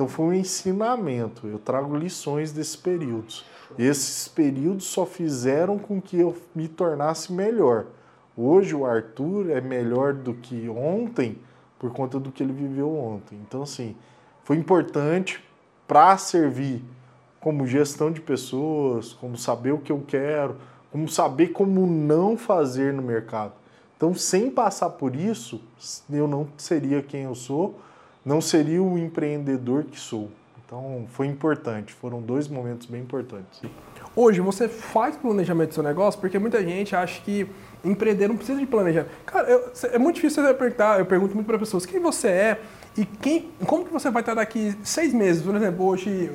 [0.00, 3.44] Então foi um ensinamento, eu trago lições desses períodos.
[3.78, 7.84] Esses períodos só fizeram com que eu me tornasse melhor.
[8.34, 11.36] Hoje o Arthur é melhor do que ontem
[11.78, 13.38] por conta do que ele viveu ontem.
[13.46, 13.94] Então assim,
[14.42, 15.44] foi importante
[15.86, 16.82] para servir
[17.38, 20.56] como gestão de pessoas, como saber o que eu quero,
[20.90, 23.52] como saber como não fazer no mercado.
[23.98, 25.60] Então, sem passar por isso,
[26.08, 27.78] eu não seria quem eu sou,
[28.24, 30.30] não seria o empreendedor que sou.
[30.64, 33.60] Então, foi importante, foram dois momentos bem importantes.
[34.14, 36.20] Hoje, você faz planejamento do seu negócio?
[36.20, 37.48] Porque muita gente acha que
[37.84, 39.10] empreender não precisa de planejamento.
[39.26, 42.60] Cara, eu, é muito difícil você perguntar, eu pergunto muito para pessoas, quem você é?
[42.96, 45.42] E quem, como que você vai estar daqui seis meses?
[45.42, 46.30] Por exemplo, hoje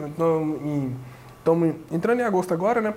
[1.37, 2.93] estamos entrando em agosto agora, né?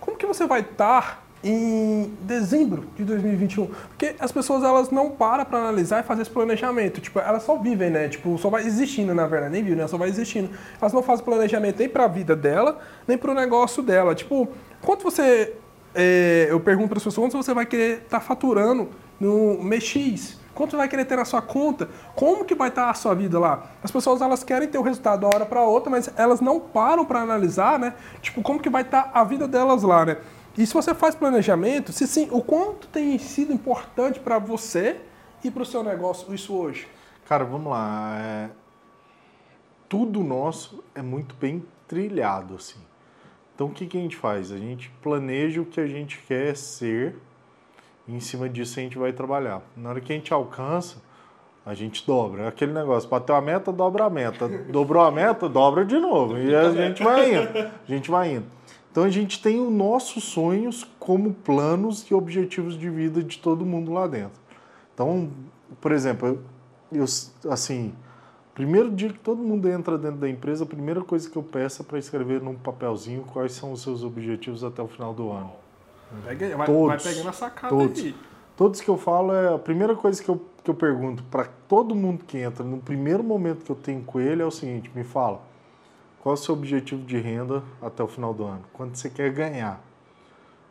[0.00, 3.66] Como que você vai estar em dezembro de 2021?
[3.66, 7.00] Porque as pessoas elas não param para analisar e fazer esse planejamento.
[7.00, 8.08] Tipo, elas só vivem, né?
[8.08, 9.86] Tipo, só vai existindo, na verdade, nem viu, né?
[9.86, 10.50] Só vai existindo.
[10.80, 14.14] Elas não fazem planejamento nem para a vida dela, nem para o negócio dela.
[14.14, 14.48] Tipo,
[14.82, 15.54] quanto você
[15.94, 18.88] é, eu pergunto para as pessoas, quanto você vai querer estar tá faturando
[19.18, 20.38] no mês X?
[20.54, 21.88] Quanto você vai querer ter na sua conta?
[22.14, 23.64] Como que vai estar a sua vida lá?
[23.82, 27.04] As pessoas elas querem ter o resultado da hora para outra, mas elas não param
[27.04, 27.94] para analisar, né?
[28.22, 30.16] Tipo, como que vai estar a vida delas lá, né?
[30.56, 35.00] E se você faz planejamento, se sim, o quanto tem sido importante para você
[35.44, 36.88] e para o seu negócio isso hoje?
[37.28, 38.18] Cara, vamos lá.
[38.18, 38.50] É...
[39.88, 42.80] Tudo nosso é muito bem trilhado, assim.
[43.54, 44.50] Então, o que, que a gente faz?
[44.50, 47.16] A gente planeja o que a gente quer ser
[48.08, 49.62] e em cima disso a gente vai trabalhar.
[49.76, 51.02] Na hora que a gente alcança,
[51.64, 52.44] a gente dobra.
[52.44, 54.48] É aquele negócio, bateu a meta, dobra a meta.
[54.48, 56.38] Dobrou a meta, dobra de novo.
[56.38, 57.58] E a gente vai indo.
[57.58, 58.46] A gente vai indo.
[58.96, 63.62] Então a gente tem os nossos sonhos como planos e objetivos de vida de todo
[63.62, 64.40] mundo lá dentro.
[64.94, 65.28] Então,
[65.82, 66.42] por exemplo,
[66.90, 67.04] eu,
[67.50, 67.92] assim,
[68.54, 71.82] primeiro dia que todo mundo entra dentro da empresa, a primeira coisa que eu peço
[71.82, 75.52] é para escrever num papelzinho quais são os seus objetivos até o final do ano.
[76.24, 78.14] Pega, vai, todos, vai pegando a sacada todos, aí.
[78.56, 81.94] Todos que eu falo é a primeira coisa que eu, que eu pergunto para todo
[81.94, 85.04] mundo que entra no primeiro momento que eu tenho com ele é o seguinte: me
[85.04, 85.42] fala,
[86.26, 88.64] qual o seu objetivo de renda até o final do ano?
[88.72, 89.80] Quanto você quer ganhar?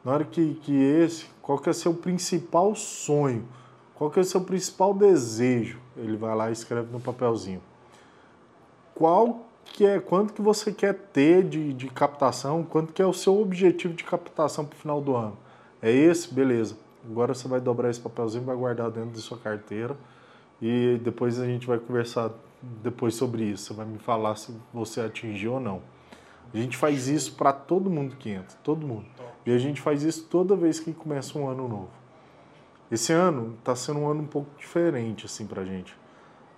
[0.03, 3.48] Na hora que, que esse, qual que é o seu principal sonho?
[3.94, 5.80] Qual que é o seu principal desejo?
[5.95, 7.61] Ele vai lá e escreve no papelzinho.
[8.94, 13.14] Qual que é quanto que você quer ter de, de captação, quanto que é o
[13.14, 15.38] seu objetivo de captação para o final do ano.
[15.82, 16.34] É esse?
[16.34, 16.76] Beleza.
[17.10, 19.95] Agora você vai dobrar esse papelzinho, vai guardar dentro da sua carteira
[20.61, 22.30] e depois a gente vai conversar
[22.81, 23.65] depois sobre isso.
[23.65, 25.81] Você vai me falar se você atingiu ou não.
[26.53, 29.05] A gente faz isso para todo mundo que entra, todo mundo.
[29.45, 31.89] E a gente faz isso toda vez que começa um ano novo.
[32.89, 35.95] Esse ano está sendo um ano um pouco diferente assim para a gente.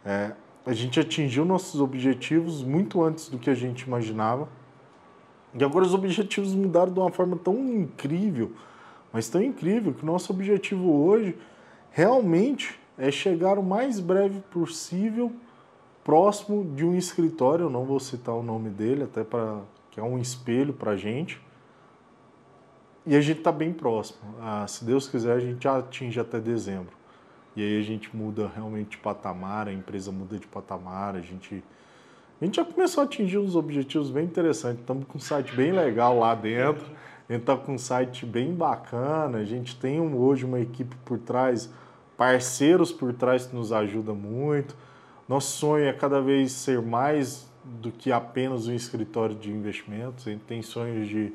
[0.06, 0.34] É,
[0.66, 4.48] a gente atingiu nossos objetivos muito antes do que a gente imaginava.
[5.58, 8.52] E agora os objetivos mudaram de uma forma tão incrível,
[9.12, 11.38] mas tão incrível, que o nosso objetivo hoje
[11.90, 15.32] realmente é chegar o mais breve possível
[16.08, 19.60] próximo de um escritório, eu não vou citar o nome dele, até para
[19.92, 21.38] que é um espelho para a gente.
[23.06, 24.20] E a gente está bem próximo.
[24.42, 26.94] Ah, se Deus quiser, a gente atinge até dezembro.
[27.58, 31.62] E aí a gente muda realmente de patamar, a empresa muda de patamar, a gente,
[32.42, 34.80] a gente já começou a atingir uns objetivos bem interessantes.
[34.80, 36.86] Estamos com um site bem legal lá dentro,
[37.28, 41.20] a gente está com um site bem bacana, a gente tem hoje uma equipe por
[41.20, 41.70] trás,
[42.16, 44.74] parceiros por trás que nos ajudam muito.
[45.28, 50.32] Nosso sonho é cada vez ser mais do que apenas um escritório de investimentos, a
[50.32, 51.34] gente tem sonhos de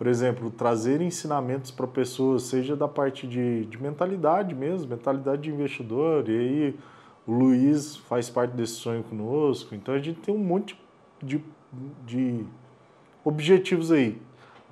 [0.00, 5.50] por exemplo, trazer ensinamentos para pessoas, seja da parte de, de mentalidade mesmo, mentalidade de
[5.50, 6.76] investidor, e aí
[7.26, 10.74] o Luiz faz parte desse sonho conosco, então a gente tem um monte
[11.22, 11.44] de,
[12.06, 12.46] de
[13.22, 14.16] objetivos aí.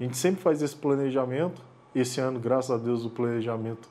[0.00, 1.60] A gente sempre faz esse planejamento,
[1.94, 3.86] esse ano, graças a Deus, o planejamento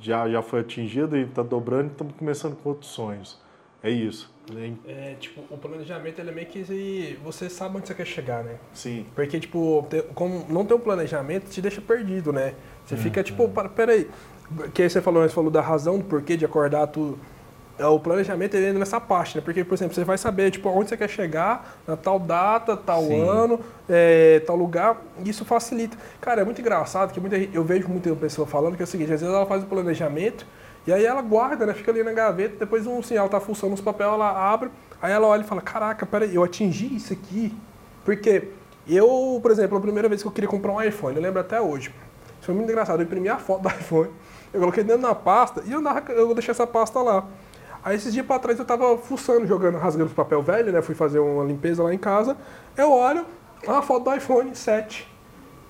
[0.00, 3.41] já, já foi atingido, gente está dobrando e estamos começando com outros sonhos.
[3.82, 4.32] É isso.
[4.52, 4.74] Né?
[4.86, 8.56] É, tipo, o planejamento ele é meio que você sabe onde você quer chegar, né?
[8.72, 9.06] Sim.
[9.14, 12.54] Porque, tipo, como não ter um planejamento te deixa perdido, né?
[12.86, 13.24] Você fica, uhum.
[13.24, 14.08] tipo, para, peraí.
[14.74, 17.18] Que aí você falou, você falou da razão, do porquê de acordar tudo.
[17.78, 19.42] É, o planejamento ele entra nessa parte, né?
[19.44, 23.02] Porque, por exemplo, você vai saber, tipo, onde você quer chegar, na tal data, tal
[23.02, 23.20] Sim.
[23.28, 25.96] ano, é, tal lugar, e isso facilita.
[26.20, 29.12] Cara, é muito engraçado que muita, eu vejo muita pessoa falando que é o seguinte,
[29.12, 30.46] às vezes ela faz o planejamento,
[30.86, 31.74] e aí ela guarda, né?
[31.74, 35.26] Fica ali na gaveta, depois um sinal tá fuçando os papéis, ela abre, aí ela
[35.26, 37.54] olha e fala, caraca, peraí, eu atingi isso aqui.
[38.04, 38.48] Porque
[38.86, 41.60] eu, por exemplo, a primeira vez que eu queria comprar um iPhone, eu lembro até
[41.60, 41.94] hoje.
[42.38, 44.10] Isso foi muito engraçado, eu imprimi a foto do iPhone,
[44.52, 47.26] eu coloquei dentro da pasta e eu, eu deixei essa pasta lá.
[47.84, 50.80] Aí esses dias pra trás eu tava fuçando, jogando, rasgando os papel velho, né?
[50.80, 52.36] Fui fazer uma limpeza lá em casa.
[52.76, 53.26] Eu olho,
[53.66, 55.08] a foto do iPhone 7.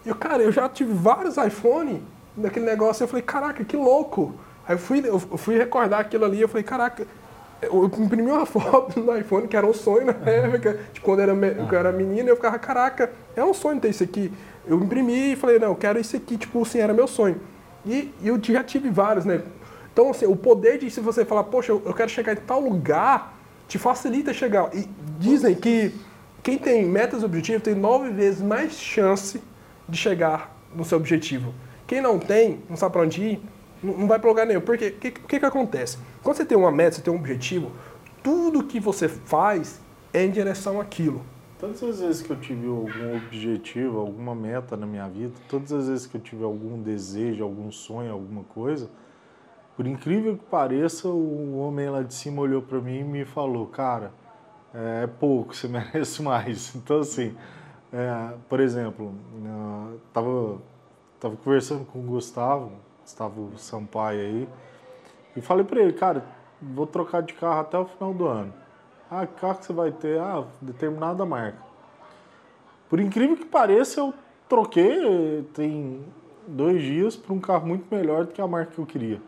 [0.04, 2.04] E eu, cara, eu já tive vários iPhone
[2.36, 3.02] naquele negócio.
[3.02, 4.34] Eu falei, caraca, que louco.
[4.66, 7.06] Aí eu fui, eu fui recordar aquilo ali, eu falei, caraca,
[7.62, 11.30] eu imprimi uma foto no iPhone que era um sonho na época, de quando eu
[11.30, 14.32] era, eu era menino, eu ficava, caraca, é um sonho ter isso aqui.
[14.66, 17.40] Eu imprimi e falei, não, eu quero isso aqui, tipo assim, era meu sonho.
[17.84, 19.42] E, e eu já tive vários, né?
[19.92, 23.36] Então, assim, o poder de se você falar, poxa, eu quero chegar em tal lugar,
[23.68, 24.70] te facilita chegar.
[24.74, 25.92] E dizem que
[26.42, 29.40] quem tem metas e objetivos tem nove vezes mais chance
[29.88, 31.52] de chegar no seu objetivo.
[31.86, 33.42] Quem não tem, não sabe para onde ir,
[33.82, 34.60] não vai para lugar nenhum.
[34.60, 35.98] Porque o que, que, que acontece?
[36.22, 37.72] Quando você tem uma meta, você tem um objetivo,
[38.22, 39.80] tudo que você faz
[40.12, 41.22] é em direção àquilo.
[41.58, 45.86] Todas as vezes que eu tive algum objetivo, alguma meta na minha vida, todas as
[45.88, 48.90] vezes que eu tive algum desejo, algum sonho, alguma coisa,
[49.76, 53.66] por incrível que pareça, o homem lá de cima olhou para mim e me falou:
[53.66, 54.12] Cara,
[54.74, 56.74] é pouco, você merece mais.
[56.74, 57.34] Então, assim,
[57.92, 59.14] é, por exemplo,
[59.44, 60.58] eu tava,
[61.20, 62.72] tava conversando com o Gustavo,
[63.02, 64.48] Gustavo Sampaio aí.
[65.36, 66.24] E falei para ele, cara,
[66.60, 68.52] vou trocar de carro até o final do ano.
[69.10, 70.18] Ah, que carro que você vai ter?
[70.18, 71.58] Ah, determinada marca.
[72.88, 74.14] Por incrível que pareça, eu
[74.48, 76.04] troquei tem
[76.46, 79.20] dois dias para um carro muito melhor do que a marca que eu queria.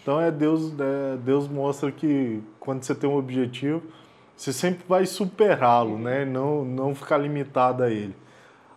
[0.00, 3.82] Então é Deus, é, Deus mostra que quando você tem um objetivo,
[4.36, 6.24] você sempre vai superá-lo, né?
[6.24, 8.14] Não, não ficar limitado a ele.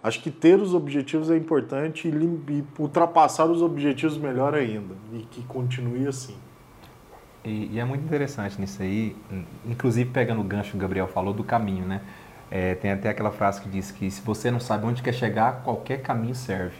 [0.03, 4.95] Acho que ter os objetivos é importante e, ultrapassar os objetivos melhor ainda.
[5.14, 6.36] E que continue assim.
[7.45, 9.15] E, e, é muito interessante nisso aí,
[9.65, 12.02] inclusive pegando o gancho que o Gabriel falou do caminho, né?
[12.49, 15.61] É, tem até aquela frase que diz que se você não sabe onde quer chegar,
[15.64, 16.76] qualquer caminho serve.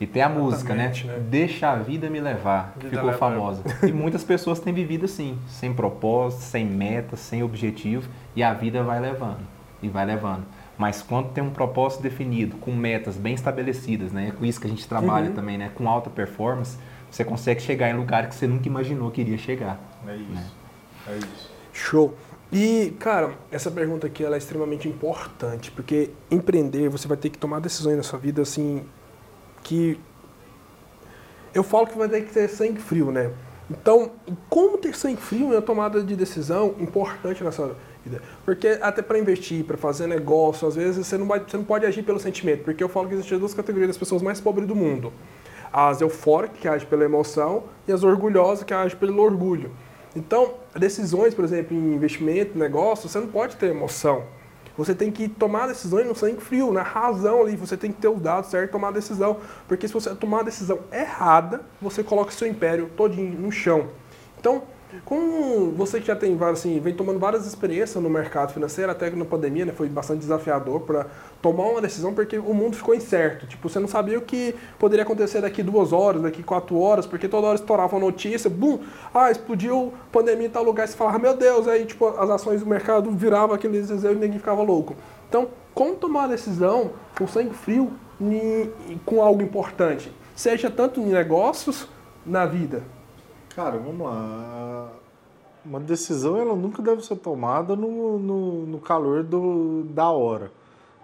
[0.00, 0.88] E tem a Exatamente, música, né?
[0.88, 1.26] né?
[1.30, 3.62] Deixa a vida me levar, que ficou famosa.
[3.86, 8.82] e muitas pessoas têm vivido assim, sem propósito, sem meta, sem objetivo, e a vida
[8.82, 9.40] vai levando,
[9.80, 10.44] e vai levando.
[10.76, 14.28] Mas quando tem um propósito definido, com metas bem estabelecidas, né?
[14.28, 15.34] É com isso que a gente trabalha uhum.
[15.34, 15.70] também, né?
[15.74, 16.76] Com alta performance,
[17.10, 19.80] você consegue chegar em lugar que você nunca imaginou que iria chegar.
[20.06, 20.30] É isso.
[20.30, 20.46] Né?
[21.08, 21.50] É isso.
[21.72, 22.14] Show.
[22.52, 27.38] E, cara, essa pergunta aqui ela é extremamente importante, porque empreender, você vai ter que
[27.38, 28.84] tomar decisões na sua vida, assim,
[29.62, 29.98] que...
[31.52, 33.32] Eu falo que vai ter que ter sangue frio, né?
[33.70, 34.12] Então,
[34.48, 37.78] como ter sangue frio é uma tomada de decisão importante na sua vida.
[38.44, 41.86] Porque até para investir, para fazer negócio, às vezes você não, vai, você não pode
[41.86, 42.64] agir pelo sentimento.
[42.64, 45.12] Porque eu falo que existem duas categorias das pessoas mais pobres do mundo.
[45.72, 49.70] As eufóricas, que agem pela emoção, e as orgulhosas, que agem pelo orgulho.
[50.14, 54.24] Então, decisões, por exemplo, em investimento, negócio, você não pode ter emoção.
[54.76, 57.56] Você tem que tomar decisões no sangue frio, na razão ali.
[57.56, 59.38] Você tem que ter os dados e tomar a decisão.
[59.68, 63.88] Porque se você tomar a decisão errada, você coloca seu império todinho no chão.
[64.38, 64.64] Então,
[65.04, 69.24] Com você já tem assim, vem tomando várias experiências no mercado financeiro, até que na
[69.24, 71.06] pandemia, né, foi bastante desafiador para
[71.42, 73.46] tomar uma decisão porque o mundo ficou incerto.
[73.46, 77.28] Tipo, você não sabia o que poderia acontecer daqui duas horas, daqui quatro horas, porque
[77.28, 78.78] toda hora estourava uma notícia, bum,
[79.12, 82.66] ah, explodiu pandemia em tal lugar, você falava, meu Deus, aí tipo, as ações do
[82.66, 84.94] mercado viravam aqueles e ninguém ficava louco.
[85.28, 88.70] Então, como tomar a decisão com sangue frio e
[89.04, 90.12] com algo importante?
[90.36, 91.88] Seja tanto em negócios,
[92.24, 92.82] na vida.
[93.54, 94.90] Cara, vamos lá.
[95.64, 100.50] Uma decisão ela nunca deve ser tomada no, no, no calor do, da hora.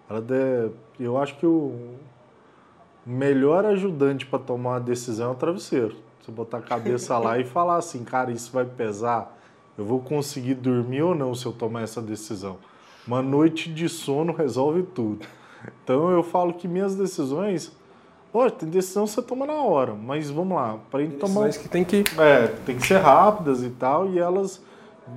[0.09, 1.95] Ela deve, eu acho que o
[3.07, 5.97] melhor ajudante para tomar uma decisão é o travesseiro.
[6.21, 9.39] Você botar a cabeça lá e falar assim, cara, isso vai pesar.
[9.79, 12.59] Eu vou conseguir dormir ou não se eu tomar essa decisão.
[13.07, 15.25] Uma noite de sono resolve tudo.
[15.83, 17.73] Então eu falo que minhas decisões
[18.33, 21.51] Pô, tem decisão que você toma na hora, mas vamos lá, para gente tomar.
[21.51, 22.05] que tem que.
[22.19, 24.63] É, tem que ser rápidas e tal, e elas.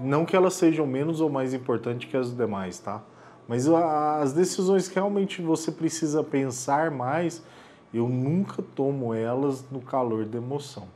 [0.02, 3.04] Não que elas sejam menos ou mais importantes que as demais, tá?
[3.48, 7.44] Mas as decisões que realmente você precisa pensar mais,
[7.94, 10.88] eu nunca tomo elas no calor da emoção.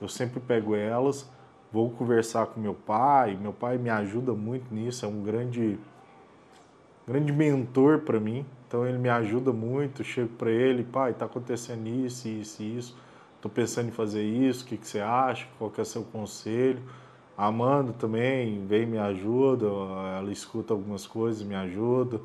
[0.00, 1.30] Eu sempre pego elas,
[1.72, 5.78] vou conversar com meu pai, meu pai me ajuda muito nisso, é um grande,
[7.06, 8.44] grande mentor para mim.
[8.70, 12.96] Então ele me ajuda muito, chego para ele, pai, está acontecendo isso, isso e isso,
[13.34, 16.04] estou pensando em fazer isso, o que, que você acha, qual que é o seu
[16.04, 16.80] conselho.
[17.36, 19.66] A Amanda também vem me ajuda,
[20.16, 22.20] ela escuta algumas coisas, me ajuda.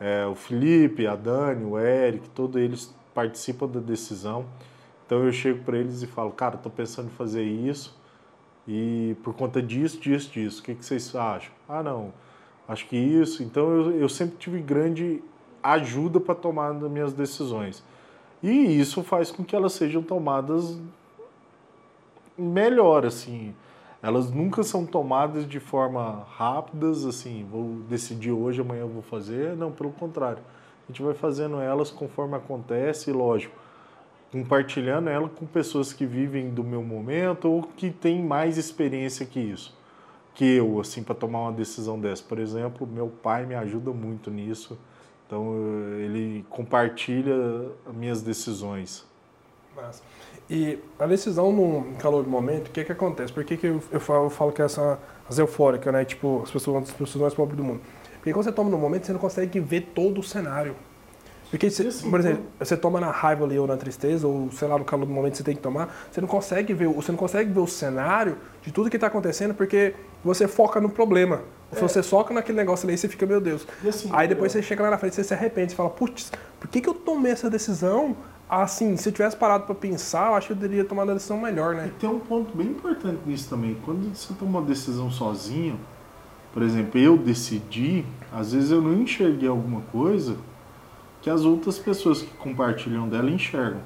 [0.00, 4.46] É, o Felipe, a Dani, o Eric, todos eles participam da decisão.
[5.06, 7.96] Então eu chego para eles e falo, cara, estou pensando em fazer isso
[8.66, 11.52] e por conta disso, disso, disso, o que, que vocês acham?
[11.68, 12.12] Ah, não,
[12.66, 13.44] acho que isso.
[13.44, 15.22] Então eu, eu sempre tive grande
[15.64, 17.82] ajuda para tomar as minhas decisões.
[18.42, 20.78] E isso faz com que elas sejam tomadas
[22.36, 23.54] melhor, assim.
[24.02, 29.56] Elas nunca são tomadas de forma rápidas, assim, vou decidir hoje, amanhã eu vou fazer.
[29.56, 30.42] Não, pelo contrário.
[30.86, 33.56] A gente vai fazendo elas conforme acontece, lógico,
[34.30, 39.40] compartilhando ela com pessoas que vivem do meu momento ou que têm mais experiência que
[39.40, 39.74] isso.
[40.34, 42.22] Que eu, assim, para tomar uma decisão dessa.
[42.22, 44.78] Por exemplo, meu pai me ajuda muito nisso
[45.26, 45.54] então
[45.98, 47.34] ele compartilha
[47.86, 49.06] as minhas decisões.
[49.74, 50.02] Massa.
[50.48, 53.32] E a decisão no calor do momento, o que que acontece?
[53.32, 54.98] Por que, que eu, eu, falo, eu falo que essa
[55.28, 56.04] as eufóricas, né?
[56.04, 57.80] Tipo, as pessoas, as pessoas mais pobres do mundo.
[58.16, 60.76] Porque quando você toma no momento, você não consegue ver todo o cenário.
[61.50, 64.76] Porque, você, por exemplo, você toma na raiva ali ou na tristeza, ou sei lá,
[64.76, 67.52] no calor do momento você tem que tomar, você não consegue ver, você não consegue
[67.52, 69.94] ver o cenário de tudo que está acontecendo porque
[70.24, 71.42] você foca no problema.
[71.72, 71.76] É.
[71.76, 73.66] Se você soca naquele negócio ali, você fica, meu Deus.
[73.86, 76.30] Assim, Aí depois você chega lá na frente, você se arrepende, você fala, putz,
[76.60, 78.16] por que, que eu tomei essa decisão?
[78.48, 81.40] Assim, se eu tivesse parado para pensar, eu acho que eu teria tomado a decisão
[81.40, 81.86] melhor, né?
[81.88, 83.76] E tem um ponto bem importante nisso também.
[83.84, 85.78] Quando você toma uma decisão sozinho,
[86.52, 90.36] por exemplo, eu decidi, às vezes eu não enxerguei alguma coisa
[91.20, 93.80] que as outras pessoas que compartilham dela enxergam.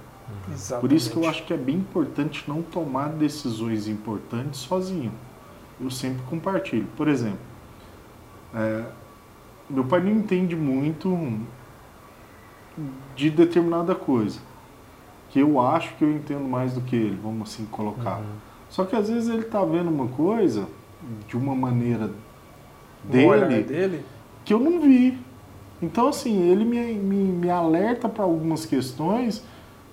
[0.52, 0.80] Exatamente.
[0.80, 5.12] Por isso que eu acho que é bem importante não tomar decisões importantes sozinho.
[5.80, 6.86] Eu sempre compartilho.
[6.96, 7.38] Por exemplo,
[8.54, 8.84] é,
[9.68, 11.38] meu pai não entende muito
[13.14, 14.40] de determinada coisa.
[15.30, 18.18] Que eu acho que eu entendo mais do que ele, vamos assim colocar.
[18.18, 18.36] Uhum.
[18.70, 20.66] Só que às vezes ele está vendo uma coisa
[21.26, 22.10] de uma maneira
[23.04, 24.04] dele, dele
[24.44, 25.18] que eu não vi.
[25.80, 29.44] Então, assim, ele me, me, me alerta para algumas questões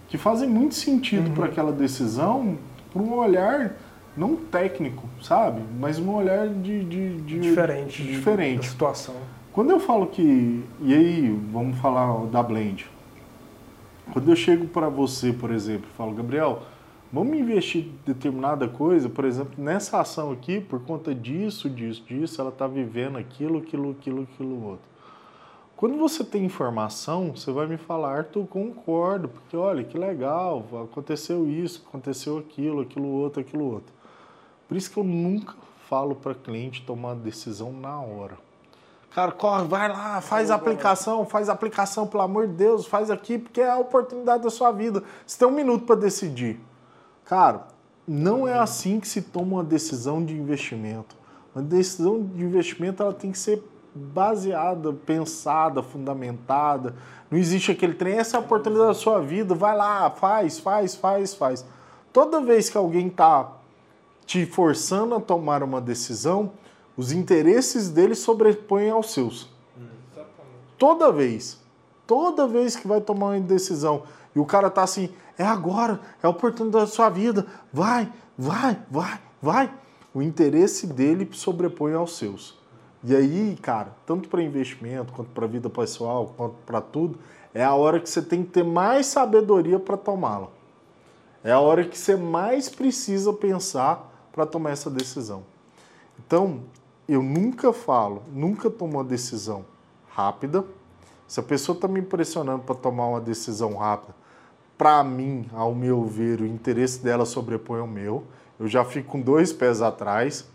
[0.07, 1.34] que fazem muito sentido uhum.
[1.34, 2.57] para aquela decisão,
[2.91, 3.76] para um olhar
[4.15, 5.61] não técnico, sabe?
[5.79, 9.15] Mas um olhar de, de, de diferente, diferente da situação.
[9.51, 12.89] Quando eu falo que e aí vamos falar da blend.
[14.11, 16.61] Quando eu chego para você, por exemplo, falo Gabriel,
[17.11, 22.39] vamos investir em determinada coisa, por exemplo, nessa ação aqui, por conta disso, disso, disso,
[22.39, 24.85] ela está vivendo aquilo, aquilo, aquilo, aquilo outro.
[25.75, 31.49] Quando você tem informação, você vai me falar, Arthur, concordo, porque olha que legal, aconteceu
[31.49, 33.94] isso, aconteceu aquilo, aquilo outro, aquilo outro.
[34.67, 35.53] Por isso que eu nunca
[35.87, 38.37] falo para cliente tomar decisão na hora.
[39.15, 43.09] Cara, corre, vai lá, faz a aplicação, faz a aplicação, pelo amor de Deus, faz
[43.09, 45.03] aqui, porque é a oportunidade da sua vida.
[45.25, 46.59] Você tem um minuto para decidir.
[47.23, 47.67] Cara,
[48.05, 51.15] não é assim que se toma uma decisão de investimento.
[51.55, 53.63] Uma decisão de investimento ela tem que ser
[53.95, 56.93] baseada, pensada, fundamentada.
[57.31, 60.93] Não existe aquele trem, essa é a oportunidade da sua vida, vai lá, faz, faz,
[60.93, 61.65] faz, faz.
[62.11, 63.49] Toda vez que alguém está
[64.26, 66.52] te forçando a tomar uma decisão,
[66.97, 69.49] os interesses dele sobrepõem aos seus.
[70.77, 71.60] Toda vez.
[72.07, 74.03] Toda vez que vai tomar uma decisão
[74.35, 78.80] e o cara tá assim, é agora, é a oportunidade da sua vida, vai, vai,
[78.91, 79.73] vai, vai.
[80.14, 82.57] o interesse dele sobrepõe aos seus.
[83.03, 87.19] E aí, cara, tanto para investimento, quanto para vida pessoal, quanto para tudo,
[87.53, 90.47] é a hora que você tem que ter mais sabedoria para tomá-la.
[91.43, 95.44] É a hora que você mais precisa pensar para tomar essa decisão.
[96.20, 96.60] Então,
[97.07, 99.66] eu nunca falo, nunca tomo uma decisão
[100.10, 100.66] rápida.
[101.26, 104.14] Se a pessoa está me impressionando para tomar uma decisão rápida,
[104.78, 108.26] para mim, ao meu ver, o interesse dela sobrepõe ao meu.
[108.60, 110.45] Eu já fico com dois pés atrás.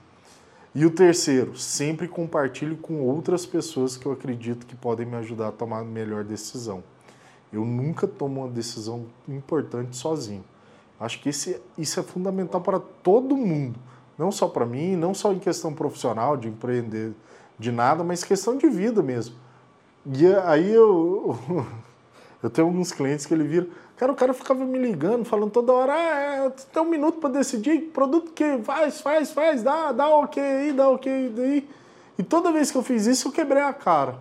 [0.74, 5.48] E o terceiro, sempre compartilho com outras pessoas que eu acredito que podem me ajudar
[5.48, 6.85] a tomar a melhor decisão.
[7.51, 10.44] Eu nunca tomo uma decisão importante sozinho.
[11.01, 13.81] Acho que esse, isso é fundamental para todo mundo,
[14.18, 17.14] não só para mim, não só em questão profissional, de empreender,
[17.59, 19.35] de nada, mas questão de vida mesmo.
[20.05, 21.39] E aí eu,
[22.43, 25.72] eu tenho alguns clientes que ele viram, cara, o cara ficava me ligando, falando toda
[25.72, 30.06] hora, ah, é, tem um minuto para decidir, produto que faz, faz, faz, dá, dá
[30.06, 31.68] ok aí, dá ok daí.
[32.18, 34.18] E toda vez que eu fiz isso, eu quebrei a cara.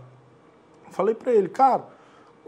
[0.92, 1.84] Falei para ele, cara,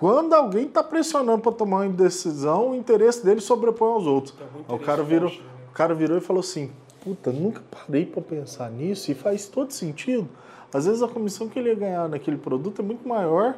[0.01, 4.35] quando alguém está pressionando para tomar uma decisão, o interesse dele sobrepõe aos outros.
[4.67, 5.37] É o, cara virou, né?
[5.69, 6.71] o cara virou e falou assim:
[7.03, 10.27] Puta, nunca parei para pensar nisso e faz todo sentido.
[10.73, 13.55] Às vezes a comissão que ele ia ganhar naquele produto é muito maior.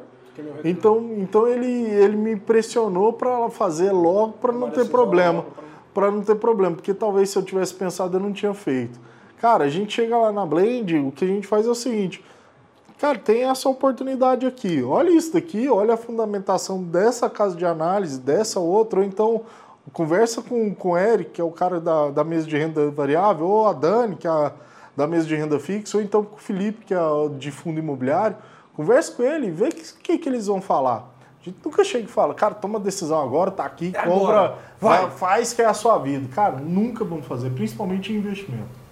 [0.62, 5.46] Então, então ele, ele me pressionou para fazer logo para não ter problema.
[5.94, 9.00] Para não ter problema, porque talvez se eu tivesse pensado eu não tinha feito.
[9.40, 12.22] Cara, a gente chega lá na Blend, o que a gente faz é o seguinte:
[12.98, 14.82] Cara, tem essa oportunidade aqui.
[14.82, 19.42] Olha isso daqui, olha a fundamentação dessa casa de análise, dessa outra, ou então
[19.92, 23.46] conversa com, com o Eric, que é o cara da, da mesa de renda variável,
[23.46, 24.52] ou a Dani, que é a,
[24.96, 26.98] da mesa de renda fixa, ou então com o Felipe, que é
[27.36, 28.36] de fundo imobiliário.
[28.74, 31.10] Conversa com ele, vê o que, que, que eles vão falar.
[31.40, 34.58] A gente nunca chega e fala, cara, toma decisão agora, tá aqui, é compra, agora.
[34.80, 36.26] vai, faz que é a sua vida.
[36.34, 38.83] Cara, nunca vamos fazer, principalmente em investimento.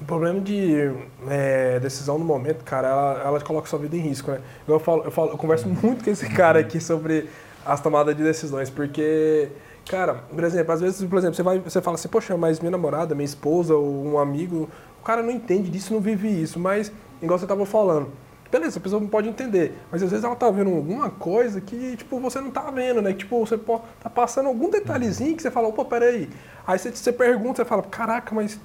[0.00, 0.92] O problema de
[1.28, 4.40] é, decisão no momento, cara, ela, ela coloca sua vida em risco, né?
[4.66, 7.28] Eu, falo, eu, falo, eu converso muito com esse cara aqui sobre
[7.66, 9.48] as tomadas de decisões, porque,
[9.90, 12.70] cara, por exemplo, às vezes, por exemplo, você, vai, você fala assim, poxa, mas minha
[12.70, 14.68] namorada, minha esposa ou um amigo,
[15.00, 18.08] o cara não entende disso, não vive isso, mas, igual você estava falando,
[18.52, 21.96] beleza, a pessoa não pode entender, mas às vezes ela tá vendo alguma coisa que,
[21.96, 23.12] tipo, você não tá vendo, né?
[23.12, 26.30] Que, tipo, você tá passando algum detalhezinho que você fala, opa, peraí.
[26.66, 28.58] Aí você, você pergunta, você fala, caraca, mas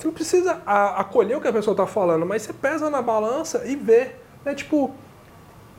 [0.00, 3.66] você não precisa acolher o que a pessoa está falando, mas você pesa na balança
[3.66, 4.12] e vê.
[4.42, 4.54] Né?
[4.54, 4.90] Tipo,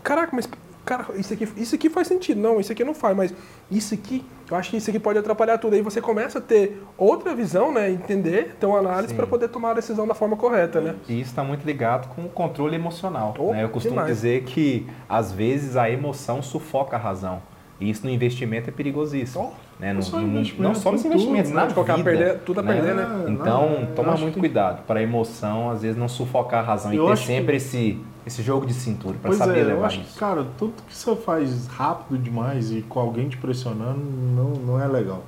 [0.03, 0.47] caraca, mas
[0.85, 2.39] cara, isso aqui, isso aqui faz sentido.
[2.39, 3.33] Não, isso aqui não faz, mas
[3.71, 5.75] isso aqui, eu acho que isso aqui pode atrapalhar tudo.
[5.75, 7.89] Aí você começa a ter outra visão, né?
[7.89, 10.95] Entender, ter uma análise para poder tomar a decisão da forma correta, né?
[11.09, 13.33] E isso está muito ligado com o controle emocional.
[13.39, 13.63] Oh, né?
[13.63, 14.15] Eu costumo demais.
[14.15, 17.41] dizer que, às vezes, a emoção sufoca a razão.
[17.79, 19.51] E isso no investimento é perigosíssimo.
[19.51, 19.70] Oh.
[19.81, 19.93] Né?
[19.93, 21.95] Não, só não, não só nos investimentos, tudo, na né?
[21.95, 22.03] vida.
[22.03, 23.03] Perder, tudo a perder, né?
[23.03, 23.25] né?
[23.29, 24.39] Então, toma muito que...
[24.39, 27.57] cuidado para a emoção, às vezes, não sufocar a razão eu e ter sempre que...
[27.57, 30.13] esse, esse jogo de cintura para saber é, levar eu acho isso.
[30.13, 34.79] Que, cara, tudo que você faz rápido demais e com alguém te pressionando não, não
[34.79, 35.23] é legal.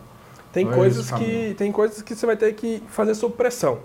[0.51, 3.33] Tem, não é coisas é que, tem coisas que você vai ter que fazer sob
[3.33, 3.79] pressão.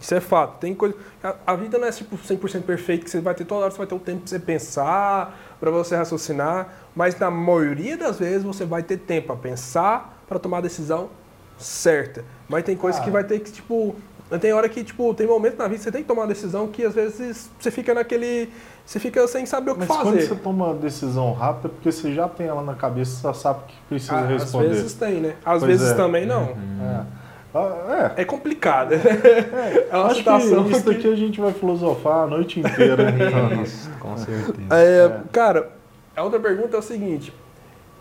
[0.00, 0.60] Isso é fato.
[0.60, 0.94] Tem coisa.
[1.20, 3.78] A, a vida não é tipo 100% perfeita, que você vai ter toda hora, você
[3.78, 8.42] vai ter o tempo para você pensar, para você raciocinar, mas na maioria das vezes
[8.42, 11.10] você vai ter tempo para pensar, para tomar a decisão
[11.58, 12.24] certa.
[12.48, 13.04] Mas tem coisas ah.
[13.04, 13.94] que vai ter que, tipo,
[14.40, 16.68] tem hora que, tipo, tem momentos na vida que você tem que tomar uma decisão
[16.68, 18.48] que às vezes você fica naquele.
[18.86, 20.04] Você fica sem saber o que Mas fazer.
[20.04, 23.16] Mas quando você toma uma decisão rápida, é porque você já tem ela na cabeça,
[23.16, 24.66] você já sabe o que precisa ah, responder.
[24.66, 25.34] Às vezes tem, né?
[25.44, 25.94] Às pois vezes é.
[25.94, 26.52] também não.
[26.52, 26.82] Uhum.
[26.82, 27.19] É.
[27.54, 28.22] Ah, é.
[28.22, 28.94] é complicado.
[28.94, 33.10] É, é uma Acho situação que isso daqui a gente vai filosofar a noite inteira.
[33.10, 33.64] Né?
[33.98, 34.68] Com certeza.
[34.70, 35.20] É, é.
[35.32, 35.70] Cara,
[36.14, 37.32] a outra pergunta é o seguinte.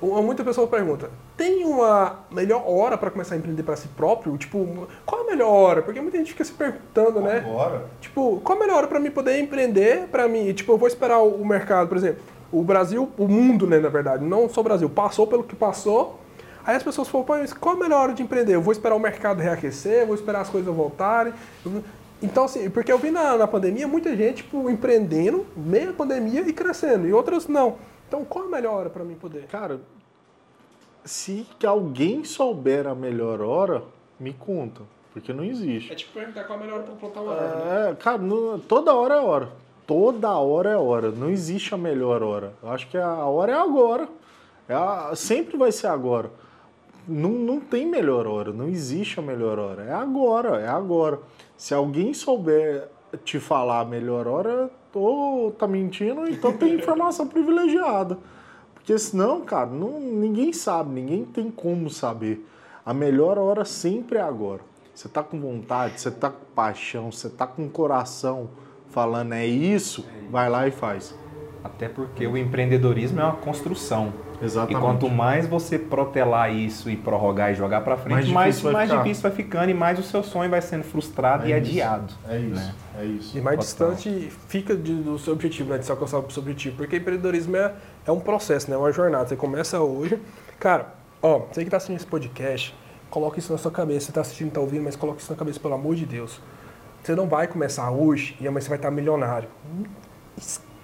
[0.02, 4.38] Muita pessoa pergunta, tem uma melhor hora para começar a empreender para si próprio?
[4.38, 5.82] Tipo, qual a melhor hora?
[5.82, 7.40] Porque muita gente fica se perguntando, né?
[7.40, 7.84] Agora?
[8.00, 10.54] Tipo, qual a melhor hora para mim poder empreender para mim?
[10.54, 14.24] Tipo, eu vou esperar o mercado, por exemplo, o Brasil, o mundo, né, na verdade,
[14.24, 16.20] não só o Brasil, passou pelo que passou,
[16.66, 17.26] Aí as pessoas falam,
[17.60, 18.56] qual a melhor hora de empreender?
[18.56, 21.34] Eu vou esperar o mercado reaquecer, vou esperar as coisas voltarem.
[22.22, 26.54] Então, assim, porque eu vi na, na pandemia muita gente tipo, empreendendo, meia pandemia e
[26.54, 27.78] crescendo, e outras não.
[28.08, 29.46] Então, qual a melhor hora para mim poder?
[29.48, 29.80] Cara,
[31.06, 33.84] se alguém souber a melhor hora,
[34.20, 34.82] me conta,
[35.14, 35.92] porque não existe.
[35.94, 37.70] É tipo perguntar qual a melhor hora para plantar uma árvore.
[37.70, 37.98] É, né?
[37.98, 39.50] cara, não, toda hora é hora.
[39.88, 41.10] Toda hora é hora.
[41.10, 42.54] Não existe a melhor hora.
[42.62, 44.08] Eu acho que a hora é agora.
[44.68, 46.30] É a, sempre vai ser agora
[47.10, 49.84] não, não tem melhor hora, não existe a melhor hora.
[49.84, 51.20] É agora, é agora.
[51.58, 52.88] Se alguém souber
[53.24, 58.18] te falar a melhor hora, ou tá mentindo, então tem informação privilegiada.
[58.74, 62.48] Porque senão, cara, não, ninguém sabe, ninguém tem como saber.
[62.86, 64.62] A melhor hora sempre é agora.
[64.94, 68.50] você tá com vontade, você tá com paixão, você tá com coração
[68.90, 71.16] falando é isso, vai lá e faz.
[71.64, 74.14] Até porque o empreendedorismo é uma construção.
[74.42, 74.78] Exatamente.
[74.78, 78.72] E quanto mais você protelar isso e prorrogar e jogar para frente, Mais mais, difícil
[78.72, 79.04] mais, vai ficar.
[79.04, 81.58] difícil vai ficando e mais o seu sonho vai sendo frustrado É e isso.
[81.70, 82.14] adiado.
[82.28, 82.76] É isso, né?
[83.00, 83.38] é isso.
[83.38, 83.94] E mais Total.
[83.96, 85.78] distante fica de- do seu objetivo, né?
[85.78, 86.78] De se alcançar o seu objetivo.
[86.78, 87.74] Porque empreendedorismo é,
[88.06, 88.76] é um processo, né?
[88.76, 89.28] É uma jornada.
[89.28, 90.18] Você começa hoje.
[90.60, 92.74] Cara, ó, você que tá assistindo esse podcast,
[93.10, 94.06] coloca isso na sua cabeça.
[94.08, 96.40] Você tá assistindo, tá ouvindo, mas coloca isso na cabeça, pelo amor de Deus.
[97.04, 99.48] Você não vai começar hoje e amanhã você vai estar milionário.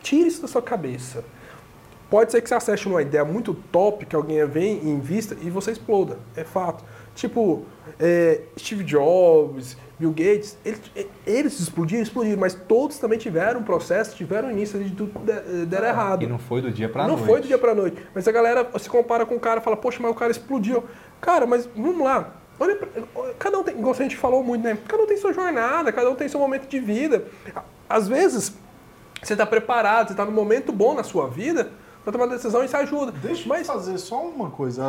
[0.02, 1.24] Tire isso da sua cabeça.
[2.10, 5.50] Pode ser que você acerte uma ideia muito top que alguém vem e invista e
[5.50, 6.18] você exploda.
[6.36, 6.84] É fato.
[7.16, 7.64] Tipo,
[8.00, 10.82] é, Steve Jobs, Bill Gates, eles,
[11.26, 15.84] eles explodiram, explodiram, mas todos também tiveram um processo, tiveram início de tudo der, der
[15.84, 16.24] errado.
[16.24, 17.26] E não foi do dia para Não noite.
[17.26, 17.98] foi do dia pra noite.
[18.14, 20.84] Mas a galera se compara com o cara e fala, poxa, mas o cara explodiu.
[21.22, 22.34] Cara, mas vamos lá.
[22.60, 22.90] Olha, pra-
[23.40, 24.78] cada um tem, igual a gente falou muito, né?
[24.88, 27.26] Cada um tem sua jornada, cada um tem seu momento de vida.
[27.90, 28.54] Às vezes,
[29.24, 31.72] você está preparado, você está num momento bom na sua vida
[32.06, 33.12] para tomar decisão e isso ajuda.
[33.12, 34.84] Deixa mas eu fazer só uma coisa.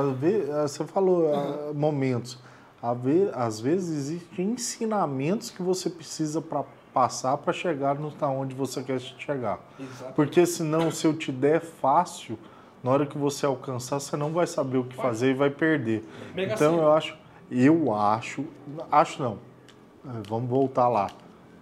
[0.63, 2.39] Você falou ah, momentos.
[2.83, 6.63] A ve- Às vezes existem ensinamentos que você precisa para
[6.93, 9.59] passar para chegar no tá onde você quer chegar.
[9.81, 10.13] Exato.
[10.15, 12.39] Porque senão, se eu te der fácil,
[12.85, 16.05] na hora que você alcançar, você não vai saber o que fazer e vai perder.
[16.35, 16.83] Mega então Sena.
[16.83, 17.17] eu acho,
[17.51, 18.45] eu acho,
[18.93, 19.39] acho não.
[20.07, 21.09] Eh, Vamos voltar lá.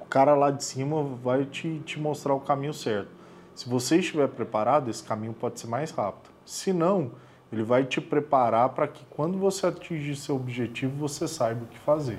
[0.00, 3.08] O cara lá de cima vai te, te mostrar o caminho certo.
[3.54, 6.30] Se você estiver preparado, esse caminho pode ser mais rápido.
[6.44, 7.12] Se não,
[7.52, 11.78] ele vai te preparar para que quando você atingir seu objetivo, você saiba o que
[11.78, 12.18] fazer.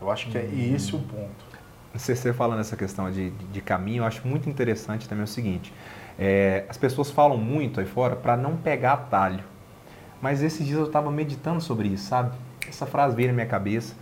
[0.00, 1.52] Eu acho que é esse o ponto.
[1.94, 5.28] Você, você falando essa questão de, de, de caminho, eu acho muito interessante também o
[5.28, 5.72] seguinte:
[6.18, 9.44] é, as pessoas falam muito aí fora para não pegar atalho.
[10.22, 12.34] Mas esses dias eu estava meditando sobre isso, sabe?
[12.66, 13.94] Essa frase veio na minha cabeça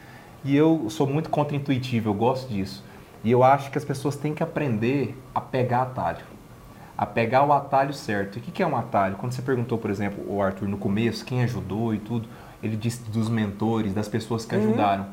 [0.44, 2.84] e eu sou muito contra-intuitivo, eu gosto disso.
[3.24, 6.24] E eu acho que as pessoas têm que aprender a pegar atalho,
[7.00, 8.36] a pegar o atalho certo.
[8.36, 9.16] E o que que é um atalho?
[9.16, 12.28] Quando você perguntou, por exemplo, o Arthur no começo, quem ajudou e tudo,
[12.62, 15.06] ele disse dos mentores, das pessoas que ajudaram.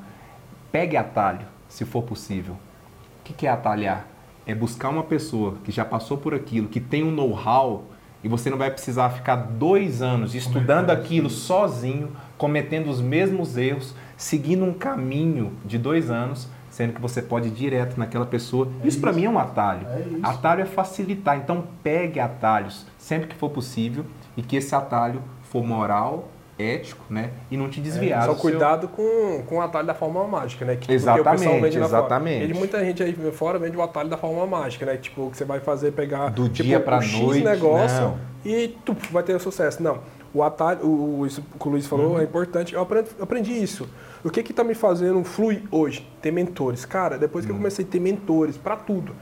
[0.69, 2.55] Pegue atalho, se for possível.
[2.55, 4.05] O que que é atalhar?
[4.45, 7.85] É buscar uma pessoa que já passou por aquilo, que tem um know-how,
[8.21, 13.95] e você não vai precisar ficar dois anos estudando aquilo sozinho, cometendo os mesmos erros,
[14.17, 18.67] seguindo um caminho de dois anos, sendo que você pode ir direto naquela pessoa.
[18.83, 19.87] isso para mim é um atalho.
[19.87, 20.03] É.
[20.21, 21.35] Atalho é facilitar.
[21.35, 24.05] Então pegue atalhos sempre que for possível
[24.35, 26.27] e que esse atalho for moral,
[26.59, 27.31] ético, né?
[27.49, 28.21] E não te desviar.
[28.25, 30.75] Só do seu- cuidado com, com o atalho da forma mágica, né?
[30.75, 32.41] Que, Exatamente, exatamente.
[32.45, 34.97] Vende muita gente aí fora vende o atalho da forma mágica, né?
[34.97, 38.17] Tipo, que você vai fazer pegar Do tipo, dia pra um noite, negócio não.
[38.45, 39.81] e tu, vai ter sucesso.
[39.81, 39.97] Não.
[40.33, 42.19] O atalho, o, o- isso que o Luiz falou Uhum.
[42.19, 42.75] é importante.
[42.75, 43.89] Eu aprendi, eu aprendi isso.
[44.27, 46.05] O que que tá me fazendo fluir hoje?
[46.21, 46.83] Ter mentores.
[46.83, 49.15] Cara, depois que eu comecei a ter mentores pra tudo.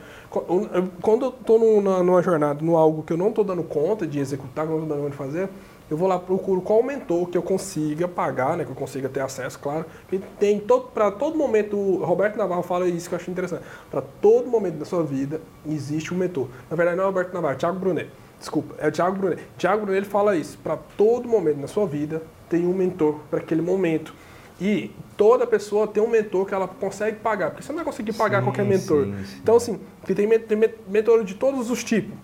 [0.99, 4.17] Quando eu tô numa, numa jornada, no algo que eu não tô dando conta de
[4.17, 5.49] executar, que eu não tô dando conta de fazer,
[5.91, 9.19] eu vou lá procuro qual mentor que eu consiga pagar, né, que eu consiga ter
[9.19, 9.85] acesso, claro.
[10.11, 13.61] E tem todo para todo momento, o Roberto Navarro fala isso que eu acho interessante.
[13.91, 16.47] Para todo momento da sua vida existe um mentor.
[16.67, 18.09] Na verdade não é o Roberto Navarro, é o Thiago Brunet.
[18.39, 19.41] Desculpa, é o Thiago Brunet.
[19.55, 20.57] Thiago Brunet ele fala isso.
[20.63, 24.11] Para todo momento na sua vida tem um mentor para aquele momento.
[24.59, 28.13] E toda pessoa tem um mentor que ela consegue pagar, porque você não vai conseguir
[28.13, 29.05] pagar Sim, qualquer mentor.
[29.05, 29.39] sim, sim.
[29.43, 32.15] Então, assim, tem, tem men- mentor de todos os tipos.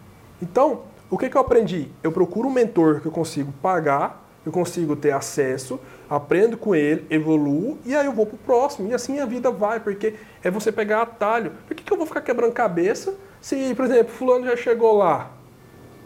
[0.42, 1.90] Então, o que, que eu aprendi?
[2.02, 5.80] Eu procuro um mentor que eu consigo pagar, eu consigo ter acesso,
[6.10, 8.90] aprendo com ele, evoluo, e aí eu vou pro próximo.
[8.90, 11.52] E assim a vida vai, porque é você pegar atalho.
[11.68, 15.32] Por que, que eu vou ficar quebrando cabeça se, por exemplo, fulano já chegou lá?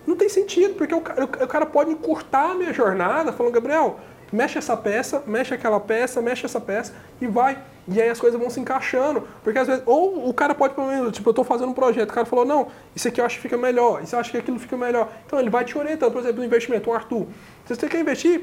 [0.07, 3.99] Não tem sentido, porque o cara, o cara pode encurtar a minha jornada falando, Gabriel,
[4.35, 7.57] mexe essa peça, mexe aquela peça, mexe essa peça e vai.
[7.87, 9.27] E aí as coisas vão se encaixando.
[9.43, 12.09] Porque às vezes, ou o cara pode, pelo menos, tipo, eu tô fazendo um projeto,
[12.09, 14.37] o cara falou, não, isso aqui eu acho que fica melhor, isso eu acho que
[14.37, 15.09] aquilo fica melhor.
[15.25, 17.27] Então ele vai te orientando, por exemplo, no investimento, o Arthur.
[17.65, 18.41] Se você quer investir,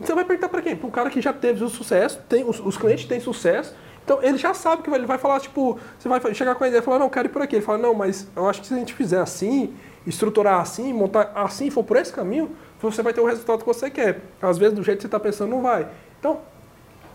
[0.00, 0.74] você vai perguntar para quem?
[0.74, 3.74] Para o cara que já teve o sucesso, tem, os, os clientes têm sucesso,
[4.04, 6.80] então ele já sabe que ele vai falar, tipo, você vai chegar com a ideia
[6.80, 7.56] e falar, não, quero ir por aqui.
[7.56, 9.72] Ele fala, não, mas eu acho que se a gente fizer assim,
[10.06, 12.50] estruturar assim, montar assim, for por esse caminho,
[12.80, 14.20] você vai ter o resultado que você quer.
[14.40, 15.88] Às vezes, do jeito que você está pensando, não vai.
[16.18, 16.40] Então,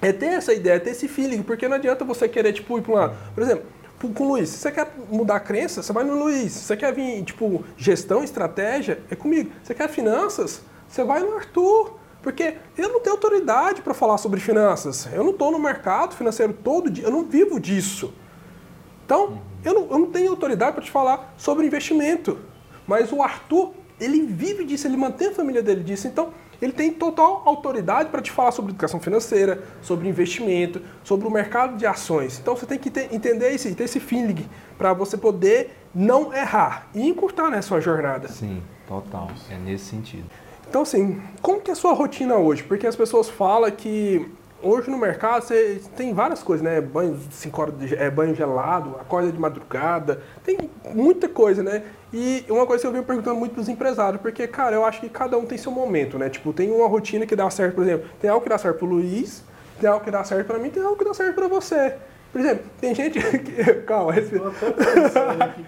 [0.01, 2.81] é ter essa ideia, é ter esse feeling, porque não adianta você querer, tipo, ir
[2.81, 3.17] para um lado.
[3.33, 3.65] Por exemplo,
[4.13, 6.51] com o Luiz, se você quer mudar a crença, você vai no Luiz.
[6.51, 9.51] Se você quer vir, tipo, gestão, estratégia, é comigo.
[9.61, 11.97] Se você quer finanças, você vai no Arthur.
[12.21, 15.07] Porque eu não tenho autoridade para falar sobre finanças.
[15.13, 18.13] Eu não estou no mercado financeiro todo dia, eu não vivo disso.
[19.05, 22.39] Então, eu não, eu não tenho autoridade para te falar sobre investimento.
[22.87, 26.07] Mas o Arthur, ele vive disso, ele mantém a família dele disso.
[26.07, 31.31] Então, ele tem total autoridade para te falar sobre educação financeira, sobre investimento, sobre o
[31.31, 32.39] mercado de ações.
[32.39, 34.47] Então você tem que ter, entender isso, ter esse feeling
[34.77, 38.27] para você poder não errar e encurtar né, sua jornada.
[38.27, 39.29] Sim, total.
[39.49, 40.25] É nesse sentido.
[40.67, 42.63] Então, assim, como que é a sua rotina hoje?
[42.63, 44.29] Porque as pessoas falam que
[44.61, 46.81] hoje no mercado você tem várias coisas, né?
[46.81, 50.57] Banho, cinco horas de, é, banho gelado, acorda de madrugada, tem
[50.93, 51.83] muita coisa, né?
[52.17, 55.09] E uma coisa que eu venho perguntando muito pros empresários, porque, cara, eu acho que
[55.09, 56.29] cada um tem seu momento, né?
[56.29, 58.87] Tipo, tem uma rotina que dá certo, por exemplo, tem algo que dá certo pro
[58.87, 59.43] Luiz,
[59.81, 61.95] tem algo que dá certo para mim, tem algo que dá certo para você.
[62.31, 63.63] Por exemplo, tem gente que.
[63.85, 64.49] Calma, respira.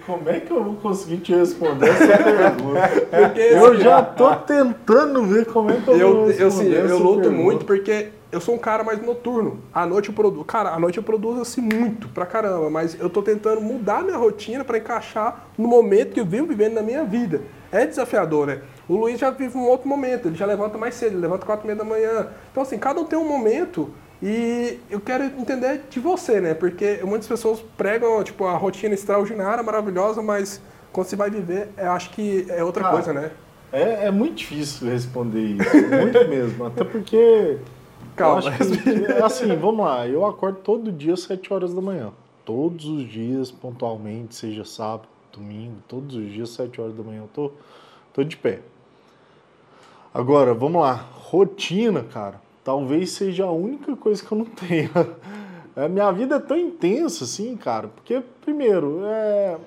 [0.05, 3.39] Como é que eu vou conseguir te responder essa pergunta?
[3.41, 6.43] Eu assim, já tô tentando ver como é que eu, eu vou responder.
[6.43, 7.43] Eu, assim, eu luto pergunta.
[7.43, 9.59] muito porque eu sou um cara mais noturno.
[9.73, 10.43] À noite eu produzo.
[10.43, 14.17] Cara, à noite eu produzo assim muito pra caramba, mas eu tô tentando mudar minha
[14.17, 17.41] rotina para encaixar no momento que eu vivo vivendo na minha vida.
[17.71, 18.61] É desafiador, né?
[18.87, 21.65] O Luiz já vive um outro momento, ele já levanta mais cedo, ele levanta quatro
[21.65, 22.27] e meia da manhã.
[22.51, 23.89] Então, assim, cada um tem um momento
[24.21, 26.53] e eu quero entender de você, né?
[26.53, 31.91] Porque muitas pessoas pregam, tipo, a rotina extraordinária, maravilhosa, mas quando você vai viver, eu
[31.91, 33.31] acho que é outra Cara, coisa, né?
[33.71, 36.65] É, é muito difícil responder isso, muito mesmo.
[36.65, 37.57] Até porque.
[38.17, 38.51] Calma.
[38.51, 40.07] Que, assim, vamos lá.
[40.07, 42.11] Eu acordo todo dia às 7 horas da manhã.
[42.43, 47.21] Todos os dias, pontualmente, seja sábado, domingo, todos os dias, às 7 horas da manhã,
[47.21, 47.51] eu tô,
[48.13, 48.61] tô de pé.
[50.13, 51.05] Agora, vamos lá.
[51.13, 54.91] Rotina, cara talvez seja a única coisa que eu não tenho.
[55.73, 59.57] A minha vida é tão intensa assim, cara, porque, primeiro, é...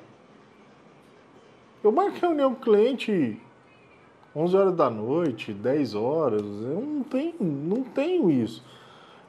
[1.83, 3.41] eu marco reunião com o cliente
[4.35, 8.65] 11 horas da noite, 10 horas, eu não tenho, não tenho isso.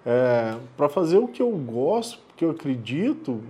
[0.05, 3.41] É, para fazer o que eu gosto, porque eu acredito,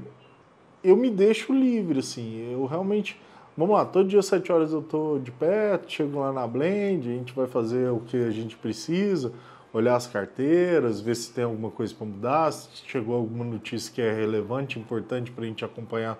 [0.84, 3.19] eu me deixo livre, assim, eu realmente...
[3.57, 7.10] Vamos lá, todo dia às 7 horas eu tô de pé, chego lá na Blend,
[7.10, 9.34] a gente vai fazer o que a gente precisa,
[9.73, 14.02] olhar as carteiras, ver se tem alguma coisa para mudar, se chegou alguma notícia que
[14.02, 16.18] é relevante, importante para a gente acompanhar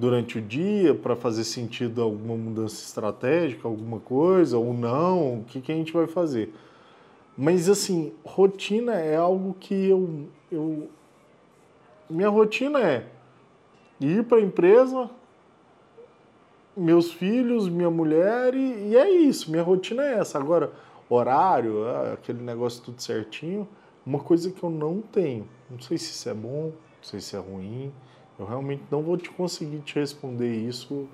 [0.00, 5.60] durante o dia, para fazer sentido alguma mudança estratégica, alguma coisa, ou não, o que,
[5.60, 6.54] que a gente vai fazer.
[7.36, 10.26] Mas assim, rotina é algo que eu.
[10.50, 10.88] eu
[12.08, 13.06] minha rotina é
[14.00, 15.10] ir para a empresa,
[16.74, 20.38] meus filhos, minha mulher, e, e é isso, minha rotina é essa.
[20.38, 20.72] Agora,
[21.10, 23.68] horário, ah, aquele negócio tudo certinho.
[24.04, 25.46] Uma coisa que eu não tenho.
[25.70, 27.92] Não sei se isso é bom, não sei se é ruim.
[28.40, 31.06] Eu realmente não vou te conseguir te responder isso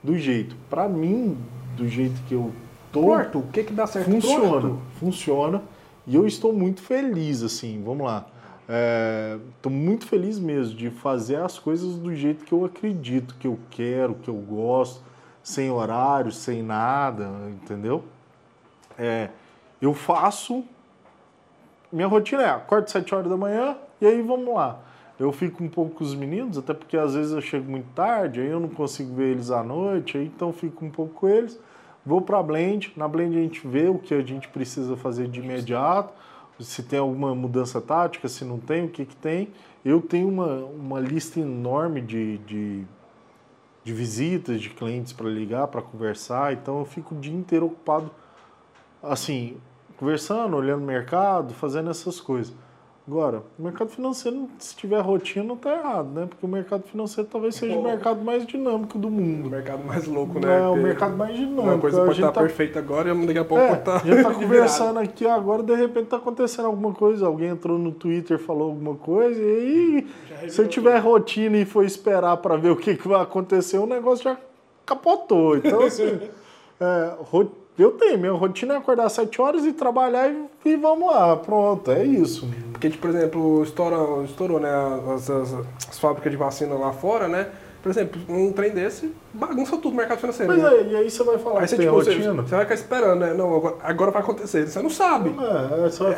[0.00, 0.54] do jeito.
[0.70, 1.36] Para mim,
[1.76, 2.52] do jeito que eu
[2.92, 3.02] tô.
[3.02, 4.08] Porto, o que que dá certo?
[4.08, 4.78] Funciona, Porto.
[5.00, 5.62] funciona.
[6.06, 8.26] E eu estou muito feliz, assim, vamos lá.
[9.56, 13.48] Estou é, muito feliz mesmo de fazer as coisas do jeito que eu acredito, que
[13.48, 15.02] eu quero, que eu gosto,
[15.42, 18.04] sem horário, sem nada, entendeu?
[18.96, 19.30] É,
[19.82, 20.64] eu faço.
[21.90, 24.78] Minha rotina é acordo 7 horas da manhã e aí vamos lá.
[25.18, 28.40] Eu fico um pouco com os meninos, até porque às vezes eu chego muito tarde,
[28.40, 31.58] aí eu não consigo ver eles à noite, aí então fico um pouco com eles.
[32.06, 35.28] Vou para a Blend, na Blend a gente vê o que a gente precisa fazer
[35.28, 36.14] de imediato,
[36.60, 39.48] se tem alguma mudança tática, se não tem, o que, que tem.
[39.84, 42.84] Eu tenho uma, uma lista enorme de, de,
[43.84, 48.10] de visitas, de clientes para ligar, para conversar, então eu fico o dia inteiro ocupado
[49.02, 49.56] assim,
[49.96, 52.54] conversando, olhando o mercado, fazendo essas coisas.
[53.08, 56.26] Agora, o mercado financeiro, se tiver rotina, não está errado, né?
[56.26, 59.46] Porque o mercado financeiro talvez seja o mercado mais dinâmico do mundo.
[59.46, 60.58] O mercado mais louco, né?
[60.58, 61.62] É, o mercado mais dinâmico.
[61.62, 62.40] Uma coisa pode estar tá...
[62.42, 64.00] perfeita agora e daqui a pouco é, pode estar.
[64.00, 67.26] Tá a gente está conversando aqui agora, de repente está acontecendo alguma coisa.
[67.26, 70.06] Alguém entrou no Twitter, falou alguma coisa, e
[70.42, 73.86] aí, se tiver rotina e for esperar para ver o que, que vai acontecer, o
[73.86, 74.36] negócio já
[74.84, 75.56] capotou.
[75.56, 76.20] Então, assim,
[76.78, 80.76] é, rotina eu tenho, minha rotina é acordar às 7 horas e trabalhar e, e
[80.76, 82.48] vamos lá, pronto, é isso.
[82.72, 84.70] Porque, tipo, por exemplo, estourou, estourou né,
[85.14, 85.54] as, as,
[85.88, 87.48] as, fábricas de vacina lá fora, né?
[87.82, 90.52] Por exemplo, um trem desse bagunça tudo o mercado financeiro.
[90.52, 90.68] Mas né?
[90.68, 92.34] aí, e aí você vai falar aí você, tipo, rotina?
[92.34, 93.34] Você, você, vai ficar esperando, né?
[93.34, 94.66] Não, agora, agora vai acontecer.
[94.66, 95.32] Você não sabe.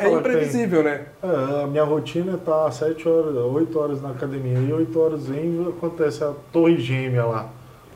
[0.01, 1.05] É, é imprevisível, né?
[1.21, 5.67] É, a minha rotina tá 7 horas, 8 horas na academia e 8 horas em
[5.69, 7.49] acontece a torre gêmea lá.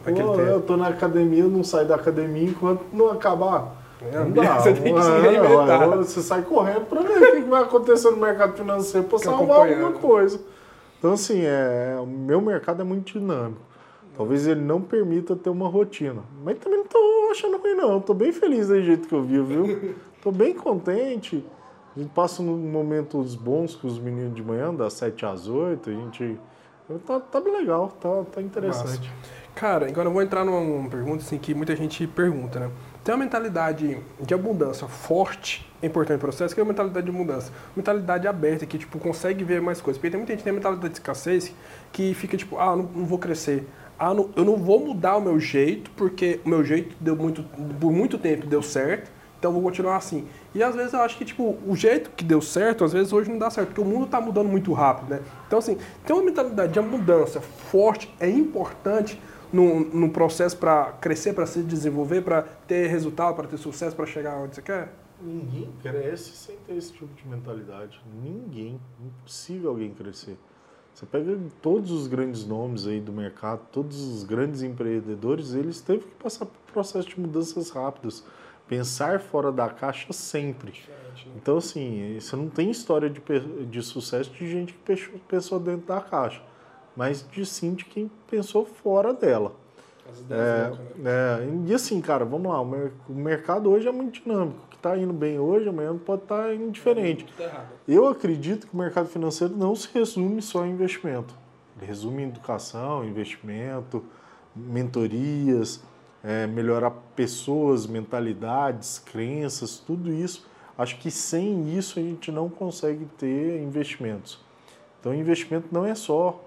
[0.06, 3.84] Pô, eu tô na academia, eu não saio da academia enquanto não acabar.
[4.02, 5.98] É, não dá, você tem que se reinventar.
[5.98, 9.94] Você sai correndo para ver o que vai acontecer no mercado financeiro para salvar alguma
[9.94, 10.40] coisa.
[11.00, 13.62] Então, assim, é, o meu mercado é muito dinâmico.
[14.18, 16.22] Talvez ele não permita ter uma rotina.
[16.44, 17.98] Mas também não estou achando ruim, não.
[17.98, 19.96] Estou bem feliz do jeito que eu vivo, viu?
[20.16, 21.46] Estou bem contente.
[21.96, 25.90] A gente passa momentos bons com os meninos de manhã, das 7 às 8.
[25.90, 26.40] A gente.
[27.06, 29.12] Tá, tá bem legal, tá, tá interessante.
[29.56, 32.70] Cara, agora eu vou entrar numa pergunta assim, que muita gente pergunta, né?
[33.06, 37.16] ter uma mentalidade de abundância forte é importante no processo, que é a mentalidade de
[37.16, 37.54] abundância.
[37.74, 39.98] Mentalidade aberta, que tipo, consegue ver mais coisas.
[39.98, 41.54] Porque tem muita gente que tem a mentalidade de escassez
[41.94, 43.66] que fica tipo, ah, não, não vou crescer.
[43.98, 47.44] Ah, não, eu não vou mudar o meu jeito, porque o meu jeito deu muito,
[47.80, 49.10] por muito tempo deu certo,
[49.40, 50.28] então vou continuar assim.
[50.54, 53.30] E às vezes eu acho que tipo, o jeito que deu certo, às vezes hoje
[53.30, 55.22] não dá certo, porque o mundo está mudando muito rápido, né?
[55.48, 59.18] Então assim, ter uma mentalidade de mudança forte é importante
[59.56, 64.06] no, no processo para crescer, para se desenvolver, para ter resultado, para ter sucesso, para
[64.06, 64.94] chegar onde você quer?
[65.22, 68.02] Ninguém cresce sem ter esse tipo de mentalidade.
[68.22, 68.80] Ninguém.
[69.00, 70.38] Impossível alguém crescer.
[70.94, 76.06] Você pega todos os grandes nomes aí do mercado, todos os grandes empreendedores, eles teve
[76.06, 78.24] que passar por processo de mudanças rápidas.
[78.68, 80.72] Pensar fora da caixa sempre.
[80.72, 81.34] Né?
[81.36, 83.22] Então, assim, você não tem história de,
[83.66, 86.42] de sucesso de gente que pensou dentro da caixa,
[86.96, 89.54] mas de sim de quem pensou fora dela.
[90.30, 91.12] É, né?
[91.12, 94.60] é, e assim, cara, vamos lá, o mercado hoje é muito dinâmico.
[94.66, 97.26] O que está indo bem hoje, amanhã pode estar tá indo diferente.
[97.88, 101.36] Eu acredito que o mercado financeiro não se resume só em investimento.
[101.78, 104.04] Ele resume em educação, investimento,
[104.56, 105.84] mentorias,
[106.24, 110.48] é, melhorar pessoas, mentalidades, crenças, tudo isso.
[110.78, 114.40] Acho que sem isso a gente não consegue ter investimentos.
[115.00, 116.44] Então, investimento não é só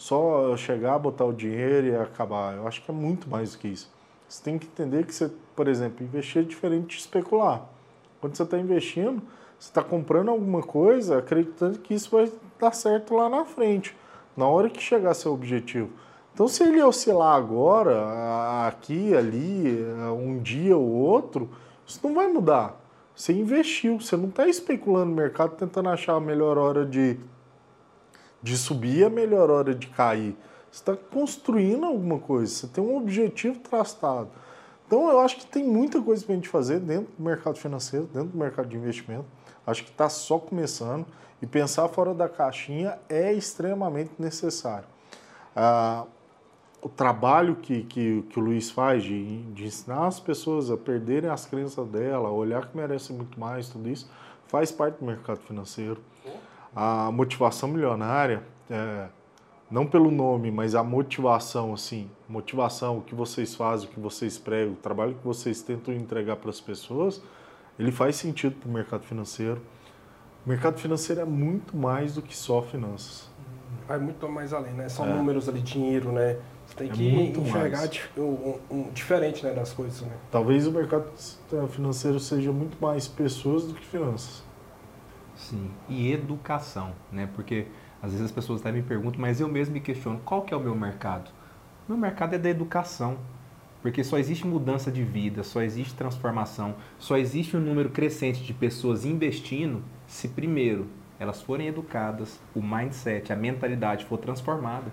[0.00, 2.56] só chegar, botar o dinheiro e acabar.
[2.56, 3.92] Eu acho que é muito mais do que isso.
[4.26, 7.66] Você tem que entender que você, por exemplo, investir é diferente de especular.
[8.18, 9.20] Quando você está investindo,
[9.58, 13.94] você está comprando alguma coisa acreditando que isso vai dar certo lá na frente,
[14.34, 15.90] na hora que chegar seu objetivo.
[16.32, 19.84] Então, se ele oscilar agora, aqui, ali,
[20.16, 21.50] um dia ou outro,
[21.86, 22.80] isso não vai mudar.
[23.14, 27.20] Você investiu, você não está especulando no mercado tentando achar a melhor hora de
[28.42, 30.36] de subir, a melhor hora de cair.
[30.70, 34.28] Você está construindo alguma coisa, você tem um objetivo traçado.
[34.86, 38.06] Então eu acho que tem muita coisa para a gente fazer dentro do mercado financeiro,
[38.06, 39.26] dentro do mercado de investimento.
[39.66, 41.06] Acho que está só começando
[41.40, 44.86] e pensar fora da caixinha é extremamente necessário.
[45.54, 46.06] Ah,
[46.82, 51.28] o trabalho que, que, que o Luiz faz de, de ensinar as pessoas a perderem
[51.28, 54.10] as crenças dela, olhar que merece muito mais, tudo isso,
[54.48, 56.00] faz parte do mercado financeiro.
[56.74, 59.08] A motivação milionária, é,
[59.70, 64.38] não pelo nome, mas a motivação, assim, motivação, o que vocês fazem, o que vocês
[64.38, 67.22] pregam, o trabalho que vocês tentam entregar para as pessoas,
[67.78, 69.60] ele faz sentido para o mercado financeiro.
[70.44, 73.28] O mercado financeiro é muito mais do que só finanças.
[73.86, 74.88] Vai muito mais além, né?
[74.88, 75.14] São é.
[75.14, 76.36] números ali, dinheiro, né?
[76.66, 80.12] Você tem é que enxergar um, um, diferente né, das coisas, né?
[80.30, 81.10] Talvez o mercado
[81.68, 84.44] financeiro seja muito mais pessoas do que finanças.
[85.40, 87.28] Sim, e educação, né?
[87.34, 87.66] Porque
[88.02, 90.56] às vezes as pessoas até me perguntam, mas eu mesmo me questiono, qual que é
[90.56, 91.30] o meu mercado?
[91.88, 93.18] O meu mercado é da educação.
[93.82, 98.52] Porque só existe mudança de vida, só existe transformação, só existe um número crescente de
[98.52, 100.86] pessoas investindo se primeiro
[101.18, 104.92] elas forem educadas, o mindset, a mentalidade for transformada.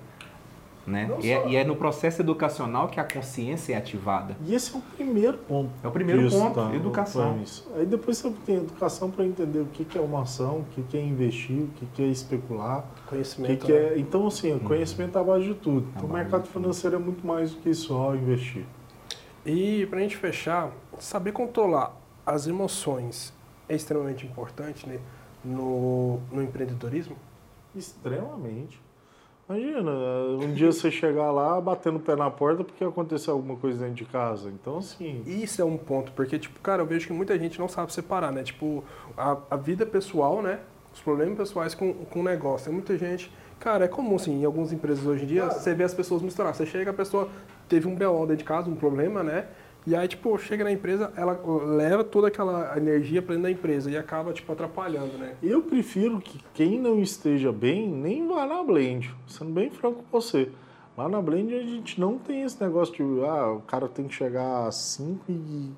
[0.88, 1.10] Né?
[1.22, 4.38] E é, e, é, no processo educacional que a consciência é ativada.
[4.46, 5.70] E esse é o primeiro ponto.
[5.84, 7.38] É o primeiro ponto, tá, educação.
[7.76, 11.02] Aí depois você tem educação para entender o que é uma ação, o que é
[11.02, 12.86] investir, o que é especular.
[13.06, 13.66] Conhecimento.
[13.66, 14.00] Que é...
[14.00, 15.86] Então, assim, o conhecimento é a base de tudo.
[15.94, 18.66] Então, o mercado financeiro é muito mais do que só investir.
[19.46, 21.94] E para a gente fechar, saber controlar
[22.26, 23.34] as emoções
[23.68, 25.00] é extremamente importante né?
[25.44, 27.18] no, no empreendedorismo?
[27.76, 28.87] Extremamente.
[29.50, 29.92] Imagina,
[30.42, 33.96] um dia você chegar lá batendo o pé na porta porque aconteceu alguma coisa dentro
[33.96, 34.50] de casa.
[34.50, 35.24] Então, assim.
[35.26, 38.32] Isso é um ponto, porque, tipo, cara, eu vejo que muita gente não sabe separar,
[38.32, 38.44] né?
[38.44, 38.84] Tipo,
[39.18, 40.60] a, a vida pessoal, né?
[40.94, 42.66] Os problemas pessoais com, com o negócio.
[42.66, 43.32] Tem muita gente.
[43.58, 45.60] Cara, é comum, assim, em algumas empresas hoje em dia, claro.
[45.60, 46.54] você vê as pessoas misturar.
[46.54, 47.30] Você chega, a pessoa
[47.70, 49.48] teve um BO dentro de casa, um problema, né?
[49.88, 53.90] E aí, tipo, chega na empresa, ela leva toda aquela energia para dentro da empresa
[53.90, 55.36] e acaba, tipo, atrapalhando, né?
[55.42, 60.20] Eu prefiro que quem não esteja bem nem vá na Blend, sendo bem franco com
[60.20, 60.52] você.
[60.98, 64.14] Lá na Blend a gente não tem esse negócio de, ah, o cara tem que
[64.14, 65.72] chegar às 5 e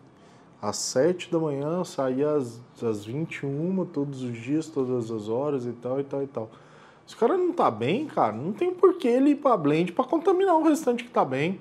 [0.60, 5.72] às 7 da manhã, sair às, às 21 todos os dias, todas as horas e
[5.74, 6.50] tal e tal e tal.
[7.06, 9.92] Se o cara não tá bem, cara, não tem por que ele ir pra Blend
[9.92, 11.60] para contaminar o restante que tá bem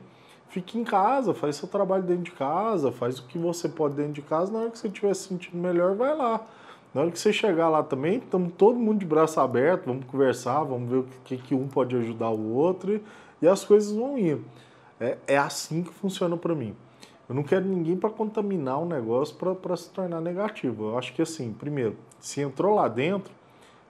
[0.49, 4.13] fique em casa, faz seu trabalho dentro de casa, faz o que você pode dentro
[4.13, 4.53] de casa.
[4.53, 6.45] Na hora que você estiver se sentindo melhor, vai lá.
[6.95, 10.65] Na hora que você chegar lá também, estamos todo mundo de braço aberto, vamos conversar,
[10.65, 13.01] vamos ver o que, que um pode ajudar o outro
[13.43, 14.41] e, as coisas vão ir.
[14.99, 16.75] É, é assim que funciona para mim.
[17.29, 20.91] Eu não quero ninguém para contaminar o negócio para se tornar negativo.
[20.91, 23.31] Eu acho que assim, primeiro, se entrou lá dentro,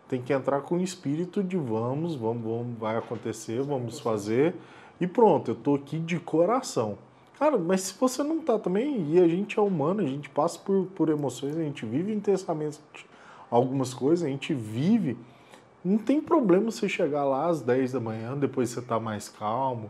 [0.09, 4.55] tem que entrar com o espírito de vamos, vamos, vamos vai acontecer, vamos fazer.
[5.01, 6.99] E pronto, eu tô aqui de coração.
[7.39, 10.59] Cara, mas se você não tá também, e a gente é humano, a gente passa
[10.59, 12.81] por, por emoções, a gente vive intensamente
[13.49, 15.17] algumas coisas, a gente vive.
[15.85, 19.89] Não tem problema você chegar lá às 10 da manhã, depois você tá mais calmo,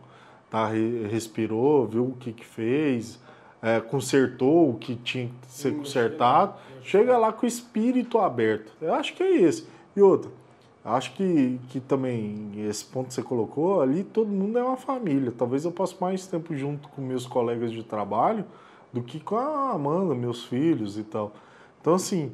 [0.51, 0.69] tá,
[1.11, 3.19] respirou, viu o que que fez,
[3.63, 8.71] é, consertou o que tinha que ser consertado, chega lá com o espírito aberto.
[8.79, 9.67] Eu acho que é esse.
[9.97, 10.31] E outra,
[10.93, 15.33] acho que, que também esse ponto que você colocou ali, todo mundo é uma família.
[15.37, 18.45] Talvez eu passe mais tempo junto com meus colegas de trabalho
[18.93, 21.33] do que com a Amanda, meus filhos e tal.
[21.81, 22.33] Então, assim,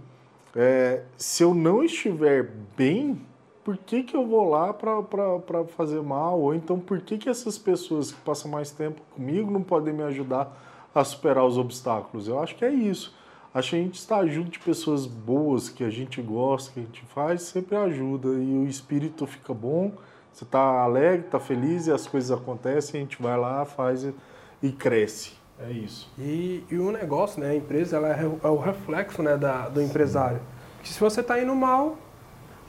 [0.54, 3.20] é, se eu não estiver bem,
[3.64, 6.40] por que, que eu vou lá para fazer mal?
[6.40, 10.02] Ou então, por que, que essas pessoas que passam mais tempo comigo não podem me
[10.02, 10.54] ajudar
[10.94, 12.28] a superar os obstáculos?
[12.28, 13.14] Eu acho que é isso.
[13.54, 16.82] Acho que a gente estar junto de pessoas boas, que a gente gosta, que a
[16.82, 18.26] gente faz, sempre ajuda.
[18.30, 19.92] E o espírito fica bom,
[20.32, 24.12] você está alegre, está feliz e as coisas acontecem, a gente vai lá, faz
[24.60, 25.34] e, cresce.
[25.60, 26.10] É isso.
[26.18, 27.50] E, e o negócio, né?
[27.50, 30.40] A empresa ela é, é o reflexo né, da, do empresário.
[30.74, 31.96] Porque se você está indo mal,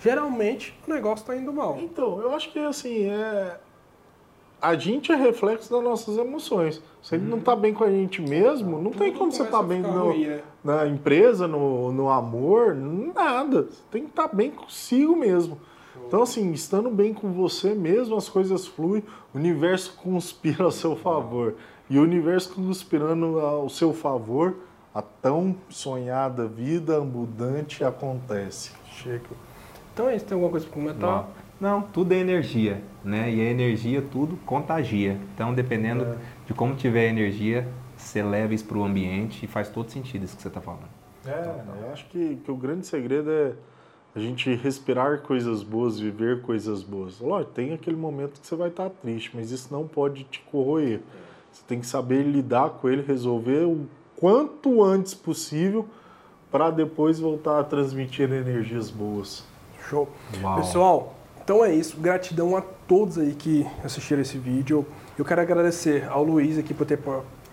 [0.04, 1.80] geralmente o negócio está indo mal.
[1.80, 3.58] Então, eu acho que assim, é,
[4.62, 6.80] a gente é reflexo das nossas emoções.
[7.02, 9.64] Se ele não está bem com a gente mesmo, não tem como você estar tá
[9.64, 10.44] bem ruim, né?
[10.66, 13.68] Na empresa, no, no amor, nada.
[13.70, 15.60] Você tem que estar tá bem consigo mesmo.
[16.08, 20.96] Então, assim, estando bem com você mesmo, as coisas fluem, o universo conspira ao seu
[20.96, 21.54] favor.
[21.88, 24.56] E o universo conspirando ao seu favor,
[24.94, 28.72] a tão sonhada vida abundante acontece.
[28.92, 29.36] Chico.
[29.94, 31.30] Então é isso, tem alguma coisa para comentar?
[31.62, 33.32] Não, tudo é energia, né?
[33.32, 35.20] E a energia tudo contagia.
[35.34, 36.18] Então, dependendo é.
[36.48, 37.68] de como tiver a energia,
[38.08, 40.90] você leva isso para o ambiente e faz todo sentido isso que você está falando.
[41.26, 43.54] É, então, eu acho que, que o grande segredo é
[44.16, 47.20] a gente respirar coisas boas, viver coisas boas.
[47.20, 51.02] Lógico, tem aquele momento que você vai estar triste, mas isso não pode te corroer.
[51.52, 55.86] Você tem que saber lidar com ele, resolver o quanto antes possível
[56.50, 59.44] para depois voltar a transmitir energias boas.
[59.90, 60.08] Show.
[60.42, 60.56] Uau.
[60.56, 61.98] Pessoal, então é isso.
[61.98, 64.86] Gratidão a todos aí que assistiram esse vídeo.
[65.18, 66.98] Eu quero agradecer ao Luiz aqui por ter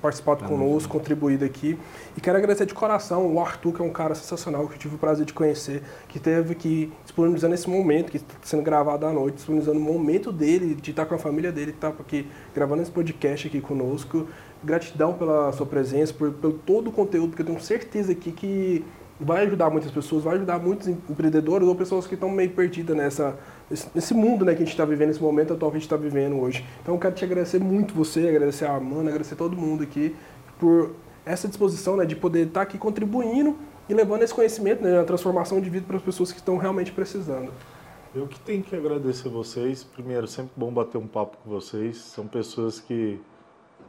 [0.02, 1.78] participado conosco, contribuído aqui.
[2.16, 4.96] E quero agradecer de coração o Arthur, que é um cara sensacional, que eu tive
[4.96, 9.12] o prazer de conhecer, que teve que disponibilizando esse momento, que está sendo gravado à
[9.12, 12.82] noite, disponibilizando o momento dele, de estar com a família dele, estar tá aqui gravando
[12.82, 14.26] esse podcast aqui conosco.
[14.64, 18.84] Gratidão pela sua presença, por, pelo todo o conteúdo, porque eu tenho certeza aqui que
[19.22, 23.38] vai ajudar muitas pessoas, vai ajudar muitos empreendedores ou pessoas que estão meio perdidas nessa,
[23.94, 25.96] nesse mundo né, que a gente está vivendo, nesse momento atual que a gente está
[25.96, 26.64] vivendo hoje.
[26.80, 30.14] Então eu quero te agradecer muito você, agradecer a Amanda, agradecer todo mundo aqui
[30.58, 30.94] por
[31.24, 33.56] essa disposição né, de poder estar tá aqui contribuindo
[33.88, 36.92] e levando esse conhecimento, né, a transformação de vida para as pessoas que estão realmente
[36.92, 37.52] precisando.
[38.14, 39.82] Eu que tenho que agradecer vocês.
[39.82, 41.96] Primeiro, sempre bom bater um papo com vocês.
[41.96, 43.18] São pessoas que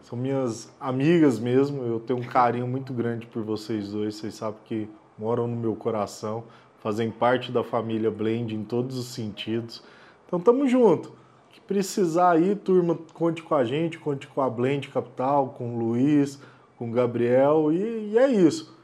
[0.01, 1.83] são minhas amigas mesmo.
[1.83, 4.15] Eu tenho um carinho muito grande por vocês dois.
[4.15, 6.45] Vocês sabem que moram no meu coração,
[6.83, 9.81] fazem parte da família Blend em todos os sentidos.
[10.27, 11.13] Então tamo junto.
[11.49, 15.79] Que precisar aí, turma, conte com a gente, conte com a Blend Capital, com o
[15.79, 16.39] Luiz,
[16.77, 18.75] com o Gabriel e, e é isso.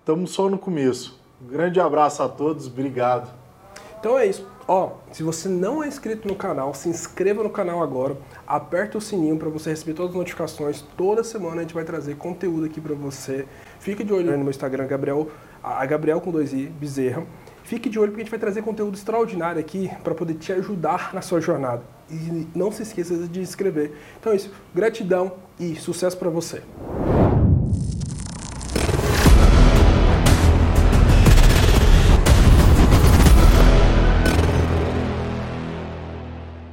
[0.00, 1.20] Estamos só no começo.
[1.40, 3.32] Um grande abraço a todos, obrigado.
[4.00, 4.46] Então é isso.
[4.66, 8.16] Ó, se você não é inscrito no canal, se inscreva no canal agora,
[8.46, 10.82] aperta o sininho para você receber todas as notificações.
[10.96, 13.46] Toda semana a gente vai trazer conteúdo aqui para você.
[13.80, 15.28] Fique de olho no meu Instagram, Gabriel
[15.76, 17.24] a Gabriel com dois i, Bezerra.
[17.64, 21.12] Fique de olho porque a gente vai trazer conteúdo extraordinário aqui para poder te ajudar
[21.12, 21.82] na sua jornada.
[22.10, 23.92] E não se esqueça de se inscrever.
[24.18, 24.50] Então é isso.
[24.74, 26.62] Gratidão e sucesso para você.